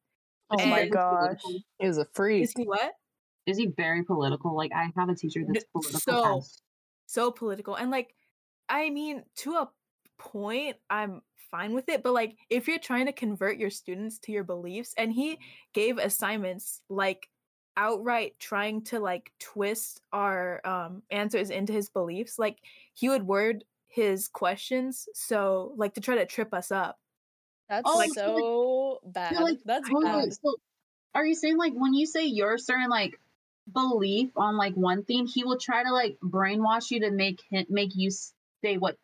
oh 0.51 0.57
Is 0.59 0.65
he 0.65 0.71
my 0.71 0.77
very 0.81 0.91
gosh. 0.91 1.41
He 1.79 1.87
was 1.87 1.97
a 1.99 2.05
freak. 2.13 2.43
Is 2.45 2.53
he 2.57 2.65
what? 2.65 2.93
Is 3.47 3.57
he 3.57 3.69
very 3.69 4.03
political? 4.05 4.55
Like 4.55 4.71
I 4.75 4.93
have 4.97 5.09
a 5.09 5.15
teacher 5.15 5.41
that's 5.47 5.65
political. 5.73 6.01
so- 6.01 6.39
as- 6.39 6.61
So 7.07 7.31
political 7.31 7.75
and 7.75 7.91
like, 7.91 8.15
I 8.69 8.91
mean, 8.91 9.25
to 9.37 9.55
a 9.55 9.71
point, 10.19 10.77
I'm 10.91 11.23
fine 11.51 11.75
with 11.75 11.89
it. 11.89 12.03
But 12.03 12.13
like, 12.13 12.37
if 12.49 12.69
you're 12.69 12.79
trying 12.79 13.07
to 13.07 13.13
convert 13.13 13.59
your 13.59 13.71
students 13.71 14.19
to 14.21 14.33
your 14.33 14.45
beliefs, 14.45 14.95
and 14.97 15.13
he 15.13 15.39
gave 15.73 15.99
assignments 15.99 16.81
like 16.89 17.29
outright 17.77 18.35
trying 18.39 18.83
to 18.83 18.99
like 18.99 19.33
twist 19.39 20.03
our 20.13 20.61
um 20.67 21.03
answers 21.11 21.51
into 21.51 21.73
his 21.73 21.89
beliefs 21.89 22.39
like 22.39 22.59
he 22.95 23.09
would 23.09 23.23
word 23.23 23.65
his 23.87 24.29
questions 24.29 25.09
so 25.15 25.73
like 25.77 25.95
to 25.95 26.01
try 26.01 26.17
to 26.17 26.27
trip 26.27 26.53
us 26.53 26.71
up 26.73 26.99
That's 27.69 27.89
Oh, 27.89 28.07
so, 28.09 29.01
so 29.01 29.01
bad. 29.05 29.41
like, 29.41 29.59
That's 29.65 29.89
Wait, 29.89 30.05
bad. 30.05 30.25
wait, 30.25 30.33
so 30.35 30.55
are 31.15 31.25
you 31.25 31.35
saying 31.35 31.57
like 31.57 31.73
when 31.75 31.95
you 31.95 32.07
say 32.07 32.27
your 32.27 32.59
certain 32.59 32.89
like 32.91 33.19
belief 33.73 34.31
on 34.37 34.57
like 34.57 34.75
one 34.75 35.05
thing, 35.05 35.27
he 35.27 35.45
will 35.45 35.59
try 35.59 35.83
to 35.83 35.93
like 35.93 36.19
brainwash 36.23 36.91
you 36.91 37.01
to 37.01 37.11
make 37.11 37.41
him 37.51 37.67
make 37.69 37.93
you 37.95 38.11
say 38.11 38.77
what 38.79 38.97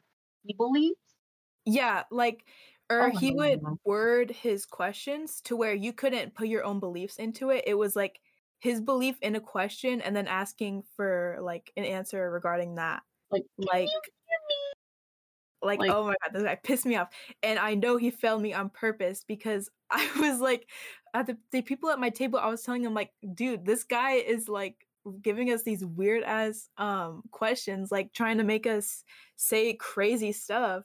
he 0.45 0.55
believes? 0.55 0.97
Yeah, 1.67 2.05
like 2.11 2.47
or 2.89 3.09
Oh, 3.09 3.19
he 3.19 3.33
would 3.33 3.63
no. 3.63 3.79
word 3.85 4.31
his 4.31 4.65
questions 4.65 5.41
to 5.43 5.57
where 5.57 5.75
you 5.75 5.93
couldn't 5.93 6.35
put 6.35 6.47
your 6.49 6.65
own 6.65 6.79
beliefs 6.81 7.17
into 7.17 7.51
it. 7.51 7.65
It 7.67 7.75
was 7.75 7.97
like 7.97 8.21
his 8.61 8.81
belief 8.81 9.17
in 9.23 9.35
a 9.37 9.41
question 9.41 10.01
and 10.01 10.15
then 10.17 10.29
asking 10.29 10.85
for 10.97 11.39
like 11.43 11.73
an 11.77 11.85
answer 11.85 12.31
regarding 12.31 12.77
that. 12.77 13.03
Like, 13.31 13.43
Like 13.59 13.89
like, 15.63 15.81
Like- 15.81 15.91
oh 15.91 16.05
my 16.05 16.15
god, 16.23 16.33
this 16.33 16.43
guy 16.45 16.55
pissed 16.57 16.87
me 16.87 16.97
off. 16.97 17.09
And 17.43 17.59
I 17.59 17.75
know 17.75 17.97
he 17.97 18.11
failed 18.11 18.43
me 18.43 18.53
on 18.55 18.71
purpose 18.71 19.25
because 19.27 19.71
I 19.91 20.09
was 20.21 20.41
like 20.41 20.69
at 21.15 21.27
the, 21.27 21.39
the 21.51 21.63
people 21.63 21.91
at 21.91 21.99
my 21.99 22.11
table, 22.11 22.39
I 22.39 22.49
was 22.49 22.63
telling 22.63 22.83
them 22.83 22.95
like, 22.95 23.13
dude, 23.35 23.65
this 23.65 23.85
guy 23.85 24.13
is 24.13 24.49
like 24.49 24.87
giving 25.23 25.53
us 25.53 25.63
these 25.63 25.85
weird 25.85 26.23
ass 26.25 26.69
um 26.79 27.23
questions, 27.31 27.91
like 27.93 28.13
trying 28.13 28.39
to 28.39 28.45
make 28.45 28.67
us 28.67 29.05
say 29.37 29.75
crazy 29.75 30.33
stuff. 30.33 30.85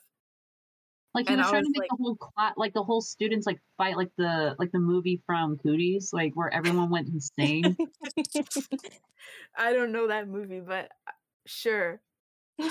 Like 1.13 1.27
he 1.27 1.33
And 1.33 1.39
was 1.41 1.47
I 1.47 1.49
trying 1.51 1.61
was 1.63 1.67
to 1.67 1.71
make 1.79 1.81
like- 1.81 1.97
the 1.97 2.03
whole 2.03 2.15
class, 2.15 2.53
like 2.57 2.73
the 2.73 2.83
whole 2.83 3.01
students, 3.01 3.45
like 3.45 3.59
fight, 3.77 3.97
like 3.97 4.11
the 4.17 4.55
like 4.59 4.71
the 4.71 4.79
movie 4.79 5.21
from 5.25 5.57
Cooties, 5.57 6.13
like 6.13 6.33
where 6.35 6.53
everyone 6.53 6.89
went 6.89 7.09
insane. 7.09 7.75
I 9.57 9.73
don't 9.73 9.91
know 9.91 10.07
that 10.07 10.27
movie, 10.27 10.59
but 10.61 10.85
uh, 11.07 11.11
sure. 11.45 12.01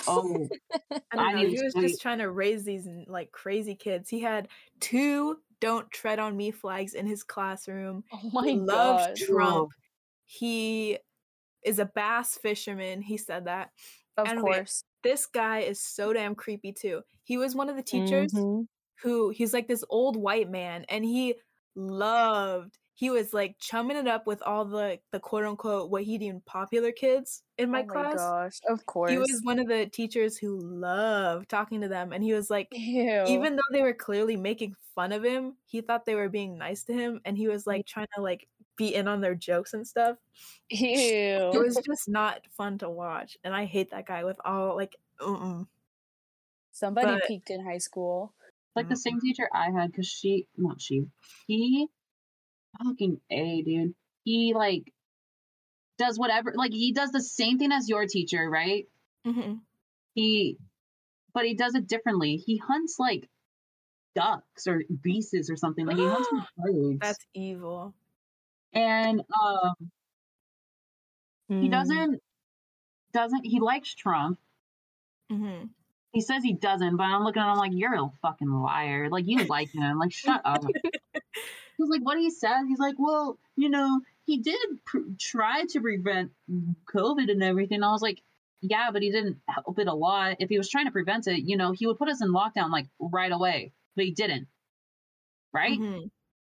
oh, 0.07 0.49
I 0.72 1.01
I 1.12 1.16
don't 1.16 1.32
know. 1.34 1.41
need 1.43 1.49
He 1.51 1.57
to 1.59 1.64
was 1.64 1.72
see- 1.74 1.80
just 1.82 2.01
trying 2.03 2.18
to 2.18 2.30
raise 2.30 2.64
these 2.64 2.88
like 3.07 3.32
crazy 3.32 3.74
kids. 3.74 4.09
He 4.09 4.20
had 4.20 4.49
two 4.80 5.38
"Don't 5.61 5.91
Tread 5.91 6.18
on 6.18 6.36
Me" 6.36 6.51
flags 6.51 6.95
in 6.95 7.07
his 7.07 7.22
classroom. 7.22 8.05
Oh 8.12 8.30
my 8.32 8.47
he 8.49 8.57
loved 8.57 8.68
god. 9.09 9.16
Trump. 9.16 9.70
He 10.26 10.99
is 11.62 11.78
a 11.78 11.84
bass 11.86 12.38
fisherman. 12.38 13.03
He 13.03 13.16
said 13.16 13.45
that. 13.47 13.70
Of 14.16 14.28
Anyway, 14.28 14.53
course. 14.55 14.84
This 15.03 15.26
guy 15.26 15.61
is 15.61 15.80
so 15.80 16.12
damn 16.12 16.34
creepy 16.34 16.72
too. 16.72 17.03
He 17.24 17.36
was 17.38 17.55
one 17.55 17.68
of 17.68 17.76
the 17.76 17.82
teachers 17.82 18.32
Mhm. 18.32 18.66
who 19.03 19.30
he's 19.30 19.53
like 19.55 19.66
this 19.68 19.84
old 19.88 20.16
white 20.16 20.51
man 20.51 20.84
and 20.88 21.05
he 21.05 21.34
loved 21.74 22.76
he 22.94 23.09
was 23.09 23.32
like 23.32 23.57
chumming 23.59 23.96
it 23.96 24.07
up 24.07 24.26
with 24.26 24.42
all 24.42 24.64
the 24.66 24.98
the 25.11 25.18
quote 25.20 25.44
unquote 25.44 25.90
what 25.90 26.03
he 26.03 26.18
deemed 26.18 26.44
popular 26.44 26.92
kids 26.92 27.42
in 27.57 27.70
my 27.70 27.82
class. 27.82 28.12
oh 28.12 28.16
class. 28.16 28.18
my 28.18 28.42
gosh. 28.44 28.59
Of 28.68 28.84
course. 28.86 29.11
He 29.11 29.16
was 29.18 29.40
one 29.42 29.59
of 29.59 29.68
the 29.68 29.86
teachers 29.86 30.36
who 30.36 30.59
loved 30.59 31.48
talking 31.48 31.80
to 31.80 31.88
them 31.88 32.12
and 32.12 32.22
he 32.22 32.34
was 32.34 32.51
like 32.51 32.68
Ew. 32.72 33.24
even 33.26 33.57
though 33.57 33.62
they 33.72 33.80
were 33.80 33.94
clearly 33.94 34.36
making 34.36 34.74
fun 34.94 35.12
of 35.12 35.24
him, 35.24 35.57
he 35.64 35.80
thought 35.80 36.05
they 36.05 36.14
were 36.14 36.28
being 36.28 36.59
nice 36.59 36.84
to 36.84 36.92
him 36.92 37.20
and 37.24 37.38
he 37.38 37.48
was 37.48 37.66
like 37.66 37.86
trying 37.86 38.09
to 38.16 38.20
like 38.22 38.46
be 38.81 38.95
in 38.95 39.07
on 39.07 39.20
their 39.20 39.35
jokes 39.35 39.74
and 39.74 39.87
stuff. 39.87 40.16
Ew. 40.70 41.51
It 41.55 41.59
was 41.59 41.76
just 41.87 42.09
not 42.09 42.41
fun 42.57 42.78
to 42.78 42.89
watch 42.89 43.37
and 43.45 43.55
I 43.55 43.66
hate 43.66 43.91
that 43.91 44.07
guy 44.07 44.24
with 44.24 44.39
all 44.45 44.74
like 44.74 44.97
mm 45.20 45.66
Somebody 46.72 47.12
but- 47.12 47.26
peaked 47.28 47.51
in 47.51 47.64
high 47.64 47.78
school. 47.78 48.33
like 48.74 48.89
the 48.89 48.97
same 48.97 49.20
teacher 49.20 49.49
I 49.53 49.70
had 49.70 49.91
because 49.91 50.07
she, 50.07 50.47
not 50.57 50.81
she, 50.81 51.05
he, 51.47 51.89
fucking 52.83 53.20
a 53.31 53.62
dude. 53.62 53.95
He 54.24 54.55
like 54.55 54.93
does 55.99 56.18
whatever, 56.18 56.55
like 56.57 56.72
he 56.72 56.93
does 56.93 57.11
the 57.11 57.20
same 57.20 57.59
thing 57.59 57.72
as 57.72 57.89
your 57.89 58.07
teacher, 58.07 58.49
right? 58.49 58.87
hmm 59.26 59.55
He, 60.14 60.57
but 61.35 61.45
he 61.45 61.55
does 61.55 61.74
it 61.74 61.87
differently. 61.89 62.37
He 62.37 62.57
hunts 62.57 62.97
like 62.99 63.28
ducks 64.14 64.66
or 64.66 64.83
beasts 65.03 65.51
or 65.51 65.57
something. 65.57 65.85
Like 65.87 65.97
he 65.99 66.07
hunts 66.07 66.28
with 66.33 66.45
birds. 66.57 66.99
That's 67.01 67.26
evil. 67.35 67.95
And 68.73 69.21
um, 69.43 69.75
he 71.49 71.68
Mm. 71.68 71.71
doesn't 71.71 72.23
doesn't 73.12 73.45
he 73.45 73.61
likes 73.61 73.95
Trump. 73.95 74.39
hmm 75.29 75.64
He 76.12 76.21
says 76.21 76.43
he 76.43 76.53
doesn't, 76.53 76.97
but 76.97 77.05
I'm 77.05 77.25
looking 77.25 77.43
at 77.43 77.51
him 77.53 77.59
like 77.59 77.73
you're 77.75 77.95
a 77.95 78.09
fucking 78.23 78.51
liar. 78.51 79.09
Like 79.11 79.27
you 79.27 79.45
like 79.45 79.73
him. 79.75 79.99
Like 79.99 80.12
shut 80.12 80.41
up. 80.45 80.62
He's 81.79 81.89
like, 81.89 82.03
what 82.03 82.18
he 82.18 82.31
says. 82.31 82.66
He's 82.68 82.79
like, 82.79 82.97
well, 82.99 83.39
you 83.57 83.71
know, 83.71 84.01
he 84.27 84.39
did 84.39 84.59
pr- 84.85 84.99
try 85.18 85.64
to 85.71 85.81
prevent 85.81 86.31
COVID 86.95 87.31
and 87.31 87.43
everything. 87.43 87.83
I 87.83 87.91
was 87.91 88.03
like, 88.03 88.21
yeah, 88.61 88.91
but 88.93 89.01
he 89.03 89.11
didn't 89.11 89.39
help 89.49 89.79
it 89.79 89.87
a 89.89 89.95
lot. 89.95 90.37
If 90.41 90.51
he 90.51 90.59
was 90.59 90.68
trying 90.68 90.85
to 90.87 90.91
prevent 90.93 91.27
it, 91.27 91.41
you 91.43 91.57
know, 91.57 91.73
he 91.73 91.87
would 91.87 91.97
put 91.97 92.11
us 92.11 92.21
in 92.23 92.29
lockdown 92.33 92.71
like 92.71 92.87
right 93.01 93.33
away, 93.33 93.73
but 93.97 94.05
he 94.05 94.11
didn't. 94.11 94.47
Right? 95.55 95.79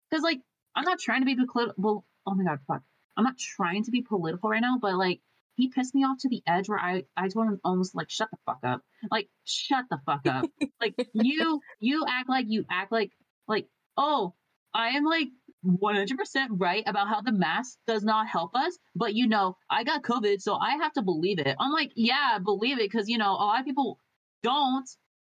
Because 0.09 0.21
like, 0.23 0.41
I'm 0.75 0.83
not 0.83 0.99
trying 0.99 1.21
to 1.21 1.25
be 1.25 1.35
political. 1.45 2.03
Oh 2.25 2.35
my 2.35 2.43
god, 2.43 2.59
fuck. 2.67 2.81
I'm 3.17 3.23
not 3.23 3.37
trying 3.37 3.83
to 3.83 3.91
be 3.91 4.01
political 4.01 4.49
right 4.49 4.61
now, 4.61 4.77
but 4.81 4.95
like, 4.95 5.21
he 5.55 5.69
pissed 5.69 5.93
me 5.93 6.03
off 6.03 6.17
to 6.21 6.29
the 6.29 6.41
edge 6.47 6.69
where 6.69 6.79
I 6.79 7.03
I 7.17 7.27
told 7.27 7.47
him 7.47 7.59
almost 7.63 7.95
like, 7.95 8.09
shut 8.09 8.29
the 8.31 8.37
fuck 8.45 8.59
up. 8.63 8.81
Like, 9.09 9.29
shut 9.43 9.85
the 9.89 9.99
fuck 10.05 10.25
up. 10.27 10.45
like 10.81 10.95
you 11.13 11.61
you 11.79 12.05
act 12.07 12.29
like 12.29 12.45
you 12.47 12.65
act 12.69 12.91
like 12.91 13.11
like 13.47 13.67
oh 13.97 14.33
I 14.73 14.89
am 14.89 15.03
like 15.03 15.27
100% 15.65 16.47
right 16.51 16.83
about 16.87 17.07
how 17.07 17.21
the 17.21 17.31
mask 17.31 17.77
does 17.85 18.03
not 18.03 18.27
help 18.27 18.55
us, 18.55 18.77
but 18.95 19.13
you 19.13 19.27
know, 19.27 19.57
I 19.69 19.83
got 19.83 20.01
COVID, 20.01 20.41
so 20.41 20.55
I 20.55 20.71
have 20.77 20.93
to 20.93 21.01
believe 21.01 21.39
it. 21.39 21.55
I'm 21.59 21.71
like, 21.71 21.91
yeah, 21.95 22.39
believe 22.43 22.79
it, 22.79 22.89
because 22.89 23.09
you 23.09 23.17
know, 23.17 23.31
a 23.31 23.45
lot 23.45 23.59
of 23.59 23.65
people 23.65 23.99
don't, 24.43 24.89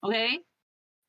okay? 0.03 0.39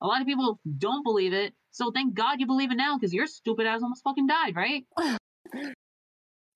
A 0.03 0.07
lot 0.07 0.21
of 0.21 0.27
people 0.27 0.61
don't 0.79 1.05
believe 1.05 1.33
it, 1.33 1.55
so 1.71 1.91
thank 1.91 2.15
God 2.15 2.41
you 2.41 2.47
believe 2.47 2.71
it 2.71 2.77
now, 2.77 2.99
because 2.99 3.15
your 3.15 3.27
stupid 3.27 3.67
ass 3.67 3.83
almost 3.83 4.03
fucking 4.03 4.27
died, 4.27 4.57
right? 4.57 4.85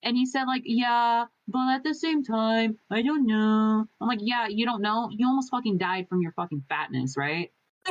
And 0.03 0.16
he 0.16 0.26
said 0.26 0.44
like, 0.44 0.62
yeah, 0.64 1.26
but 1.46 1.74
at 1.74 1.84
the 1.84 1.94
same 1.94 2.24
time, 2.24 2.78
I 2.90 3.03
don't 3.03 3.26
know. 3.26 3.86
I'm 4.01 4.09
like, 4.09 4.20
yeah, 4.22 4.46
you 4.48 4.64
don't 4.64 4.82
know. 4.82 5.11
You 5.12 5.26
almost 5.26 5.51
fucking 5.51 5.78
died 5.78 6.09
from 6.09 6.22
your 6.22 6.32
fucking 6.32 6.64
fatness, 6.68 7.16
right? 7.16 7.53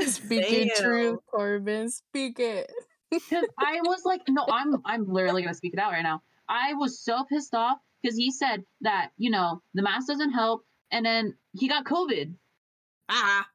Speak 0.00 0.44
it 0.52 0.76
true, 0.76 1.20
Corbin. 1.30 1.90
Speak 1.90 2.38
it. 2.38 2.70
Because 3.10 3.44
I 3.58 3.80
was 3.82 4.04
like, 4.04 4.22
no, 4.28 4.44
I'm 4.50 4.76
I'm 4.84 5.10
literally 5.12 5.42
gonna 5.42 5.54
speak 5.54 5.74
it 5.74 5.78
out 5.78 5.92
right 5.92 6.02
now. 6.02 6.22
I 6.48 6.74
was 6.74 6.98
so 7.00 7.24
pissed 7.24 7.54
off 7.54 7.78
because 8.02 8.16
he 8.16 8.30
said 8.30 8.64
that 8.82 9.10
you 9.16 9.30
know 9.30 9.62
the 9.74 9.82
mask 9.82 10.08
doesn't 10.08 10.32
help, 10.32 10.64
and 10.90 11.04
then 11.06 11.34
he 11.52 11.68
got 11.68 11.84
COVID. 11.84 12.34
Ah. 13.08 13.46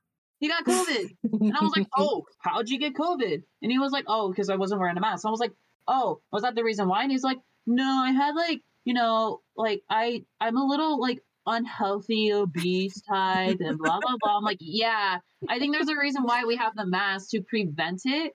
He 0.42 0.50
got 0.50 0.66
COVID, 0.66 1.10
and 1.50 1.58
I 1.58 1.64
was 1.64 1.72
like, 1.72 1.88
oh, 1.98 2.26
how'd 2.40 2.70
you 2.70 2.80
get 2.80 2.96
COVID? 2.96 3.44
And 3.64 3.72
he 3.72 3.80
was 3.80 3.94
like, 3.94 4.06
oh, 4.08 4.30
because 4.32 4.50
I 4.50 4.58
wasn't 4.58 4.82
wearing 4.82 4.98
a 4.98 5.02
mask. 5.02 5.26
I 5.26 5.32
was 5.32 5.40
like, 5.40 5.54
oh, 5.88 6.22
was 6.34 6.44
that 6.44 6.56
the 6.56 6.66
reason 6.66 6.90
why? 6.90 7.04
And 7.04 7.12
he's 7.12 7.24
like, 7.24 7.40
no, 7.68 7.86
I 7.86 8.12
had 8.12 8.36
like 8.36 8.62
you 8.86 8.94
know 8.96 9.42
like 9.56 9.84
I 9.90 10.26
I'm 10.42 10.58
a 10.58 10.66
little 10.66 11.00
like 11.00 11.22
unhealthy 11.48 12.34
obese 12.34 13.02
type 13.02 13.58
and 13.62 13.78
blah 13.80 14.02
blah 14.02 14.18
blah. 14.22 14.38
I'm 14.38 14.44
like, 14.44 14.58
yeah, 14.62 15.20
I 15.50 15.60
think 15.60 15.74
there's 15.74 15.90
a 15.90 15.98
reason 15.98 16.24
why 16.24 16.46
we 16.46 16.58
have 16.58 16.76
the 16.76 16.86
mask 16.88 17.32
to 17.32 17.42
prevent 17.42 18.02
it. 18.06 18.34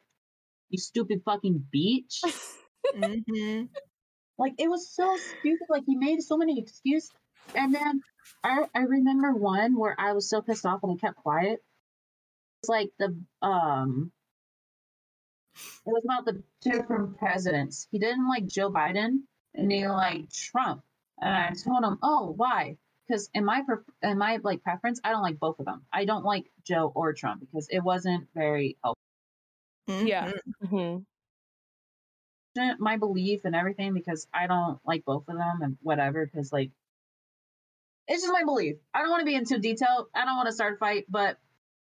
You 0.70 0.78
stupid 0.78 1.22
fucking 1.24 1.66
beach. 1.72 2.28
hmm 2.94 3.64
Like 4.38 4.54
it 4.58 4.68
was 4.68 4.94
so 4.94 5.16
stupid. 5.18 5.66
Like 5.68 5.84
he 5.86 5.96
made 5.96 6.22
so 6.22 6.36
many 6.38 6.60
excuses. 6.60 7.12
And 7.54 7.74
then 7.74 8.02
I 8.44 8.66
I 8.74 8.80
remember 8.82 9.34
one 9.34 9.78
where 9.78 9.96
I 9.98 10.12
was 10.12 10.28
so 10.30 10.42
pissed 10.42 10.66
off 10.66 10.80
and 10.82 10.92
I 10.92 10.96
kept 11.06 11.16
quiet. 11.18 11.60
It's 12.62 12.68
like 12.68 12.90
the 12.98 13.16
um 13.42 14.12
it 15.86 15.90
was 15.90 16.04
about 16.04 16.24
the 16.24 16.42
different 16.60 17.16
presidents. 17.16 17.86
He 17.90 17.98
didn't 17.98 18.28
like 18.28 18.46
Joe 18.46 18.70
Biden 18.72 19.20
and 19.54 19.70
he 19.70 19.86
liked 19.86 20.34
Trump. 20.34 20.82
And 21.20 21.32
I 21.32 21.52
told 21.52 21.84
him, 21.84 21.98
"Oh, 22.02 22.32
why?" 22.36 22.76
Because 23.06 23.30
in 23.34 23.44
my 23.44 23.62
pref- 23.62 23.84
in 24.02 24.18
my 24.18 24.38
like 24.42 24.62
preference, 24.62 25.00
I 25.04 25.10
don't 25.10 25.22
like 25.22 25.38
both 25.38 25.58
of 25.60 25.66
them. 25.66 25.84
I 25.92 26.04
don't 26.04 26.24
like 26.24 26.50
Joe 26.64 26.90
or 26.94 27.12
Trump 27.12 27.40
because 27.40 27.68
it 27.70 27.80
wasn't 27.80 28.28
very 28.34 28.76
helpful. 28.82 29.00
Yeah. 29.88 30.32
Mhm. 30.62 31.06
my 32.78 32.96
belief 32.96 33.44
and 33.44 33.54
everything 33.54 33.92
because 33.92 34.26
I 34.32 34.46
don't 34.46 34.80
like 34.84 35.04
both 35.04 35.28
of 35.28 35.36
them 35.36 35.60
and 35.62 35.76
whatever 35.82 36.24
because 36.24 36.52
like 36.52 36.70
it's 38.08 38.22
just 38.22 38.32
my 38.32 38.44
belief. 38.44 38.76
I 38.94 39.00
don't 39.02 39.10
want 39.10 39.20
to 39.20 39.26
be 39.26 39.34
into 39.34 39.58
detail. 39.58 40.08
I 40.14 40.24
don't 40.24 40.36
want 40.36 40.46
to 40.46 40.52
start 40.52 40.74
a 40.74 40.76
fight, 40.78 41.04
but 41.08 41.38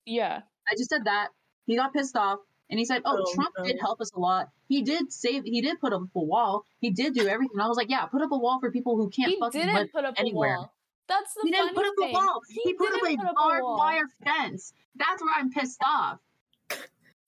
Yeah. 0.10 0.42
I 0.68 0.76
just 0.78 0.90
said 0.90 1.06
that 1.06 1.30
he 1.66 1.76
got 1.76 1.94
pissed 1.94 2.16
off 2.16 2.40
and 2.70 2.78
he 2.80 2.86
said, 2.86 3.02
"Oh, 3.06 3.18
Oh, 3.26 3.34
Trump 3.36 3.54
no. 3.58 3.64
did 3.66 3.80
help 3.80 4.02
us 4.02 4.12
a 4.14 4.20
lot. 4.20 4.50
He 4.68 4.82
did 4.84 5.12
save. 5.12 5.44
He 5.44 5.62
did 5.62 5.80
put 5.80 5.94
up 5.94 6.02
a 6.16 6.20
wall. 6.24 6.66
He 6.80 6.92
did 6.92 7.14
do 7.14 7.28
everything." 7.28 7.60
I 7.60 7.68
was 7.68 7.78
like, 7.78 7.90
"Yeah, 7.90 8.06
put 8.06 8.22
up 8.22 8.32
a 8.32 8.38
wall 8.38 8.60
for 8.60 8.72
people 8.72 8.96
who 8.98 9.10
can't 9.10 9.30
He 9.32 9.40
fucking 9.40 9.62
didn't 9.62 9.76
live 9.76 9.92
put 9.92 10.06
up 10.06 10.16
anywhere." 10.18 10.56
a 10.56 10.60
wall. 10.60 10.74
That's 11.08 11.34
the 11.34 11.42
thing. 11.42 11.54
He 11.54 11.60
didn't 11.60 11.76
put 11.76 11.86
up 11.88 11.94
thing. 12.00 12.10
a 12.10 12.14
wall. 12.14 12.42
He, 12.48 12.62
He 12.66 12.74
put 12.74 12.90
up 12.94 13.02
a 13.04 13.16
put 13.18 13.26
up 13.26 13.32
a 13.32 13.34
barbed 13.34 13.64
wire 13.66 14.08
fence. 14.24 14.74
That's 14.96 15.22
where 15.24 15.34
I'm 15.36 15.50
pissed 15.52 15.82
off. 15.84 16.20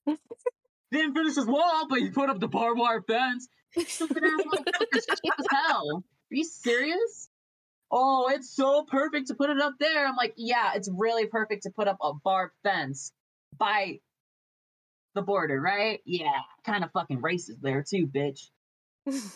didn't 0.92 1.14
finish 1.14 1.36
his 1.36 1.46
wall, 1.48 1.88
but 1.90 2.00
he 2.00 2.10
put 2.10 2.30
up 2.30 2.40
the 2.40 2.48
barbed 2.48 2.80
wire 2.80 3.02
fence. 3.02 3.48
Stupid 3.88 4.24
ass 4.24 4.42
motherfucker, 4.46 5.00
cheap 5.24 5.34
as 5.40 5.46
hell. 5.50 6.04
Are 6.04 6.36
you 6.36 6.44
serious? 6.44 7.30
Oh, 7.92 8.30
it's 8.34 8.56
so 8.56 8.84
perfect 8.86 9.28
to 9.28 9.36
put 9.36 9.50
it 9.50 9.60
up 9.62 9.76
there. 9.80 10.08
I'm 10.08 10.16
like, 10.16 10.34
yeah, 10.38 10.74
it's 10.76 10.90
really 10.92 11.28
perfect 11.28 11.64
to 11.64 11.72
put 11.72 11.88
up 11.90 11.98
a 12.02 12.14
barbed 12.14 12.54
fence 12.64 13.12
by 13.58 14.00
the 15.16 15.22
border, 15.22 15.60
right? 15.60 16.00
Yeah, 16.06 16.40
kind 16.66 16.84
of 16.84 16.92
fucking 16.94 17.22
racist 17.22 17.62
there 17.62 17.84
too, 17.88 18.08
bitch. 18.08 18.50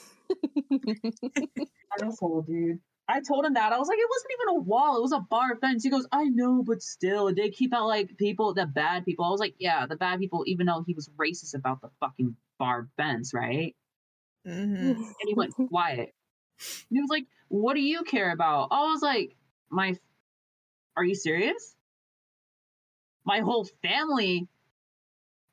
Asshole, 2.02 2.44
dude. 2.44 2.80
I 3.08 3.22
told 3.22 3.46
him 3.46 3.54
that. 3.54 3.72
I 3.72 3.78
was 3.78 3.88
like, 3.88 4.00
it 4.00 4.10
wasn't 4.10 4.32
even 4.34 4.58
a 4.58 4.62
wall. 4.62 4.98
It 4.98 5.02
was 5.02 5.12
a 5.12 5.20
bar 5.20 5.56
fence. 5.58 5.84
He 5.84 5.92
goes, 5.92 6.08
I 6.12 6.26
know, 6.26 6.64
but 6.64 6.82
still, 6.82 7.34
they 7.34 7.52
keep 7.52 7.74
out 7.74 7.86
like 7.88 8.18
people, 8.18 8.54
the 8.56 8.66
bad 8.66 9.06
people. 9.06 9.26
I 9.26 9.30
was 9.30 9.40
like, 9.40 9.56
yeah, 9.60 9.86
the 9.86 9.96
bad 9.96 10.20
people, 10.20 10.44
even 10.48 10.66
though 10.66 10.84
he 10.88 10.96
was 10.96 11.10
racist 11.10 11.54
about 11.56 11.82
the 11.82 11.90
fucking 12.00 12.36
bar 12.58 12.90
fence, 12.98 13.32
right? 13.34 13.76
hmm 14.46 14.94
And 14.94 15.16
he 15.28 15.36
went 15.36 15.54
quiet. 15.70 16.15
He 16.90 17.00
was 17.02 17.10
like, 17.10 17.26
what 17.48 17.74
do 17.76 17.82
you 17.82 18.04
care 18.04 18.32
about? 18.32 18.70
I 18.72 18.84
was 18.92 19.02
like, 19.02 19.36
my, 19.70 19.96
are 20.96 21.04
you 21.04 21.16
serious? 21.16 21.76
My 23.26 23.40
whole 23.40 23.68
family 23.82 24.48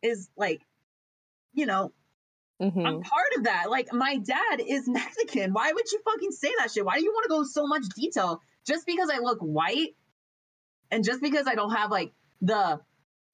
is 0.03 0.29
like, 0.37 0.63
you 1.55 1.67
know, 1.67 1.93
Mhm. 2.61 2.87
I'm 2.87 3.03
part 3.03 3.33
of 3.37 3.45
that. 3.45 3.71
Like 3.71 3.93
my 3.93 4.19
dad 4.19 4.61
is 4.65 4.87
Mexican. 4.89 5.53
Why 5.53 5.73
would 5.73 5.91
you 5.91 6.01
fucking 6.05 6.31
say 6.31 6.53
that 6.59 6.71
shit? 6.71 6.85
Why 6.85 6.99
do 6.99 7.05
you 7.05 7.11
want 7.13 7.25
to 7.25 7.29
go 7.29 7.43
so 7.45 7.67
much 7.67 7.83
detail? 7.97 8.41
Just 8.65 8.87
because 8.87 9.11
I 9.11 9.19
look 9.19 9.39
white 9.41 9.97
and 10.91 11.03
just 11.03 11.21
because 11.21 11.47
I 11.49 11.57
don't 11.57 11.73
have 11.73 11.91
like 11.91 12.13
the 12.41 12.81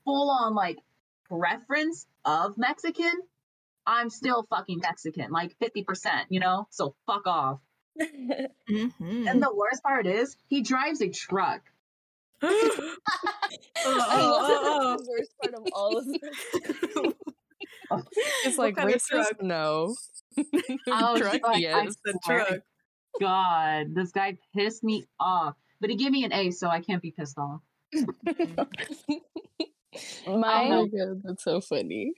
full 0.05 0.31
on 0.31 0.55
like 0.55 0.79
preference 1.29 2.07
of 2.25 2.57
Mexican, 2.57 3.13
I'm 3.89 4.11
still 4.11 4.47
fucking 4.51 4.81
Mexican, 4.81 5.31
like 5.33 5.57
50%, 5.63 6.27
you 6.29 6.41
know? 6.41 6.69
So 6.71 6.95
fuck 7.07 7.27
off. 7.27 7.61
hmm 7.99 8.89
And 9.27 9.43
the 9.43 9.53
worst 9.55 9.83
part 9.83 10.07
is 10.07 10.37
he 10.49 10.61
drives 10.63 11.01
a 11.01 11.09
truck. 11.09 11.63
oh, 12.43 12.99
I 13.85 14.21
love 14.21 14.43
oh, 14.47 14.97
the 14.99 15.11
worst 15.11 15.31
part 15.43 15.55
of 15.55 15.67
all 15.73 15.97
of 15.99 16.07
this. 16.07 17.15
It's 18.45 18.59
What 18.59 18.65
like 18.67 18.77
kind 18.77 18.91
of 18.91 18.97
racist. 18.97 19.07
truck? 19.09 19.43
No. 19.43 19.95
I 20.37 21.13
was 21.13 21.21
Truck, 21.21 21.33
like, 21.43 21.57
I 21.57 21.59
yes. 21.59 21.97
the 22.05 22.19
truck. 22.25 22.59
God, 23.21 23.95
this 23.95 24.13
guy 24.13 24.37
pissed 24.55 24.85
me 24.85 25.07
off. 25.19 25.57
But 25.81 25.91
he 25.91 25.97
gave 25.97 26.11
me 26.13 26.25
an 26.25 26.33
A, 26.33 26.51
so 26.51 26.69
I 26.69 26.81
can't 26.81 27.03
be 27.03 27.11
pissed 27.11 27.39
off. 27.39 27.61
Oh 30.27 30.39
My 30.39 30.69
my 30.69 30.87
god, 30.87 31.23
that's 31.25 31.43
so 31.45 31.61
funny. 31.61 32.13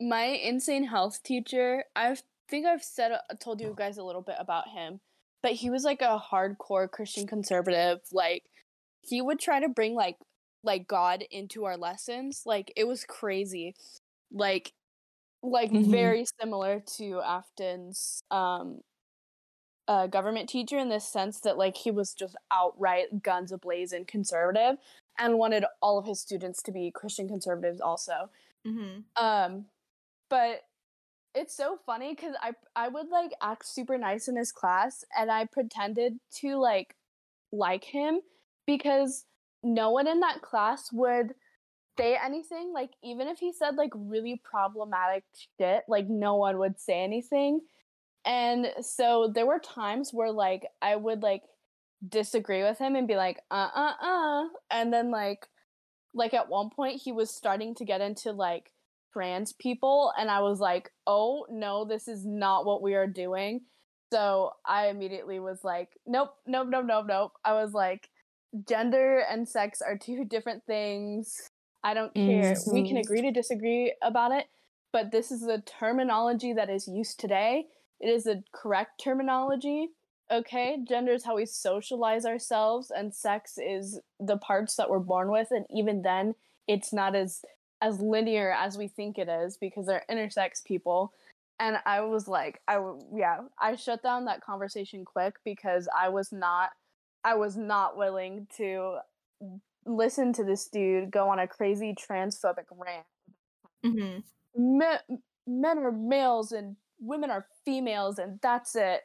My 0.00 0.24
insane 0.24 0.84
health 0.84 1.22
teacher 1.22 1.84
i 1.96 2.16
think 2.48 2.66
i've 2.66 2.82
said 2.84 3.12
uh, 3.12 3.18
told 3.40 3.60
you 3.60 3.74
guys 3.76 3.98
a 3.98 4.04
little 4.04 4.22
bit 4.22 4.36
about 4.38 4.68
him 4.68 5.00
but 5.42 5.52
he 5.52 5.70
was 5.70 5.84
like 5.84 6.00
a 6.02 6.18
hardcore 6.30 6.90
christian 6.90 7.26
conservative 7.26 7.98
like 8.12 8.44
he 9.02 9.20
would 9.20 9.38
try 9.40 9.58
to 9.60 9.68
bring 9.68 9.94
like 9.94 10.16
like 10.62 10.86
god 10.86 11.22
into 11.30 11.64
our 11.64 11.76
lessons 11.76 12.42
like 12.46 12.72
it 12.76 12.86
was 12.86 13.04
crazy 13.04 13.74
like 14.30 14.72
like 15.42 15.70
Mhm. 15.70 15.82
very 15.84 16.26
similar 16.40 16.80
to 16.80 17.20
afton's 17.22 18.22
um 18.30 18.80
uh, 19.86 20.06
government 20.06 20.48
teacher 20.48 20.78
in 20.78 20.90
this 20.90 21.08
sense 21.08 21.40
that 21.40 21.56
like 21.56 21.76
he 21.76 21.90
was 21.90 22.12
just 22.12 22.36
outright 22.50 23.22
guns 23.22 23.52
ablazing 23.52 24.06
conservative 24.06 24.76
and 25.18 25.38
wanted 25.38 25.64
all 25.80 25.98
of 25.98 26.04
his 26.06 26.20
students 26.20 26.62
to 26.62 26.70
be 26.72 26.90
christian 26.90 27.26
conservatives 27.26 27.80
also 27.80 28.28
hmm 28.64 29.04
um, 29.16 29.66
but 30.28 30.62
it's 31.34 31.56
so 31.56 31.78
funny 31.86 32.14
because 32.14 32.34
I 32.42 32.52
I 32.74 32.88
would 32.88 33.08
like 33.08 33.32
act 33.42 33.66
super 33.66 33.98
nice 33.98 34.28
in 34.28 34.36
his 34.36 34.52
class, 34.52 35.04
and 35.16 35.30
I 35.30 35.46
pretended 35.46 36.18
to 36.36 36.56
like 36.56 36.96
like 37.52 37.84
him 37.84 38.20
because 38.66 39.24
no 39.62 39.90
one 39.90 40.06
in 40.06 40.20
that 40.20 40.42
class 40.42 40.90
would 40.92 41.34
say 41.98 42.16
anything. 42.22 42.72
Like 42.72 42.90
even 43.02 43.28
if 43.28 43.38
he 43.38 43.52
said 43.52 43.76
like 43.76 43.90
really 43.94 44.40
problematic 44.44 45.24
shit, 45.58 45.84
like 45.88 46.08
no 46.08 46.36
one 46.36 46.58
would 46.58 46.80
say 46.80 47.02
anything. 47.02 47.60
And 48.24 48.68
so 48.80 49.30
there 49.34 49.46
were 49.46 49.58
times 49.58 50.10
where 50.12 50.30
like 50.32 50.66
I 50.82 50.96
would 50.96 51.22
like 51.22 51.42
disagree 52.06 52.62
with 52.62 52.78
him 52.78 52.94
and 52.94 53.08
be 53.08 53.16
like 53.16 53.40
uh 53.50 53.68
uh 53.74 53.92
uh, 54.00 54.44
and 54.70 54.92
then 54.92 55.10
like 55.10 55.46
like 56.14 56.34
at 56.34 56.48
one 56.48 56.70
point 56.70 57.00
he 57.02 57.12
was 57.12 57.30
starting 57.30 57.74
to 57.76 57.84
get 57.84 58.00
into 58.00 58.32
like 58.32 58.72
trans 59.12 59.52
people 59.54 60.12
and 60.18 60.30
I 60.30 60.40
was 60.40 60.60
like, 60.60 60.90
"Oh, 61.06 61.46
no, 61.50 61.84
this 61.84 62.08
is 62.08 62.24
not 62.26 62.66
what 62.66 62.82
we 62.82 62.94
are 62.94 63.06
doing." 63.06 63.62
So, 64.12 64.52
I 64.66 64.88
immediately 64.88 65.38
was 65.40 65.64
like, 65.64 65.98
"Nope, 66.06 66.34
nope, 66.46 66.68
nope, 66.70 66.86
nope, 66.86 67.06
nope." 67.08 67.32
I 67.44 67.52
was 67.54 67.72
like, 67.74 68.08
"Gender 68.66 69.18
and 69.20 69.48
sex 69.48 69.82
are 69.82 69.96
two 69.98 70.24
different 70.24 70.64
things. 70.66 71.50
I 71.84 71.94
don't 71.94 72.14
care. 72.14 72.60
We 72.66 72.82
can 72.84 72.96
Mhm. 72.96 73.02
agree 73.02 73.22
to 73.22 73.30
disagree 73.30 73.94
about 74.02 74.32
it, 74.32 74.46
but 74.92 75.10
this 75.12 75.30
is 75.30 75.40
the 75.42 75.60
terminology 75.64 76.52
that 76.54 76.70
is 76.70 76.88
used 76.88 77.20
today. 77.20 77.66
It 78.00 78.08
is 78.08 78.24
the 78.24 78.42
correct 78.52 79.00
terminology. 79.02 79.88
Okay, 80.30 80.78
gender 80.86 81.12
is 81.12 81.24
how 81.24 81.36
we 81.36 81.46
socialize 81.46 82.26
ourselves, 82.26 82.90
and 82.90 83.14
sex 83.14 83.56
is 83.58 84.00
the 84.20 84.36
parts 84.36 84.76
that 84.76 84.90
we're 84.90 84.98
born 84.98 85.30
with, 85.30 85.48
and 85.50 85.64
even 85.70 86.02
then, 86.02 86.34
it's 86.66 86.92
not 86.92 87.14
as 87.14 87.42
as 87.80 88.00
linear 88.00 88.50
as 88.52 88.76
we 88.78 88.88
think 88.88 89.18
it 89.18 89.28
is 89.28 89.56
because 89.56 89.86
they're 89.86 90.04
intersex 90.10 90.64
people. 90.64 91.12
And 91.60 91.78
I 91.86 92.00
was 92.02 92.28
like, 92.28 92.60
I 92.68 92.80
yeah, 93.14 93.40
I 93.60 93.76
shut 93.76 94.02
down 94.02 94.26
that 94.26 94.42
conversation 94.44 95.04
quick 95.04 95.36
because 95.44 95.88
I 95.96 96.08
was 96.08 96.32
not, 96.32 96.70
I 97.24 97.34
was 97.34 97.56
not 97.56 97.96
willing 97.96 98.46
to 98.56 98.98
listen 99.86 100.32
to 100.34 100.44
this 100.44 100.66
dude 100.68 101.10
go 101.10 101.28
on 101.30 101.38
a 101.38 101.46
crazy 101.48 101.94
transphobic 101.94 102.66
rant 102.70 103.06
hmm 103.82 104.18
me- 104.54 105.18
men 105.46 105.78
are 105.78 105.92
males 105.92 106.52
and 106.52 106.76
women 107.00 107.30
are 107.30 107.46
females 107.64 108.18
and 108.18 108.38
that's 108.42 108.74
it. 108.74 109.02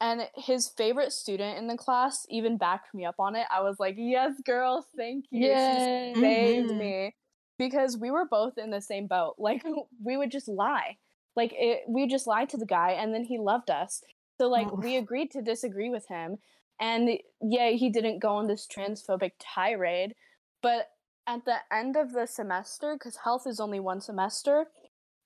And 0.00 0.28
his 0.34 0.68
favorite 0.68 1.12
student 1.12 1.58
in 1.58 1.68
the 1.68 1.76
class 1.76 2.26
even 2.28 2.58
backed 2.58 2.92
me 2.94 3.04
up 3.06 3.16
on 3.18 3.34
it. 3.36 3.46
I 3.50 3.62
was 3.62 3.78
like, 3.80 3.94
"Yes, 3.98 4.38
girl, 4.44 4.86
thank 4.96 5.26
you." 5.30 5.56
Yay. 5.56 5.56
She 5.56 5.80
saved 6.20 6.70
Mhm. 6.70 6.76
me 6.76 7.14
because 7.58 7.96
we 7.96 8.10
were 8.10 8.24
both 8.26 8.58
in 8.58 8.70
the 8.70 8.80
same 8.80 9.06
boat. 9.06 9.34
Like 9.38 9.62
we 10.02 10.16
would 10.16 10.30
just 10.30 10.48
lie. 10.48 10.96
Like 11.34 11.52
it, 11.54 11.82
we 11.88 12.06
just 12.06 12.26
lied 12.26 12.48
to 12.50 12.56
the 12.56 12.66
guy 12.66 12.92
and 12.92 13.14
then 13.14 13.24
he 13.24 13.38
loved 13.38 13.70
us. 13.70 14.02
So 14.38 14.48
like 14.48 14.68
Oh. 14.70 14.76
we 14.76 14.96
agreed 14.96 15.30
to 15.32 15.42
disagree 15.42 15.90
with 15.90 16.06
him. 16.08 16.38
And 16.80 17.10
yeah, 17.42 17.70
he 17.70 17.88
didn't 17.90 18.18
go 18.18 18.36
on 18.36 18.46
this 18.48 18.66
transphobic 18.66 19.32
tirade, 19.38 20.14
but 20.62 20.90
at 21.26 21.44
the 21.44 21.56
end 21.72 21.96
of 21.96 22.12
the 22.12 22.26
semester 22.26 22.96
cuz 22.98 23.16
health 23.24 23.46
is 23.46 23.60
only 23.60 23.80
one 23.80 24.00
semester, 24.00 24.66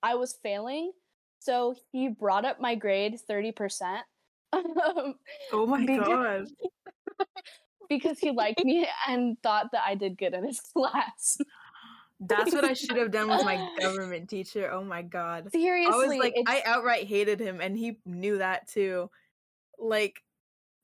I 0.03 0.15
was 0.15 0.35
failing. 0.43 0.93
So 1.41 1.75
he 1.93 2.09
brought 2.09 2.45
up 2.45 2.61
my 2.61 2.75
grade 2.75 3.19
30%. 3.29 4.03
um, 4.53 5.15
Oh 5.53 5.67
my 5.67 5.85
Because- 5.87 6.07
god. 6.07 7.27
because 7.89 8.19
he 8.21 8.31
liked 8.31 8.65
me 8.65 8.87
and 9.09 9.37
thought 9.43 9.73
that 9.73 9.83
I 9.85 9.95
did 9.97 10.17
good 10.17 10.33
in 10.35 10.45
his 10.47 10.61
class. 10.61 11.39
That's 12.21 12.53
what 12.53 12.65
I 12.65 12.75
should 12.75 12.97
have 12.97 13.11
done 13.11 13.29
with 13.29 13.45
my 13.45 13.67
government 13.81 14.29
teacher. 14.29 14.71
Oh 14.71 14.85
my 14.85 15.03
god. 15.03 15.51
Seriously, 15.53 15.95
I 15.95 15.97
was 15.97 16.19
like, 16.19 16.35
I 16.47 16.63
outright 16.67 17.07
hated 17.07 17.41
him, 17.41 17.61
and 17.61 17.77
he 17.77 17.99
knew 18.05 18.39
that 18.39 18.69
too. 18.69 19.11
Like, 19.79 20.23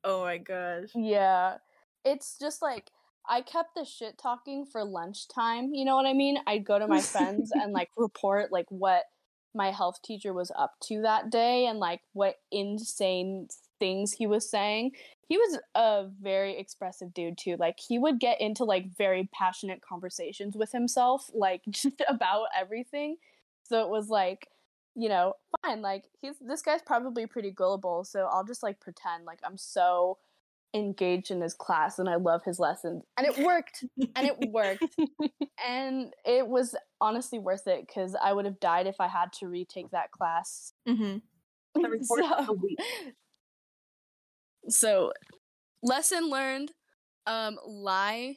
oh 0.03 0.22
my 0.22 0.39
gosh. 0.39 0.89
Yeah. 0.95 1.59
It's 2.05 2.39
just 2.39 2.62
like 2.62 2.91
I 3.28 3.43
kept 3.43 3.74
the 3.74 3.84
shit 3.84 4.18
talking 4.18 4.64
for 4.64 4.84
lunchtime, 4.84 5.74
you 5.74 5.84
know 5.84 5.97
what 5.97 6.07
I 6.07 6.14
mean? 6.14 6.39
I'd 6.47 6.64
go 6.64 6.78
to 6.78 6.87
my 6.87 7.01
friends 7.01 7.51
and 7.53 7.72
like 7.72 7.91
report 7.97 8.53
like 8.53 8.66
what 8.70 9.05
my 9.55 9.72
health 9.72 10.01
teacher 10.05 10.32
was 10.32 10.53
up 10.57 10.74
to 10.84 11.03
that 11.03 11.30
day 11.30 11.66
and 11.66 11.78
like 11.78 12.01
what 12.12 12.37
insane 12.53 13.49
things 13.78 14.12
he 14.12 14.26
was 14.26 14.48
saying. 14.48 14.92
He 15.28 15.36
was 15.36 15.58
a 15.74 16.06
very 16.20 16.58
expressive 16.58 17.12
dude 17.12 17.38
too. 17.38 17.56
Like 17.58 17.78
he 17.78 17.98
would 17.98 18.20
get 18.20 18.40
into 18.40 18.64
like 18.64 18.96
very 18.96 19.28
passionate 19.32 19.80
conversations 19.80 20.56
with 20.56 20.72
himself 20.72 21.30
like 21.34 21.62
just 21.70 22.02
about 22.08 22.46
everything. 22.56 23.16
So 23.64 23.82
it 23.82 23.88
was 23.88 24.08
like 24.08 24.48
you 24.98 25.10
know, 25.10 25.34
fine. 25.62 25.82
Like 25.82 26.04
he's 26.20 26.36
this 26.40 26.62
guy's 26.62 26.80
probably 26.80 27.26
pretty 27.26 27.50
gullible, 27.50 28.02
so 28.02 28.28
I'll 28.32 28.44
just 28.44 28.62
like 28.62 28.80
pretend 28.80 29.26
like 29.26 29.40
I'm 29.44 29.58
so 29.58 30.16
engaged 30.74 31.30
in 31.30 31.40
his 31.40 31.54
class 31.54 31.98
and 31.98 32.08
I 32.08 32.16
love 32.16 32.42
his 32.44 32.58
lessons. 32.58 33.02
And 33.16 33.26
it 33.26 33.38
worked. 33.38 33.84
and 34.14 34.26
it 34.26 34.50
worked. 34.50 34.96
and 35.66 36.12
it 36.24 36.46
was 36.46 36.74
honestly 37.00 37.38
worth 37.38 37.66
it 37.66 37.86
because 37.86 38.16
I 38.20 38.32
would 38.32 38.44
have 38.44 38.60
died 38.60 38.86
if 38.86 39.00
I 39.00 39.08
had 39.08 39.32
to 39.34 39.48
retake 39.48 39.90
that 39.90 40.10
class. 40.10 40.72
hmm 40.86 41.18
The 41.74 41.88
report 41.88 42.24
of 42.24 42.30
the 42.30 42.46
so, 42.46 42.52
week. 42.54 42.78
So, 44.68 45.12
lesson 45.82 46.28
learned: 46.30 46.72
um, 47.26 47.58
lie 47.66 48.36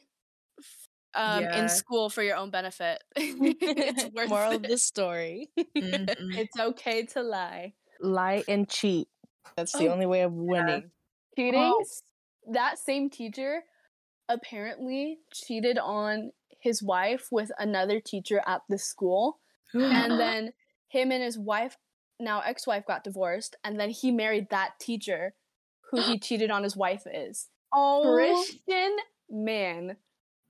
um, 1.14 1.42
Yeah. 1.42 1.62
in 1.62 1.68
school 1.68 2.08
for 2.10 2.22
your 2.22 2.36
own 2.36 2.50
benefit. 2.50 3.02
it's 3.16 4.04
worth 4.14 4.28
Moral 4.28 4.52
it. 4.52 4.56
of 4.56 4.62
the 4.62 4.78
story: 4.78 5.48
Mm-hmm. 5.58 6.30
It's 6.38 6.58
okay 6.58 7.06
to 7.06 7.22
lie. 7.22 7.74
lie 8.00 8.44
and 8.48 8.68
cheat. 8.68 9.08
That's 9.56 9.72
the 9.72 9.88
Oh, 9.88 9.92
only 9.92 10.06
way 10.06 10.22
of 10.22 10.32
winning. 10.32 10.90
cheating 11.36 11.60
Oh. 11.74 11.78
s- 11.80 12.02
that 12.52 12.78
same 12.78 13.10
teacher 13.10 13.62
apparently 14.28 15.18
cheated 15.32 15.78
on 15.78 16.32
his 16.60 16.82
wife 16.82 17.28
with 17.30 17.50
another 17.58 18.00
teacher 18.00 18.42
at 18.46 18.62
the 18.68 18.78
school 18.78 19.40
and 19.74 20.18
then 20.20 20.52
him 20.88 21.10
and 21.10 21.22
his 21.22 21.38
wife 21.38 21.76
now 22.20 22.40
ex-wife 22.40 22.84
got 22.86 23.02
divorced 23.04 23.56
and 23.64 23.78
then 23.80 23.90
he 23.90 24.10
married 24.12 24.48
that 24.50 24.72
teacher 24.80 25.34
who 25.90 26.00
he 26.02 26.18
cheated 26.18 26.50
on 26.50 26.62
his 26.62 26.76
wife 26.76 27.02
is 27.12 27.48
Oh, 27.72 28.02
christian 28.14 28.96
man 29.30 29.96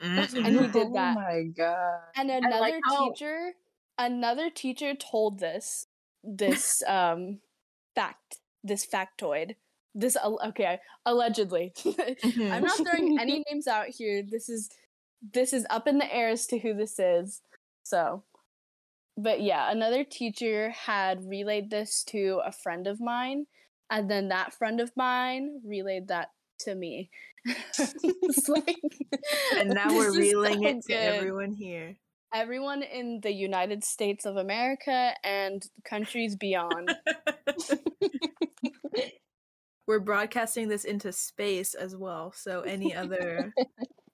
Mhm. 0.03 0.47
and 0.47 0.59
he 0.61 0.66
did 0.68 0.95
that. 0.95 1.16
Oh 1.16 1.20
my 1.20 1.43
god. 1.55 2.01
and 2.16 2.30
another 2.30 2.61
like 2.61 2.74
how- 2.88 3.11
teacher 3.11 3.53
another 3.99 4.49
teacher 4.49 4.95
told 4.95 5.38
this 5.38 5.86
this 6.24 6.82
um 6.86 7.41
fact 7.95 8.38
this 8.64 8.86
factoid 8.86 9.57
this 9.95 10.16
okay 10.22 10.78
allegedly 11.05 11.72
Mhm. 11.78 12.51
i'm 12.53 12.62
not 12.62 12.76
throwing 12.78 13.18
any 13.20 13.45
names 13.51 13.66
out 13.66 13.88
here 13.88 14.22
this 14.22 14.49
is 14.49 14.70
this 15.34 15.53
is 15.53 15.66
up 15.68 15.86
in 15.86 15.99
the 15.99 16.14
air 16.14 16.30
as 16.30 16.47
to 16.47 16.59
who 16.59 16.72
this 16.72 16.99
is 16.99 17.43
so 17.82 18.22
but 19.18 19.41
yeah 19.43 19.70
another 19.70 20.05
teacher 20.05 20.70
had 20.70 21.28
relayed 21.28 21.68
this 21.70 22.03
to 22.05 22.41
a 22.45 22.53
friend 22.53 22.86
of 22.86 23.01
mine 23.01 23.47
and 23.91 24.11
then 24.11 24.28
that 24.28 24.55
friend 24.55 24.80
of 24.80 24.91
mine 24.97 25.61
relayed 25.64 26.09
that 26.09 26.28
to 26.61 26.74
me 26.74 27.11
like- 28.49 28.76
and 29.57 29.70
now 29.70 29.88
we're 29.88 30.16
reeling 30.16 30.62
so 30.62 30.68
it 30.68 30.82
to 30.82 30.88
good 30.88 30.95
everyone 30.95 31.53
here. 31.53 31.97
everyone 32.34 32.82
in 32.82 33.20
the 33.22 33.32
United 33.32 33.82
States 33.82 34.26
of 34.26 34.36
America 34.36 35.14
and 35.24 35.64
countries 35.84 36.36
beyond. 36.36 36.95
we're 39.86 40.01
broadcasting 40.01 40.68
this 40.68 40.84
into 40.84 41.12
space 41.12 41.74
as 41.74 41.97
well, 41.97 42.32
so 42.32 42.61
any 42.61 42.95
other, 42.95 43.53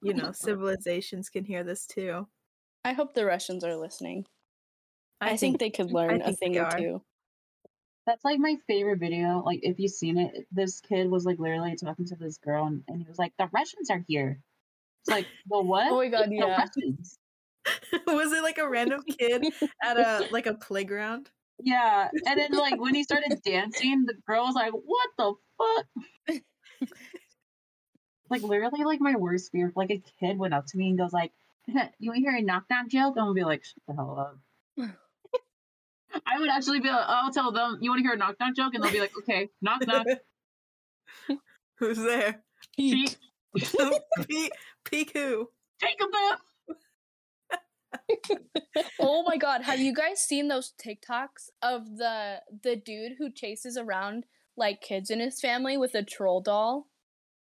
you 0.01 0.13
know, 0.13 0.31
civilizations 0.31 1.29
can 1.29 1.45
hear 1.45 1.63
this 1.63 1.85
too. 1.85 2.27
I 2.83 2.93
hope 2.93 3.13
the 3.13 3.25
Russians 3.25 3.63
are 3.63 3.75
listening. 3.75 4.25
I, 5.19 5.37
think, 5.37 5.59
they 5.59 5.69
could 5.69 5.91
learn 5.91 6.21
a 6.21 6.33
thing 6.33 6.57
or 6.57 6.69
two. 6.71 7.01
That's 8.07 8.23
like 8.23 8.39
my 8.39 8.55
favorite 8.67 8.99
video. 8.99 9.43
Like, 9.45 9.59
if 9.63 9.79
you've 9.79 9.91
seen 9.91 10.17
it, 10.17 10.47
this 10.49 10.79
kid 10.79 11.11
was 11.11 11.25
like 11.25 11.39
literally 11.39 11.75
talking 11.75 12.05
to 12.05 12.15
this 12.15 12.37
girl, 12.37 12.65
and, 12.65 12.81
and 12.87 13.01
he 13.01 13.07
was 13.07 13.19
like, 13.19 13.33
"The 13.37 13.49
Russians 13.51 13.89
are 13.89 14.03
here." 14.07 14.39
It's 15.01 15.11
like, 15.11 15.27
well 15.49 15.65
what? 15.65 15.91
Oh 15.91 15.97
my 15.97 16.07
god, 16.07 16.29
the 16.29 16.37
yeah. 16.37 16.57
Russians. 16.57 17.19
was 18.07 18.31
it 18.31 18.43
like 18.43 18.59
a 18.59 18.67
random 18.67 19.03
kid 19.03 19.45
at 19.83 19.97
a 19.97 20.29
like 20.31 20.47
a 20.47 20.53
playground? 20.53 21.29
Yeah, 21.61 22.09
and 22.25 22.39
then 22.39 22.51
like 22.53 22.79
when 22.79 22.95
he 22.95 23.03
started 23.03 23.41
dancing, 23.45 24.05
the 24.05 24.15
girl 24.25 24.45
was 24.45 24.55
like, 24.55 24.71
"What 24.71 25.09
the 25.17 25.33
fuck?" 25.57 26.41
like 28.29 28.41
literally, 28.41 28.85
like 28.85 29.01
my 29.01 29.17
worst 29.17 29.51
fear. 29.51 29.73
Like 29.75 29.91
a 29.91 30.01
kid 30.21 30.37
went 30.37 30.53
up 30.53 30.65
to 30.67 30.77
me 30.77 30.89
and 30.89 30.97
goes 30.97 31.11
like, 31.11 31.33
"You 31.99 32.11
want 32.11 32.17
to 32.17 32.21
hear 32.21 32.37
a 32.37 32.41
knock 32.41 32.65
knock 32.69 32.87
joke?" 32.87 33.15
I'm 33.17 33.25
gonna 33.25 33.33
be 33.33 33.43
like, 33.43 33.65
"Shut 33.65 33.83
the 33.85 33.95
hell 33.95 34.17
up." 34.17 34.39
I 36.25 36.39
would 36.39 36.49
actually 36.49 36.79
be 36.79 36.89
like, 36.89 37.05
I'll 37.07 37.31
tell 37.31 37.51
them, 37.51 37.77
"You 37.81 37.89
want 37.91 37.99
to 37.99 38.03
hear 38.03 38.13
a 38.13 38.17
knock 38.17 38.35
knock 38.39 38.55
joke?" 38.55 38.73
And 38.73 38.83
they'll 38.83 38.91
be 38.91 38.99
like, 38.99 39.17
"Okay, 39.19 39.49
knock 39.61 39.85
knock." 39.85 40.05
Who's 41.79 41.97
there? 41.97 42.41
Peek, 42.75 43.17
Peek, 44.27 44.51
peek 44.85 45.11
who? 45.13 45.49
peekaboo. 45.81 46.37
Oh 48.99 49.23
my 49.23 49.37
god, 49.37 49.61
have 49.63 49.79
you 49.79 49.93
guys 49.93 50.19
seen 50.19 50.47
those 50.47 50.73
TikToks 50.83 51.49
of 51.61 51.97
the 51.97 52.41
the 52.63 52.75
dude 52.75 53.13
who 53.17 53.31
chases 53.31 53.77
around 53.77 54.25
like 54.55 54.81
kids 54.81 55.09
in 55.09 55.19
his 55.19 55.39
family 55.39 55.77
with 55.77 55.95
a 55.95 56.03
troll 56.03 56.41
doll? 56.41 56.87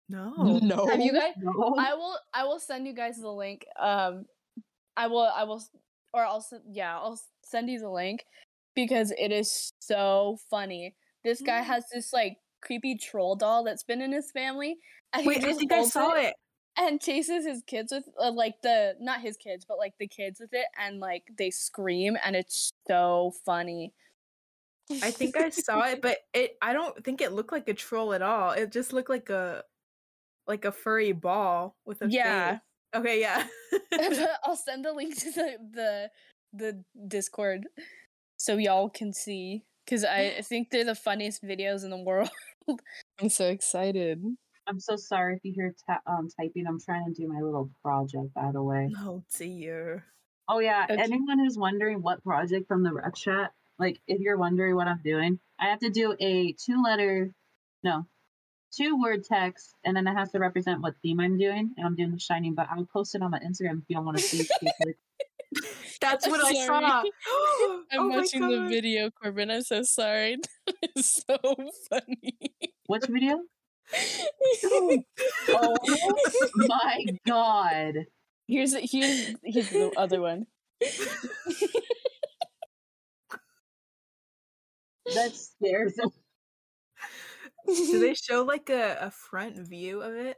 No. 0.08 0.32
No. 0.62 0.86
Have 0.86 1.00
you 1.00 1.12
guys 1.12 1.34
No. 1.38 1.74
I 1.78 1.94
will 1.94 2.16
I 2.32 2.44
will 2.44 2.58
send 2.60 2.86
you 2.86 2.94
guys 2.94 3.16
the 3.18 3.28
link. 3.30 3.66
Um 3.78 4.26
I 4.96 5.06
will 5.08 5.30
I 5.34 5.44
will 5.44 5.62
or 6.12 6.24
I'll 6.24 6.44
yeah, 6.70 6.98
I'll 6.98 7.12
s- 7.14 7.28
send 7.50 7.68
you 7.68 7.78
the 7.80 7.90
link 7.90 8.24
because 8.74 9.12
it 9.18 9.32
is 9.32 9.72
so 9.80 10.38
funny. 10.50 10.94
This 11.24 11.40
guy 11.42 11.60
Mm. 11.60 11.64
has 11.64 11.84
this 11.92 12.12
like 12.12 12.38
creepy 12.62 12.96
troll 12.96 13.36
doll 13.36 13.64
that's 13.64 13.82
been 13.82 14.02
in 14.02 14.12
his 14.12 14.30
family 14.30 14.78
and 15.12 15.26
Wait, 15.26 15.44
I 15.44 15.52
think 15.52 15.72
I 15.72 15.82
saw 15.84 16.14
it. 16.14 16.34
and 16.76 17.00
chases 17.00 17.44
his 17.46 17.62
kids 17.66 17.92
with 17.92 18.04
uh, 18.18 18.30
like 18.30 18.54
the 18.62 18.94
not 19.00 19.20
his 19.20 19.36
kids 19.36 19.64
but 19.66 19.78
like 19.78 19.94
the 19.98 20.06
kids 20.06 20.40
with 20.40 20.52
it 20.52 20.66
and 20.78 21.00
like 21.00 21.24
they 21.38 21.50
scream 21.50 22.16
and 22.24 22.36
it's 22.36 22.70
so 22.86 23.32
funny. 23.44 23.92
I 25.02 25.10
think 25.10 25.36
I 25.36 25.50
saw 25.50 25.86
it, 25.88 26.02
but 26.02 26.18
it 26.34 26.56
I 26.60 26.72
don't 26.72 27.02
think 27.04 27.20
it 27.20 27.32
looked 27.32 27.52
like 27.52 27.68
a 27.68 27.74
troll 27.74 28.12
at 28.12 28.22
all. 28.22 28.50
It 28.52 28.72
just 28.72 28.92
looked 28.92 29.10
like 29.10 29.30
a 29.30 29.64
like 30.46 30.64
a 30.64 30.72
furry 30.72 31.12
ball 31.12 31.76
with 31.84 32.02
a 32.02 32.08
Yeah. 32.08 32.52
face. 32.52 32.60
Okay, 32.96 33.20
yeah. 33.20 33.46
I'll 34.44 34.56
send 34.56 34.84
the 34.84 34.92
link 34.92 35.16
to 35.18 35.30
the 35.30 35.56
the 35.72 36.10
the 36.52 36.82
Discord 37.06 37.66
so 38.36 38.56
y'all 38.56 38.88
can 38.88 39.12
see 39.12 39.64
because 39.84 40.04
I, 40.04 40.34
I 40.38 40.40
think 40.42 40.70
they're 40.70 40.84
the 40.84 40.94
funniest 40.94 41.42
videos 41.42 41.84
in 41.84 41.90
the 41.90 41.98
world. 42.02 42.30
I'm 43.20 43.28
so 43.28 43.46
excited. 43.48 44.22
I'm 44.66 44.78
so 44.80 44.96
sorry 44.96 45.34
if 45.36 45.40
you 45.44 45.52
hear 45.54 45.74
ta- 45.86 46.00
um 46.06 46.28
typing. 46.38 46.66
I'm 46.66 46.80
trying 46.80 47.12
to 47.12 47.12
do 47.20 47.26
my 47.28 47.40
little 47.40 47.70
project, 47.82 48.34
by 48.34 48.50
the 48.52 48.62
way. 48.62 48.92
oh 48.98 49.22
dear. 49.36 50.04
Oh 50.48 50.58
yeah, 50.58 50.86
Okay. 50.90 51.00
anyone 51.00 51.38
who's 51.38 51.56
wondering 51.58 52.02
what 52.02 52.22
project 52.24 52.66
from 52.66 52.82
the 52.82 52.92
rec 52.92 53.14
chat, 53.14 53.52
like 53.78 54.00
if 54.08 54.20
you're 54.20 54.36
wondering 54.38 54.74
what 54.74 54.88
I'm 54.88 55.00
doing, 55.04 55.38
I 55.60 55.66
have 55.66 55.78
to 55.80 55.90
do 55.90 56.14
a 56.20 56.52
two 56.52 56.82
letter, 56.82 57.30
no, 57.84 58.06
two 58.76 59.00
word 59.00 59.24
text, 59.24 59.74
and 59.84 59.96
then 59.96 60.06
it 60.08 60.14
has 60.14 60.32
to 60.32 60.38
represent 60.38 60.80
what 60.82 60.94
theme 61.02 61.20
I'm 61.20 61.38
doing, 61.38 61.72
and 61.76 61.86
I'm 61.86 61.94
doing 61.94 62.10
the 62.12 62.18
shining. 62.18 62.54
But 62.54 62.66
I'll 62.70 62.84
post 62.84 63.14
it 63.14 63.22
on 63.22 63.30
my 63.30 63.38
Instagram 63.38 63.78
if 63.78 63.84
you 63.88 63.96
don't 63.96 64.04
want 64.04 64.18
to 64.18 64.22
see. 64.22 64.48
it. 65.52 65.64
That's 66.00 66.26
what 66.26 66.44
I 66.44 66.52
saw. 66.66 66.80
I'm 67.92 68.00
Oh 68.00 68.08
watching 68.08 68.48
the 68.48 68.66
video, 68.68 69.10
Corbin. 69.10 69.50
I'm 69.50 69.62
so 69.62 69.82
sorry. 69.82 70.36
it's 70.82 71.22
so 71.26 71.38
funny. 71.90 72.38
Which 72.86 73.06
video? 73.08 73.40
Oh 75.48 75.76
my 76.56 77.04
god. 77.26 78.06
Here's 78.46 78.74
here's 78.74 79.34
here's 79.44 79.70
the 79.70 79.92
other 79.96 80.20
one. 80.20 80.46
That 85.14 85.34
scares 85.34 85.96
me. 85.96 86.12
Do 87.66 87.98
they 88.00 88.14
show 88.14 88.42
like 88.42 88.70
a, 88.70 88.98
a 89.00 89.10
front 89.10 89.56
view 89.58 90.02
of 90.02 90.14
it? 90.14 90.36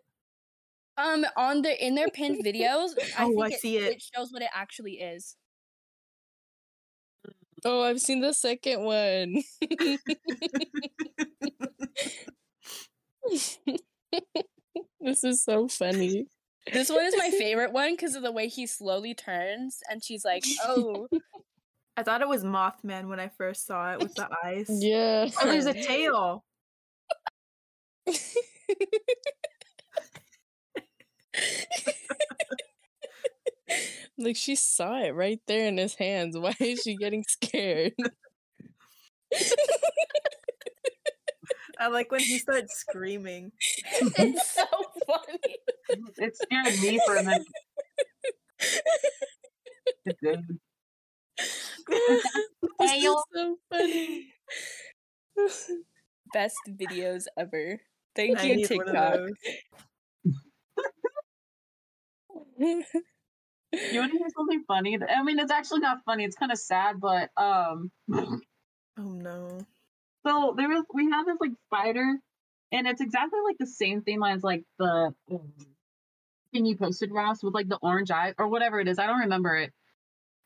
Um, 0.96 1.24
on 1.36 1.62
the 1.62 1.84
in 1.84 1.94
their 1.94 2.08
pinned 2.08 2.44
videos, 2.44 2.90
I 3.18 3.24
Oh, 3.24 3.28
think 3.28 3.40
I 3.40 3.46
it, 3.48 3.60
see 3.60 3.76
it. 3.78 3.92
It 3.94 4.02
shows 4.14 4.32
what 4.32 4.42
it 4.42 4.50
actually 4.54 5.00
is. 5.00 5.36
Oh, 7.64 7.82
I've 7.82 8.00
seen 8.00 8.20
the 8.20 8.32
second 8.32 8.82
one. 8.82 9.42
this 15.00 15.24
is 15.24 15.42
so 15.42 15.68
funny. 15.68 16.26
This 16.72 16.90
one 16.90 17.04
is 17.04 17.16
my 17.16 17.30
favorite 17.30 17.72
one 17.72 17.94
because 17.94 18.14
of 18.14 18.22
the 18.22 18.32
way 18.32 18.48
he 18.48 18.66
slowly 18.66 19.14
turns, 19.14 19.80
and 19.90 20.02
she's 20.02 20.24
like, 20.24 20.44
"Oh, 20.64 21.08
I 21.96 22.02
thought 22.02 22.22
it 22.22 22.28
was 22.28 22.44
Mothman 22.44 23.08
when 23.08 23.20
I 23.20 23.28
first 23.28 23.66
saw 23.66 23.92
it 23.94 24.00
with 24.00 24.14
the 24.14 24.28
eyes. 24.44 24.68
Yeah. 24.70 25.28
Oh, 25.40 25.46
there's 25.46 25.66
a 25.66 25.74
tail. 25.74 26.44
like 34.18 34.36
she 34.36 34.54
saw 34.54 35.00
it 35.00 35.14
right 35.14 35.40
there 35.46 35.66
in 35.66 35.76
his 35.78 35.94
hands. 35.94 36.36
Why 36.38 36.54
is 36.60 36.82
she 36.82 36.96
getting 36.96 37.24
scared? 37.28 37.92
I 41.78 41.88
like 41.88 42.10
when 42.10 42.20
he 42.20 42.38
starts 42.38 42.78
screaming. 42.78 43.52
it's 44.18 44.54
so 44.54 44.64
funny." 45.06 45.56
It 46.18 46.36
scared 46.36 46.78
me 46.80 47.00
for 47.06 47.16
a 47.16 47.24
minute. 47.24 47.46
It's 50.04 50.20
good. 50.20 50.58
This 52.78 52.92
is 52.92 53.16
so 53.34 53.56
funny. 53.70 54.32
Best 56.32 56.56
videos 56.68 57.24
ever. 57.36 57.80
Thank 58.14 58.38
I 58.38 58.44
you, 58.44 58.56
need 58.56 58.70
one 58.70 58.88
of 58.88 58.94
TikTok. 58.94 59.20
You 62.58 64.00
want 64.00 64.12
to 64.12 64.18
hear 64.18 64.28
something 64.36 64.64
funny? 64.68 64.98
I 65.02 65.22
mean, 65.22 65.38
it's 65.38 65.50
actually 65.52 65.80
not 65.80 65.98
funny. 66.04 66.24
It's 66.24 66.36
kind 66.36 66.52
of 66.52 66.58
sad, 66.58 67.00
but 67.00 67.30
um, 67.36 67.90
Oh 68.14 68.38
no. 68.98 69.58
so 70.26 70.54
there 70.56 70.68
was 70.68 70.84
we 70.92 71.10
have 71.10 71.26
this 71.26 71.38
like 71.40 71.52
spider, 71.66 72.18
and 72.70 72.86
it's 72.86 73.00
exactly 73.00 73.38
like 73.46 73.56
the 73.58 73.66
same 73.66 74.02
theme 74.02 74.22
as 74.22 74.42
like 74.42 74.64
the 74.78 75.14
um, 75.30 75.52
thing 76.52 76.66
you 76.66 76.76
posted, 76.76 77.10
Ross, 77.10 77.42
with 77.42 77.54
like 77.54 77.68
the 77.68 77.78
orange 77.80 78.10
eye 78.10 78.34
or 78.38 78.48
whatever 78.48 78.78
it 78.80 78.88
is. 78.88 78.98
I 78.98 79.06
don't 79.06 79.20
remember 79.20 79.56
it, 79.56 79.72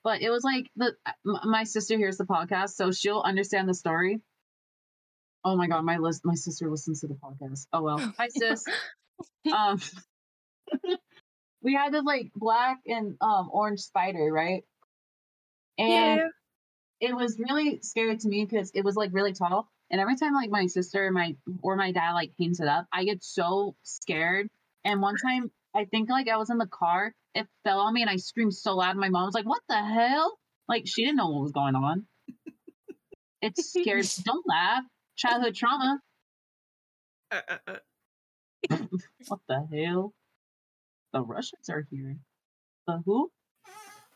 but 0.05 0.23
it 0.23 0.31
was 0.31 0.45
like 0.45 0.71
the 0.77 0.95
m- 1.27 1.51
my 1.51 1.65
sister 1.65 1.97
hears 1.97 2.17
the 2.17 2.25
podcast, 2.25 2.71
so 2.71 2.93
she'll 2.93 3.21
understand 3.23 3.69
the 3.69 3.75
story. 3.75 4.21
Oh 5.45 5.57
my 5.57 5.67
god, 5.67 5.85
my 5.85 5.99
list, 5.99 6.23
my 6.25 6.35
sister 6.35 6.71
listens 6.71 7.01
to 7.01 7.09
the 7.09 7.15
podcast. 7.15 7.67
Oh 7.73 7.83
well, 7.83 8.15
hi 8.19 8.29
sis. 8.29 8.65
um, 9.53 9.81
we 11.63 11.75
had 11.75 11.93
this 11.93 12.05
like 12.05 12.31
black 12.35 12.79
and 12.87 13.17
um 13.21 13.49
orange 13.53 13.81
spider, 13.81 14.31
right? 14.33 14.65
And 15.79 16.21
Yeah. 16.21 16.29
it 17.01 17.15
was 17.15 17.39
really 17.39 17.81
scary 17.83 18.17
to 18.17 18.29
me 18.29 18.45
because 18.45 18.71
it 18.75 18.85
was 18.85 18.97
like 18.97 19.11
really 19.13 19.33
tall. 19.33 19.69
And 19.91 20.01
every 20.01 20.17
time 20.17 20.35
like 20.35 20.51
my 20.51 20.67
sister 20.67 21.07
or 21.07 21.11
my 21.13 21.37
or 21.63 21.77
my 21.77 21.93
dad 21.93 22.13
like 22.13 22.33
paints 22.39 22.61
it 22.61 22.69
up, 22.69 22.87
I 22.93 23.05
get 23.05 23.23
so 23.23 23.77
scared. 23.83 24.49
And 24.85 25.01
one 25.01 25.17
time 25.17 25.51
I 25.75 25.85
think 25.85 26.09
like 26.11 26.29
I 26.29 26.37
was 26.37 26.51
in 26.51 26.59
the 26.59 26.67
car, 26.67 27.15
it 27.35 27.47
fell 27.65 27.81
on 27.81 27.95
me 27.95 28.03
and 28.03 28.11
I 28.11 28.17
screamed 28.17 28.55
so 28.55 28.77
loud. 28.77 28.97
My 28.97 29.09
mom 29.09 29.27
was 29.27 29.35
like, 29.35 29.47
What 29.47 29.63
the 29.69 29.83
hell? 29.83 30.39
Like 30.69 30.87
she 30.87 31.05
didn't 31.05 31.17
know 31.17 31.31
what 31.31 31.43
was 31.43 31.53
going 31.53 31.75
on. 31.77 32.07
It's 33.43 33.71
scared. 33.71 34.07
Don't 34.25 34.47
laugh. 34.47 34.85
Childhood 35.17 35.55
trauma. 35.55 36.01
Uh, 37.31 37.41
uh, 37.49 37.59
uh. 37.69 37.77
What 39.29 39.41
the 39.49 39.67
hell? 39.73 40.15
The 41.13 41.23
Russians 41.23 41.69
are 41.71 41.87
here. 41.91 42.17
The 42.87 43.03
who? 43.05 43.31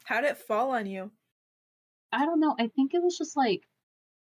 How'd 0.04 0.24
it 0.24 0.38
fall 0.38 0.70
on 0.72 0.86
you? 0.86 1.10
I 2.12 2.24
don't 2.26 2.40
know. 2.40 2.54
I 2.58 2.68
think 2.68 2.94
it 2.94 3.02
was 3.02 3.16
just 3.16 3.36
like, 3.36 3.62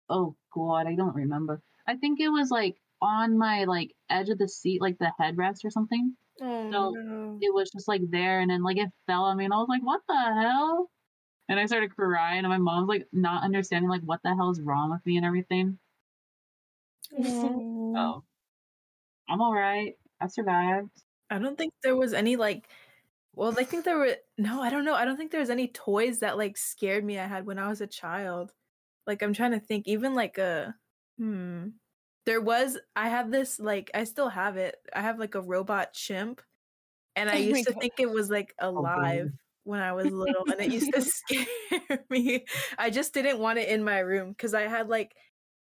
oh 0.10 0.36
god, 0.54 0.88
I 0.88 0.96
don't 0.96 1.16
remember. 1.16 1.62
I 1.88 1.96
think 1.96 2.20
it 2.20 2.30
was 2.30 2.52
like 2.52 2.76
on 3.02 3.38
my 3.38 3.64
like 3.64 3.94
edge 4.10 4.30
of 4.30 4.38
the 4.38 4.48
seat, 4.48 4.82
like 4.82 4.98
the 5.00 5.12
headrest 5.20 5.64
or 5.64 5.70
something. 5.72 6.16
Oh 6.42 6.70
No. 6.70 6.92
no. 6.92 7.38
It 7.42 7.54
was 7.54 7.72
just 7.72 7.88
like 7.88 8.02
there, 8.10 8.40
and 8.42 8.50
then 8.52 8.64
like 8.64 8.78
it 8.78 8.90
fell 9.08 9.24
on 9.24 9.38
me, 9.38 9.46
and 9.46 9.54
I 9.54 9.58
was 9.58 9.70
like, 9.70 9.84
what 9.84 10.02
the 10.08 10.16
hell? 10.42 10.90
And 11.50 11.60
I 11.60 11.66
started 11.66 11.96
crying, 11.96 12.40
and 12.40 12.50
my 12.50 12.58
mom's 12.58 12.88
like 12.88 13.08
not 13.12 13.44
understanding 13.44 13.90
like 13.90 14.04
what 14.04 14.22
the 14.24 14.36
hell 14.36 14.52
is 14.52 14.62
wrong 14.62 14.92
with 14.92 15.06
me 15.06 15.18
and 15.18 15.26
everything. 15.26 15.80
Oh, 17.94 18.24
I'm 19.30 19.42
all 19.42 19.54
right. 19.54 19.96
I 20.22 20.28
survived. 20.28 20.92
I 21.32 21.40
don't 21.40 21.58
think 21.58 21.74
there 21.84 21.98
was 21.98 22.14
any 22.14 22.38
like 22.38 22.70
well, 23.36 23.58
I 23.60 23.66
think 23.66 23.86
there 23.86 23.98
were 24.00 24.18
no, 24.40 24.62
I 24.62 24.70
don't 24.72 24.86
know. 24.86 24.96
I 24.96 25.06
don't 25.06 25.18
think 25.18 25.32
there 25.32 25.42
was 25.42 25.50
any 25.52 25.70
toys 25.70 26.20
that 26.22 26.38
like 26.38 26.58
scared 26.58 27.06
me 27.06 27.20
I 27.20 27.28
had 27.28 27.46
when 27.48 27.60
I 27.60 27.70
was 27.70 27.82
a 27.82 27.88
child. 27.88 28.54
Like 29.08 29.24
I'm 29.24 29.34
trying 29.34 29.52
to 29.54 29.60
think 29.62 29.88
even 29.88 30.16
like 30.16 30.38
a 30.40 30.76
hmm 31.18 31.70
there 32.26 32.42
was 32.42 32.78
I 32.96 33.10
have 33.10 33.32
this 33.32 33.60
like 33.60 33.92
I 33.94 34.04
still 34.06 34.30
have 34.30 34.58
it. 34.58 34.78
I 34.94 35.02
have 35.02 35.20
like 35.20 35.36
a 35.36 35.42
robot 35.42 35.94
chimp 35.94 36.42
and 37.16 37.30
I 37.30 37.36
Oh 37.36 37.38
used 37.38 37.66
to 37.66 37.74
God. 37.74 37.82
think 37.82 37.94
it 38.00 38.12
was 38.12 38.30
like 38.32 38.56
alive 38.60 39.30
boy. 39.32 39.38
when 39.66 39.82
I 39.82 39.94
was 39.94 40.12
little 40.12 40.46
and 40.52 40.62
it 40.62 40.72
used 40.72 40.94
to 40.94 41.02
scare 41.04 42.06
me. 42.12 42.46
I 42.80 42.90
just 42.92 43.14
didn't 43.14 43.40
want 43.40 43.60
it 43.60 43.70
in 43.70 43.84
my 43.84 44.00
room 44.00 44.36
cuz 44.36 44.54
I 44.56 44.64
had 44.64 44.90
like 44.90 45.16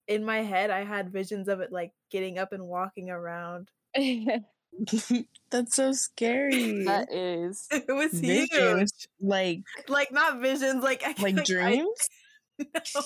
in 0.08 0.24
my 0.24 0.38
head 0.42 0.70
I 0.70 0.84
had 0.84 1.12
visions 1.12 1.48
of 1.48 1.60
it 1.60 1.72
like 1.72 1.94
getting 2.10 2.38
up 2.38 2.52
and 2.54 2.66
walking 2.68 3.10
around. 3.10 3.72
That's 5.50 5.74
so 5.76 5.92
scary. 5.92 6.84
that 6.84 7.12
is. 7.12 7.66
It 7.72 7.92
was 7.92 8.12
huge. 8.12 8.50
Visions, 8.50 9.08
like 9.20 9.62
like 9.88 10.12
not 10.12 10.40
visions 10.40 10.82
like 10.84 11.02
I, 11.04 11.14
like 11.22 11.38
I- 11.40 11.44
dreams. 11.44 12.08
no, 12.58 13.02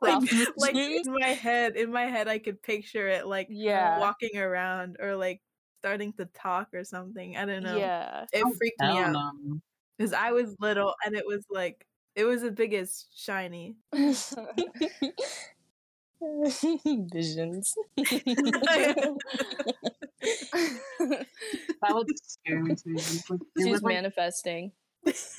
like, 0.00 0.22
like 0.56 0.74
in 0.74 1.02
my 1.12 1.28
head 1.28 1.76
in 1.76 1.92
my 1.92 2.06
head 2.06 2.26
i 2.26 2.38
could 2.38 2.62
picture 2.62 3.06
it 3.06 3.26
like 3.26 3.48
Yeah. 3.50 3.98
walking 3.98 4.38
around 4.38 4.96
or 4.98 5.14
like 5.14 5.42
starting 5.80 6.14
to 6.14 6.24
talk 6.26 6.68
or 6.72 6.84
something 6.84 7.36
i 7.36 7.44
don't 7.44 7.62
know 7.62 7.76
Yeah. 7.76 8.24
it 8.32 8.42
Oh, 8.46 8.52
freaked 8.56 8.80
me 8.80 8.96
out 8.98 9.14
because 9.98 10.14
i 10.14 10.32
was 10.32 10.56
little 10.58 10.94
and 11.04 11.14
it 11.14 11.26
was 11.26 11.44
like 11.50 11.86
it 12.16 12.24
was 12.24 12.40
the 12.42 12.50
biggest 12.50 13.08
shiny 13.14 13.76
Visions. 17.12 17.74
That 21.82 21.94
would 21.94 22.08
scare 22.22 22.62
me 22.62 22.74
too. 22.74 22.96
It 22.96 23.40
She's 23.58 23.82
would, 23.82 23.84
manifesting. 23.84 24.72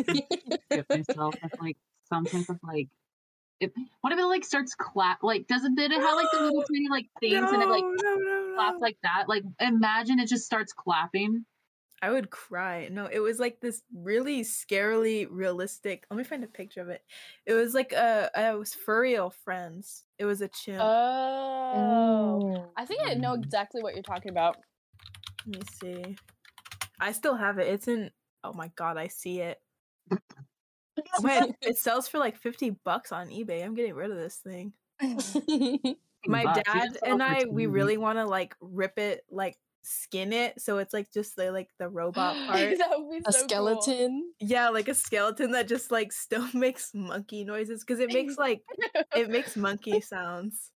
get 0.07 0.85
myself 0.89 1.35
with 1.41 1.51
like 1.59 1.77
some 2.07 2.27
type 2.27 2.45
of 2.49 2.59
like 2.63 2.87
it, 3.59 3.71
what 4.01 4.11
if 4.13 4.19
it 4.19 4.25
like 4.25 4.43
starts 4.43 4.75
clap 4.75 5.23
like 5.23 5.47
doesn't 5.47 5.79
it 5.79 5.91
have 5.91 6.15
like 6.15 6.27
the 6.31 6.43
little 6.43 6.63
tiny 6.71 6.87
like 6.89 7.07
things 7.19 7.51
and 7.51 7.63
it 7.63 7.69
like 7.69 7.83
no, 7.83 8.15
no, 8.15 8.53
claps 8.55 8.75
no. 8.75 8.79
like 8.81 8.97
that 9.01 9.23
like 9.27 9.43
imagine 9.61 10.19
it 10.19 10.27
just 10.27 10.45
starts 10.45 10.73
clapping 10.73 11.45
i 12.01 12.11
would 12.11 12.29
cry 12.29 12.89
no 12.91 13.05
it 13.05 13.19
was 13.19 13.39
like 13.39 13.59
this 13.61 13.81
really 13.95 14.41
scarily 14.41 15.25
realistic 15.31 16.05
let 16.11 16.17
me 16.17 16.23
find 16.23 16.43
a 16.43 16.47
picture 16.47 16.81
of 16.81 16.89
it 16.89 17.01
it 17.45 17.53
was 17.53 17.73
like 17.73 17.93
a 17.93 18.29
it 18.35 18.59
was 18.59 18.75
FurReal 18.85 19.33
Friends 19.33 20.03
it 20.19 20.25
was 20.25 20.41
a 20.41 20.49
chimp 20.49 20.81
Oh. 20.81 22.71
I 22.77 22.85
think 22.85 23.01
I 23.05 23.13
know 23.15 23.35
Mm. 23.35 23.43
exactly 23.43 23.81
what 23.81 23.93
you're 23.93 24.03
talking 24.03 24.31
about. 24.31 24.57
Let 25.45 25.55
me 25.55 25.61
see. 25.81 26.15
I 26.99 27.11
still 27.11 27.35
have 27.35 27.59
it. 27.59 27.67
It's 27.67 27.87
in. 27.87 28.11
Oh 28.43 28.53
my 28.53 28.71
god, 28.75 28.97
I 28.97 29.07
see 29.07 29.41
it. 29.41 29.59
My, 31.21 31.51
it 31.61 31.77
sells 31.77 32.07
for 32.07 32.19
like 32.19 32.37
fifty 32.37 32.69
bucks 32.69 33.11
on 33.11 33.27
eBay. 33.27 33.63
I'm 33.63 33.75
getting 33.75 33.93
rid 33.95 34.11
of 34.11 34.17
this 34.17 34.37
thing. 34.37 34.73
My 36.27 36.43
dad 36.43 36.97
and 37.05 37.21
I, 37.21 37.45
we 37.49 37.67
really 37.67 37.97
want 37.97 38.17
to 38.17 38.25
like 38.25 38.55
rip 38.61 38.97
it, 38.97 39.25
like 39.29 39.57
skin 39.83 40.33
it, 40.33 40.59
so 40.59 40.79
it's 40.79 40.93
like 40.93 41.11
just 41.11 41.35
the 41.35 41.51
like 41.51 41.69
the 41.79 41.87
robot 41.89 42.35
part. 42.47 42.77
that 42.77 42.89
would 42.97 43.09
be 43.09 43.23
A 43.25 43.31
so 43.31 43.39
cool. 43.39 43.49
skeleton. 43.49 44.31
yeah, 44.39 44.69
like 44.69 44.87
a 44.87 44.95
skeleton 44.95 45.51
that 45.51 45.67
just 45.67 45.91
like 45.91 46.11
still 46.13 46.47
makes 46.53 46.91
monkey 46.93 47.43
noises 47.43 47.83
because 47.83 47.99
it 47.99 48.11
makes 48.11 48.37
like 48.37 48.61
it 49.15 49.29
makes 49.29 49.55
monkey 49.55 50.01
sounds. 50.01 50.71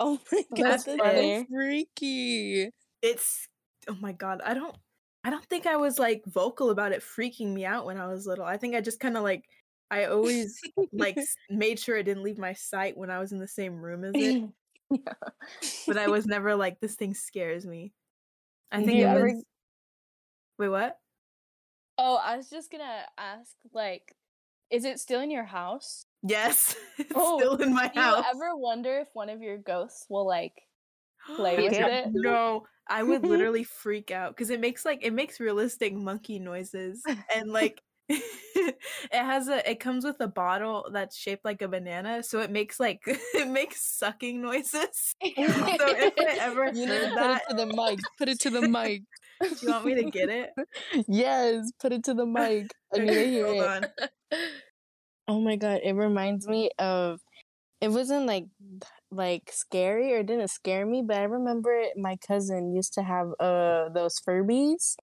Oh 0.00 0.18
my 0.32 0.42
god, 0.56 0.64
That's 0.64 0.84
that's, 0.84 0.98
so 0.98 1.44
freaky. 1.50 2.70
It's 3.00 3.48
oh 3.88 3.96
my 4.00 4.12
god, 4.12 4.40
I 4.44 4.54
don't 4.54 4.74
I 5.24 5.30
don't 5.30 5.44
think 5.46 5.66
I 5.66 5.76
was 5.76 5.98
like 5.98 6.22
vocal 6.26 6.70
about 6.70 6.92
it 6.92 7.02
freaking 7.02 7.52
me 7.52 7.64
out 7.64 7.86
when 7.86 7.98
I 7.98 8.06
was 8.06 8.26
little. 8.26 8.44
I 8.44 8.56
think 8.56 8.74
I 8.74 8.80
just 8.80 9.00
kind 9.00 9.16
of 9.16 9.22
like 9.22 9.44
I 9.90 10.04
always 10.06 10.60
like 10.92 11.16
made 11.50 11.78
sure 11.78 11.96
it 11.96 12.04
didn't 12.04 12.22
leave 12.24 12.38
my 12.38 12.52
sight 12.54 12.96
when 12.96 13.10
I 13.10 13.18
was 13.18 13.32
in 13.32 13.38
the 13.38 13.48
same 13.48 13.76
room 13.80 14.04
as 14.04 14.12
it. 14.14 14.44
but 15.86 15.96
I 15.98 16.06
was 16.08 16.26
never 16.26 16.54
like 16.56 16.80
this 16.80 16.94
thing 16.94 17.14
scares 17.14 17.64
me. 17.66 17.92
I 18.72 18.80
Do 18.80 18.86
think 18.86 18.98
it 19.00 19.04
ever- 19.04 19.26
was. 19.26 19.44
Wait, 20.58 20.68
what? 20.68 20.98
Oh, 21.98 22.16
I 22.16 22.36
was 22.36 22.50
just 22.50 22.70
gonna 22.72 23.02
ask, 23.18 23.54
like, 23.72 24.14
is 24.70 24.84
it 24.84 24.98
still 25.00 25.20
in 25.20 25.30
your 25.30 25.44
house? 25.44 26.06
Yes, 26.22 26.74
it's 26.98 27.12
Oh, 27.14 27.38
still 27.38 27.56
in 27.56 27.72
my 27.72 27.90
house. 27.94 28.24
Do 28.24 28.28
you 28.38 28.44
ever 28.44 28.56
wonder 28.56 28.98
if 28.98 29.08
one 29.14 29.28
of 29.30 29.42
your 29.42 29.58
ghosts 29.58 30.06
will 30.08 30.26
like 30.26 30.54
play 31.36 31.56
with 31.62 31.72
it? 31.72 32.08
No, 32.12 32.66
I 32.88 33.02
would 33.02 33.24
literally 33.24 33.64
freak 33.64 34.10
out 34.10 34.32
because 34.32 34.50
it 34.50 34.60
makes 34.60 34.84
like 34.84 35.00
it 35.02 35.12
makes 35.12 35.40
realistic 35.40 35.94
monkey 35.94 36.38
noises 36.38 37.02
and 37.34 37.50
like 37.50 37.82
it 38.08 38.76
has 39.12 39.48
a 39.48 39.68
it 39.70 39.80
comes 39.80 40.04
with 40.04 40.20
a 40.20 40.28
bottle 40.28 40.90
that's 40.92 41.16
shaped 41.16 41.44
like 41.44 41.62
a 41.62 41.68
banana, 41.68 42.22
so 42.22 42.40
it 42.40 42.50
makes 42.50 42.78
like 42.78 43.02
it 43.06 43.48
makes 43.48 43.82
sucking 43.82 44.42
noises. 44.42 45.14
so 45.22 45.94
if 45.96 46.12
I 46.20 46.34
ever 46.38 46.72
You 46.72 46.86
heard 46.86 47.14
put 47.18 47.30
that, 47.30 47.42
it 47.42 47.42
to 47.48 47.54
the 47.54 47.66
mic. 47.66 48.00
Put 48.18 48.28
it 48.28 48.40
to 48.40 48.50
the 48.50 48.62
mic. 48.62 49.02
do 49.40 49.56
you 49.60 49.70
want 49.70 49.84
me 49.86 49.94
to 49.94 50.04
get 50.04 50.28
it? 50.28 50.50
yes, 51.08 51.70
put 51.80 51.92
it 51.92 52.04
to 52.04 52.14
the 52.14 52.26
mic. 52.26 52.74
I 52.94 52.98
need 52.98 53.16
to 53.16 53.26
hear 53.28 53.46
Hold 53.46 53.60
it. 53.62 53.70
on. 53.70 53.92
Oh 55.26 55.40
my 55.40 55.56
god, 55.56 55.80
it 55.82 55.92
reminds 55.94 56.46
me 56.46 56.70
of 56.78 57.20
it 57.80 57.88
wasn't 57.90 58.26
like 58.26 58.46
like 59.14 59.50
scary 59.52 60.12
or 60.12 60.22
didn't 60.22 60.48
scare 60.48 60.86
me, 60.86 61.02
but 61.06 61.16
I 61.16 61.24
remember 61.24 61.84
my 61.96 62.16
cousin 62.26 62.74
used 62.74 62.94
to 62.94 63.02
have 63.02 63.28
uh 63.40 63.88
those 63.90 64.20
Furbies. 64.20 64.96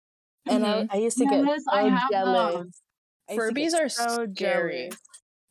And 0.50 0.66
I, 0.66 0.86
I 0.90 0.98
used 0.98 1.18
to 1.20 1.26
get 1.26 1.40
so 1.46 1.72
I 1.72 2.02
jealous. 2.12 2.82
Furbies 3.36 3.74
are 3.74 3.90
so 3.90 4.28
scary. 4.36 4.90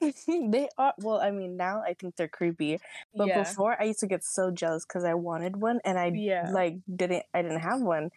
they 0.26 0.68
are 0.78 0.94
well, 0.98 1.20
I 1.20 1.30
mean 1.30 1.56
now 1.56 1.82
I 1.86 1.94
think 1.94 2.16
they're 2.16 2.28
creepy. 2.28 2.78
But 3.16 3.28
yeah. 3.28 3.42
before 3.42 3.76
I 3.80 3.84
used 3.84 4.00
to 4.00 4.06
get 4.06 4.24
so 4.24 4.50
jealous 4.50 4.84
because 4.86 5.04
I 5.04 5.14
wanted 5.14 5.56
one 5.56 5.80
and 5.84 5.98
I 5.98 6.12
Yeah. 6.14 6.50
like 6.52 6.76
didn't 6.94 7.24
I 7.34 7.42
didn't 7.42 7.61
have 7.61 7.80
one. 7.80 8.11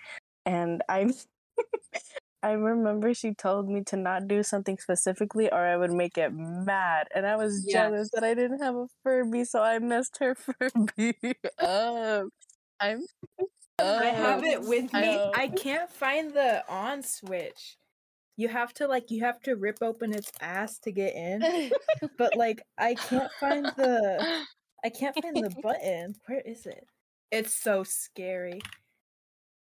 And 0.46 0.82
I 0.90 1.12
I 2.44 2.52
remember 2.52 3.14
she 3.14 3.34
told 3.34 3.70
me 3.70 3.84
to 3.86 3.96
not 3.96 4.28
do 4.28 4.44
something 4.44 4.78
specifically 4.78 5.50
or 5.50 5.66
I 5.66 5.78
would 5.78 5.92
make 5.92 6.18
it 6.18 6.32
mad. 6.34 7.08
And 7.16 7.26
I 7.26 7.38
was 7.38 7.66
jealous 7.72 8.10
that 8.14 8.24
I 8.26 8.34
didn't 8.34 8.60
have 8.62 8.76
a 8.76 8.88
Furby, 9.02 9.46
so 9.46 9.64
I 9.64 9.80
messed 9.80 10.18
her 10.20 10.36
Furby 10.60 11.16
up. 11.60 12.28
I'm 12.82 13.06
I 13.80 14.06
have 14.08 14.44
it 14.44 14.62
with 14.62 14.94
me. 14.94 15.02
know. 15.02 15.32
I 15.34 15.48
can't 15.48 15.90
find 15.90 16.34
the 16.34 16.64
on 16.70 17.02
switch. 17.02 17.78
You 18.36 18.50
have 18.50 18.74
to 18.76 18.88
like 18.88 19.10
you 19.10 19.22
have 19.22 19.40
to 19.44 19.56
rip 19.56 19.78
open 19.82 20.14
its 20.14 20.32
ass 20.42 20.80
to 20.80 20.92
get 20.92 21.16
in. 21.16 21.72
but 22.18 22.36
like 22.36 22.62
I 22.78 22.96
can't 22.96 23.32
find 23.40 23.66
the 23.66 24.46
I 24.84 24.90
can't 24.90 25.16
find 25.16 25.38
the 25.38 25.56
button. 25.64 26.16
Where 26.28 26.42
is 26.42 26.66
it? 26.66 26.86
It's 27.32 27.54
so 27.56 27.84
scary. 27.84 28.62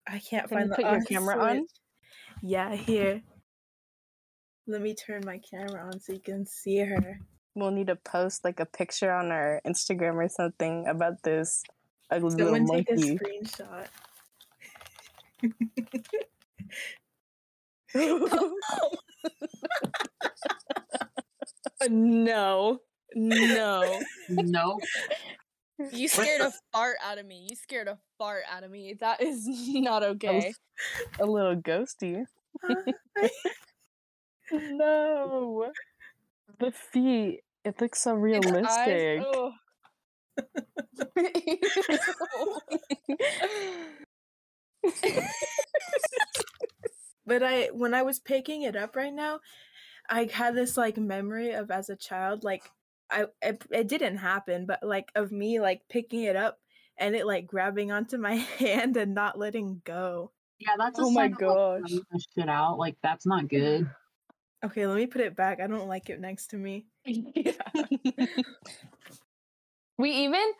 I 0.05 0.19
can't 0.19 0.49
Can 0.49 0.57
find 0.57 0.69
you 0.69 0.75
the 0.75 0.83
put 0.83 0.91
your 0.91 1.03
camera 1.05 1.39
on? 1.41 1.67
Switch. 2.43 2.51
Yeah, 2.51 2.75
here. 2.75 3.21
Let 4.67 4.81
me 4.81 4.93
turn 4.93 5.23
my 5.25 5.39
camera 5.39 5.85
on 5.85 5.99
so 5.99 6.13
you 6.13 6.19
can 6.19 6.45
see 6.45 6.77
her. 6.79 7.19
We'll 7.55 7.71
need 7.71 7.87
to 7.87 7.95
post 7.95 8.43
like 8.43 8.59
a 8.59 8.65
picture 8.65 9.11
on 9.11 9.31
our 9.31 9.59
Instagram 9.65 10.15
or 10.15 10.29
something 10.29 10.87
about 10.87 11.23
this 11.23 11.63
ugly 12.09 12.35
little 12.35 12.55
Someone 12.55 12.67
take 12.67 12.89
a 12.89 12.93
screenshot. 12.93 13.87
no. 21.89 22.79
No. 23.15 23.99
No. 24.29 24.79
You 25.91 26.07
scared 26.07 26.41
a 26.41 26.51
fart 26.71 26.97
out 27.03 27.17
of 27.17 27.25
me. 27.25 27.47
You 27.49 27.55
scared 27.55 27.87
a 27.87 27.97
fart 28.17 28.43
out 28.49 28.63
of 28.63 28.71
me. 28.71 28.93
That 28.99 29.21
is 29.21 29.45
not 29.67 30.03
okay. 30.03 30.53
a 31.19 31.25
little 31.25 31.55
ghosty. 31.55 32.23
no. 34.51 35.71
The 36.59 36.71
feet. 36.71 37.41
It 37.65 37.79
looks 37.81 38.01
so 38.01 38.11
Its 38.25 38.45
eyes- 38.45 38.87
realistic. 38.87 39.23
But 47.25 47.41
I 47.41 47.67
when 47.73 47.93
I 47.93 48.01
was 48.03 48.19
picking 48.19 48.63
it 48.63 48.75
up 48.75 48.95
right 48.95 49.13
now, 49.13 49.39
I 50.09 50.25
had 50.31 50.55
this 50.55 50.75
like 50.75 50.97
memory 50.97 51.51
of 51.51 51.71
as 51.71 51.89
a 51.89 51.95
child, 51.95 52.43
like 52.43 52.63
I 53.09 53.25
it, 53.41 53.63
it 53.71 53.87
didn't 53.87 54.17
happen, 54.17 54.65
but 54.65 54.83
like 54.83 55.11
of 55.15 55.31
me 55.31 55.59
like 55.59 55.81
picking 55.89 56.23
it 56.23 56.35
up 56.35 56.59
and 56.97 57.15
it 57.15 57.25
like 57.25 57.47
grabbing 57.47 57.91
onto 57.91 58.17
my 58.17 58.35
hand 58.59 58.97
and 58.97 59.13
not 59.13 59.37
letting 59.37 59.81
go. 59.85 60.31
Yeah, 60.59 60.75
that's 60.77 60.99
a 60.99 61.03
Oh 61.03 61.11
my 61.11 61.23
sign 61.23 61.33
of, 61.33 61.39
like, 61.39 61.39
gosh. 61.39 61.79
throwing 61.89 62.05
the 62.11 62.23
shit 62.35 62.49
out. 62.49 62.77
Like 62.77 62.97
that's 63.01 63.25
not 63.25 63.47
good. 63.47 63.89
Okay, 64.63 64.87
let 64.87 64.95
me 64.95 65.07
put 65.07 65.21
it 65.21 65.35
back. 65.35 65.59
I 65.59 65.67
don't 65.67 65.87
like 65.89 66.09
it 66.09 66.19
next 66.19 66.47
to 66.47 66.57
me. 66.57 66.85
Yeah. 67.05 67.51
we 69.97 70.11
even 70.11 70.53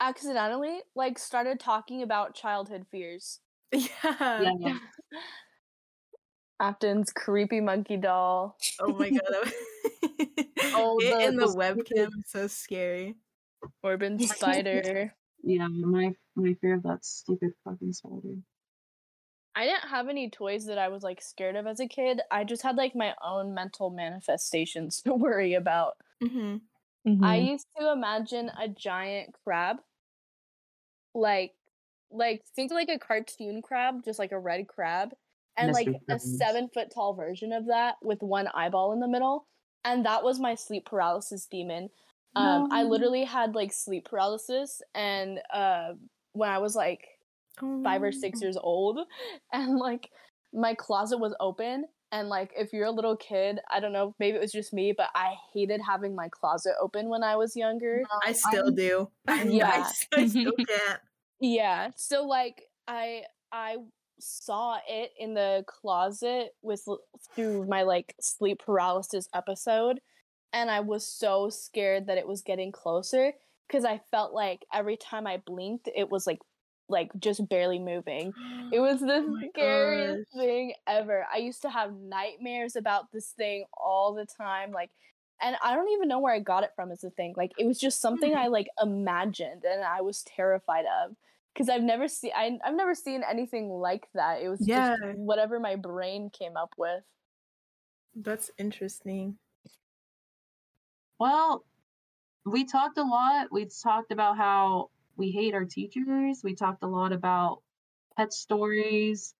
accidentally 0.00 0.80
like 0.94 1.18
started 1.18 1.60
talking 1.60 2.02
about 2.02 2.34
childhood 2.34 2.86
fears. 2.90 3.40
Yeah. 3.72 4.50
Yeah. 4.58 4.78
Afton's 6.60 7.12
creepy 7.12 7.60
monkey 7.60 7.96
doll. 7.96 8.58
Oh 8.80 8.92
my 8.92 9.10
god. 9.10 9.52
That 10.26 10.46
was- 10.56 10.72
Oh, 10.74 10.98
it 11.00 11.10
the- 11.18 11.26
in 11.28 11.36
the 11.36 11.46
the 11.46 11.54
webcam 11.56 12.06
is 12.08 12.30
so 12.30 12.46
scary. 12.46 13.16
Corbin 13.82 14.18
spider. 14.26 15.14
Yeah, 15.42 15.68
my 15.68 16.14
my 16.36 16.54
fear 16.60 16.74
of 16.74 16.82
that 16.84 17.04
stupid 17.04 17.52
fucking 17.64 17.92
spider. 17.92 18.36
I 19.54 19.64
didn't 19.64 19.88
have 19.88 20.08
any 20.08 20.30
toys 20.30 20.66
that 20.66 20.78
I 20.78 20.88
was 20.88 21.02
like 21.02 21.20
scared 21.20 21.56
of 21.56 21.66
as 21.66 21.80
a 21.80 21.88
kid. 21.88 22.20
I 22.30 22.44
just 22.44 22.62
had 22.62 22.76
like 22.76 22.94
my 22.94 23.14
own 23.22 23.52
mental 23.52 23.90
manifestations 23.90 25.02
to 25.06 25.14
worry 25.14 25.54
about. 25.54 25.94
hmm 26.22 26.56
I 27.06 27.38
Mhm. 27.40 27.46
used 27.52 27.66
to 27.78 27.90
imagine 27.92 28.50
a 28.58 28.68
giant 28.68 29.34
crab. 29.44 29.78
Like 31.14 31.52
like 32.12 32.42
think 32.56 32.70
like 32.72 32.88
a 32.88 32.98
cartoon 32.98 33.62
crab, 33.62 34.04
just 34.04 34.18
like 34.18 34.32
a 34.32 34.38
red 34.38 34.68
crab. 34.68 35.10
And 35.56 35.72
like 35.72 35.88
Mr. 35.88 36.00
a 36.08 36.18
seven 36.18 36.68
foot 36.72 36.90
tall 36.94 37.14
version 37.14 37.52
of 37.52 37.66
that 37.66 37.96
with 38.02 38.22
one 38.22 38.48
eyeball 38.54 38.92
in 38.92 39.00
the 39.00 39.08
middle. 39.08 39.46
And 39.84 40.04
that 40.06 40.22
was 40.22 40.38
my 40.38 40.54
sleep 40.54 40.86
paralysis 40.86 41.46
demon. 41.46 41.90
Um 42.36 42.68
I 42.70 42.84
literally 42.84 43.24
had 43.24 43.54
like 43.54 43.72
sleep 43.72 44.06
paralysis 44.08 44.82
and 44.94 45.40
uh 45.52 45.94
when 46.32 46.48
I 46.48 46.58
was 46.58 46.76
like 46.76 47.04
five 47.82 48.02
or 48.02 48.12
six 48.12 48.40
years 48.40 48.56
old 48.56 49.00
and 49.52 49.76
like 49.76 50.10
my 50.52 50.74
closet 50.74 51.18
was 51.18 51.34
open 51.40 51.84
and 52.12 52.28
like 52.28 52.52
if 52.56 52.72
you're 52.72 52.86
a 52.86 52.90
little 52.90 53.16
kid 53.16 53.60
i 53.70 53.78
don't 53.78 53.92
know 53.92 54.14
maybe 54.18 54.36
it 54.36 54.40
was 54.40 54.52
just 54.52 54.72
me 54.72 54.92
but 54.96 55.08
i 55.14 55.34
hated 55.52 55.80
having 55.86 56.14
my 56.14 56.28
closet 56.28 56.72
open 56.80 57.08
when 57.08 57.22
i 57.22 57.36
was 57.36 57.54
younger 57.54 58.02
I 58.26 58.32
still 58.32 58.70
do. 58.70 59.08
I, 59.28 59.42
Yeah. 59.44 59.88
I 60.16 60.26
still 60.26 60.52
can't. 60.68 61.00
yeah 61.40 61.90
so 61.96 62.24
like 62.24 62.62
i 62.88 63.22
i 63.52 63.76
saw 64.20 64.78
it 64.88 65.12
in 65.18 65.34
the 65.34 65.64
closet 65.66 66.54
with 66.62 66.86
through 67.34 67.66
my 67.66 67.82
like 67.82 68.14
sleep 68.20 68.58
paralysis 68.64 69.28
episode 69.34 70.00
and 70.52 70.70
i 70.70 70.80
was 70.80 71.06
so 71.06 71.48
scared 71.50 72.06
that 72.06 72.18
it 72.18 72.26
was 72.26 72.42
getting 72.42 72.72
closer 72.72 73.32
because 73.66 73.84
i 73.84 73.98
felt 74.10 74.32
like 74.32 74.64
every 74.72 74.96
time 74.96 75.26
i 75.26 75.36
blinked 75.46 75.88
it 75.94 76.10
was 76.10 76.26
like 76.26 76.40
like 76.88 77.10
just 77.20 77.48
barely 77.48 77.78
moving 77.78 78.34
it 78.72 78.80
was 78.80 79.00
the 79.00 79.24
Oh 79.26 79.40
scariest 79.50 80.24
gosh. 80.34 80.34
thing 80.34 80.74
ever. 80.86 81.26
I 81.32 81.38
used 81.38 81.62
to 81.62 81.70
have 81.70 81.94
nightmares 81.94 82.76
about 82.76 83.12
this 83.12 83.30
thing 83.30 83.64
all 83.72 84.14
the 84.14 84.26
time. 84.26 84.72
Like, 84.72 84.90
and 85.42 85.56
I 85.62 85.74
don't 85.74 85.90
even 85.90 86.08
know 86.08 86.18
where 86.20 86.34
I 86.34 86.38
got 86.40 86.64
it 86.64 86.70
from 86.76 86.90
as 86.92 87.04
a 87.04 87.10
thing. 87.10 87.34
Like, 87.36 87.52
it 87.58 87.66
was 87.66 87.78
just 87.80 88.00
something 88.00 88.32
Hmm. 88.32 88.38
I 88.38 88.46
like 88.48 88.68
imagined 88.82 89.64
and 89.64 89.84
I 89.84 90.00
was 90.02 90.22
terrified 90.24 90.84
of 91.04 91.16
because 91.54 91.68
I've 91.68 91.82
never 91.82 92.08
seen 92.08 92.32
I, 92.34 92.58
I've 92.64 92.74
never 92.74 92.94
seen 92.94 93.22
anything 93.28 93.68
like 93.70 94.08
that. 94.14 94.42
It 94.42 94.48
was 94.48 94.66
Yeah. 94.66 94.74
just 94.74 94.96
whatever 95.10 95.60
my 95.60 95.76
brain 95.76 96.30
came 96.30 96.56
up 96.56 96.74
with. 96.78 97.04
That's 98.14 98.52
interesting. 98.56 99.38
Well, 101.18 101.64
we 102.46 102.64
talked 102.64 102.98
a 102.98 103.04
lot. 103.04 103.52
We 103.52 103.66
talked 103.66 104.12
about 104.12 104.36
how 104.38 104.90
we 105.16 105.32
hate 105.32 105.54
our 105.54 105.66
teachers. 105.66 106.42
We 106.44 106.54
talked 106.54 106.82
a 106.84 106.88
lot 106.88 107.12
about 107.12 107.62
pet 108.16 108.32
stories. 108.32 109.34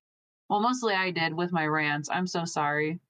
Well, 0.49 0.61
mostly 0.61 0.95
I 0.95 1.11
did 1.13 1.35
with 1.35 1.53
my 1.53 1.67
rants. 1.67 2.11
I'm 2.11 2.27
so 2.29 2.45
sorry. 2.45 3.01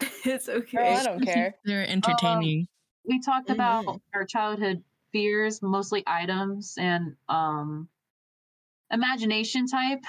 it's 0.24 0.48
okay. 0.48 0.76
Girl, 0.76 0.94
I 0.94 1.02
don't 1.02 1.20
care. 1.22 1.56
They're 1.64 1.86
entertaining. 1.86 2.68
We 3.04 3.20
talked 3.20 3.50
about 3.50 3.84
Mhm. 3.84 4.00
our 4.14 4.24
childhood 4.24 4.84
fears, 5.12 5.62
mostly 5.62 6.04
items 6.06 6.76
and 6.78 7.16
um 7.28 7.88
imagination 8.90 9.66
type. 9.66 10.00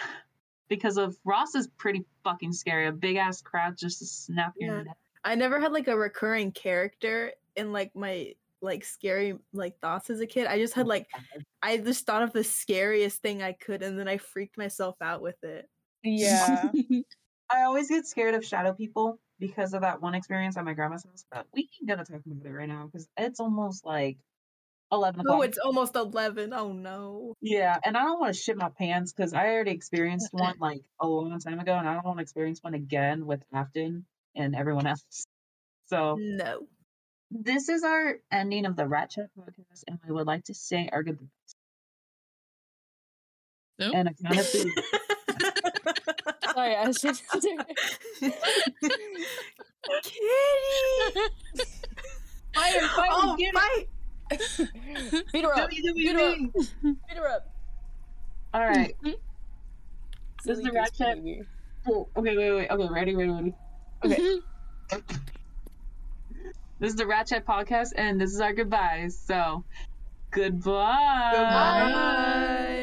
Because 0.70 0.98
of 0.98 1.18
Ross 1.26 1.54
is 1.56 1.68
pretty 1.78 2.06
fucking 2.24 2.54
scary. 2.54 2.88
A 2.88 2.92
big 2.94 3.18
ass 3.18 3.42
crab 3.42 3.76
just 3.78 4.00
to 4.00 4.06
snap 4.06 4.54
your 4.58 4.78
Yeah. 4.78 4.84
neck. 4.84 4.98
I 5.24 5.36
never 5.36 5.60
had 5.60 5.74
like 5.74 5.88
a 5.90 5.98
recurring 5.98 6.52
character 6.54 7.34
in 7.56 7.72
like 7.74 7.94
my 7.96 8.34
like 8.62 8.86
scary 8.86 9.38
like 9.54 9.78
thoughts 9.80 10.10
as 10.10 10.20
a 10.22 10.26
kid. 10.26 10.48
I 10.48 10.58
just 10.60 10.74
had 10.74 10.88
like 10.88 11.08
I 11.62 11.78
just 11.78 12.06
thought 12.06 12.24
of 12.24 12.32
the 12.32 12.44
scariest 12.44 13.22
thing 13.22 13.42
I 13.44 13.52
could 13.52 13.84
and 13.84 14.00
then 14.00 14.08
I 14.08 14.18
freaked 14.18 14.58
myself 14.58 14.96
out 15.02 15.22
with 15.22 15.44
it. 15.44 15.68
Yeah. 16.04 16.72
I 17.52 17.64
always 17.64 17.90
get 17.90 18.06
scared 18.08 18.34
of 18.34 18.46
shadow 18.46 18.72
people 18.74 19.20
because 19.40 19.74
of 19.74 19.82
that 19.82 20.02
one 20.02 20.16
experience 20.16 20.56
at 20.56 20.64
my 20.64 20.74
grandma's 20.74 21.04
house. 21.04 21.26
But 21.30 21.48
we 21.54 21.70
ain't 21.82 21.90
gonna 21.90 22.06
talk 22.06 22.22
about 22.26 22.46
it 22.46 22.54
right 22.54 22.70
now 22.70 22.86
because 22.86 23.10
it's 23.18 23.42
almost 23.42 23.86
like 23.86 24.18
eleven 24.92 25.22
oh, 25.22 25.24
o'clock. 25.24 25.40
Oh, 25.40 25.42
it's 25.42 25.58
almost 25.58 25.96
eleven. 25.96 26.54
Oh 26.54 26.74
no. 26.74 27.36
Yeah, 27.42 27.78
and 27.84 27.98
I 27.98 28.02
don't 28.04 28.20
want 28.20 28.34
to 28.34 28.40
shit 28.40 28.58
my 28.58 28.70
pants 28.70 29.14
because 29.14 29.34
I 29.34 29.48
already 29.48 29.72
experienced 29.72 30.30
one 30.32 30.56
like 30.60 30.82
a 31.00 31.08
long 31.08 31.40
time 31.40 31.60
ago, 31.60 31.74
and 31.74 31.88
I 31.88 31.94
don't 31.94 32.06
want 32.06 32.18
to 32.18 32.24
experience 32.24 32.62
one 32.62 32.74
again 32.74 33.26
with 33.26 33.42
Afton 33.54 34.06
and 34.36 34.56
everyone 34.56 34.88
else. 34.88 35.04
So 35.88 36.16
No. 36.18 36.68
this 37.32 37.68
is 37.68 37.84
our 37.84 38.16
ending 38.32 38.66
of 38.66 38.78
the 38.78 38.88
Rat 38.88 39.10
Chat 39.10 39.30
podcast, 39.38 39.84
and 39.90 40.00
we 40.08 40.14
would 40.14 40.26
like 40.26 40.46
to 40.46 40.54
say 40.54 40.88
our 40.90 41.04
goodbyes. 41.04 41.28
Nope. 43.78 43.92
And 43.96 44.08
a 44.08 44.14
count 44.14 44.40
of 44.40 44.48
three. 44.48 44.74
Sorry, 46.54 46.76
I 46.76 46.88
was 46.88 47.02
just 47.02 47.24
Kitty. 47.30 47.58
Fire, 52.54 52.82
fire, 52.96 53.10
oh, 53.12 53.36
get 53.38 53.54
it. 53.54 53.90
Fight. 54.38 55.24
beat 55.32 55.44
her 55.46 55.54
up. 55.54 55.70
WWE. 55.70 56.54
Beat 56.54 57.18
her 57.18 57.28
up. 57.28 57.50
All 58.54 58.62
right. 58.66 58.96
This 60.44 60.58
is 60.58 60.64
the 60.64 60.72
Rat 60.72 60.90
goose 60.90 60.98
Chat. 60.98 61.24
baby. 61.24 61.44
Oh, 61.88 62.08
okay, 62.18 62.36
wait, 62.36 62.52
wait. 62.52 62.70
Okay, 62.72 62.88
ready, 62.92 63.16
ready, 63.16 63.30
ready. 63.32 63.54
Okay. 64.04 64.40
This 66.80 66.90
is 66.90 66.96
the 66.96 67.06
Rat 67.06 67.28
Chat 67.28 67.46
podcast, 67.46 67.90
and 67.96 68.20
this 68.20 68.34
is 68.34 68.42
our 68.42 68.54
goodbyes. 68.54 69.16
So, 69.16 69.64
goodbye. 70.32 71.30
Goodbye. 71.32 72.81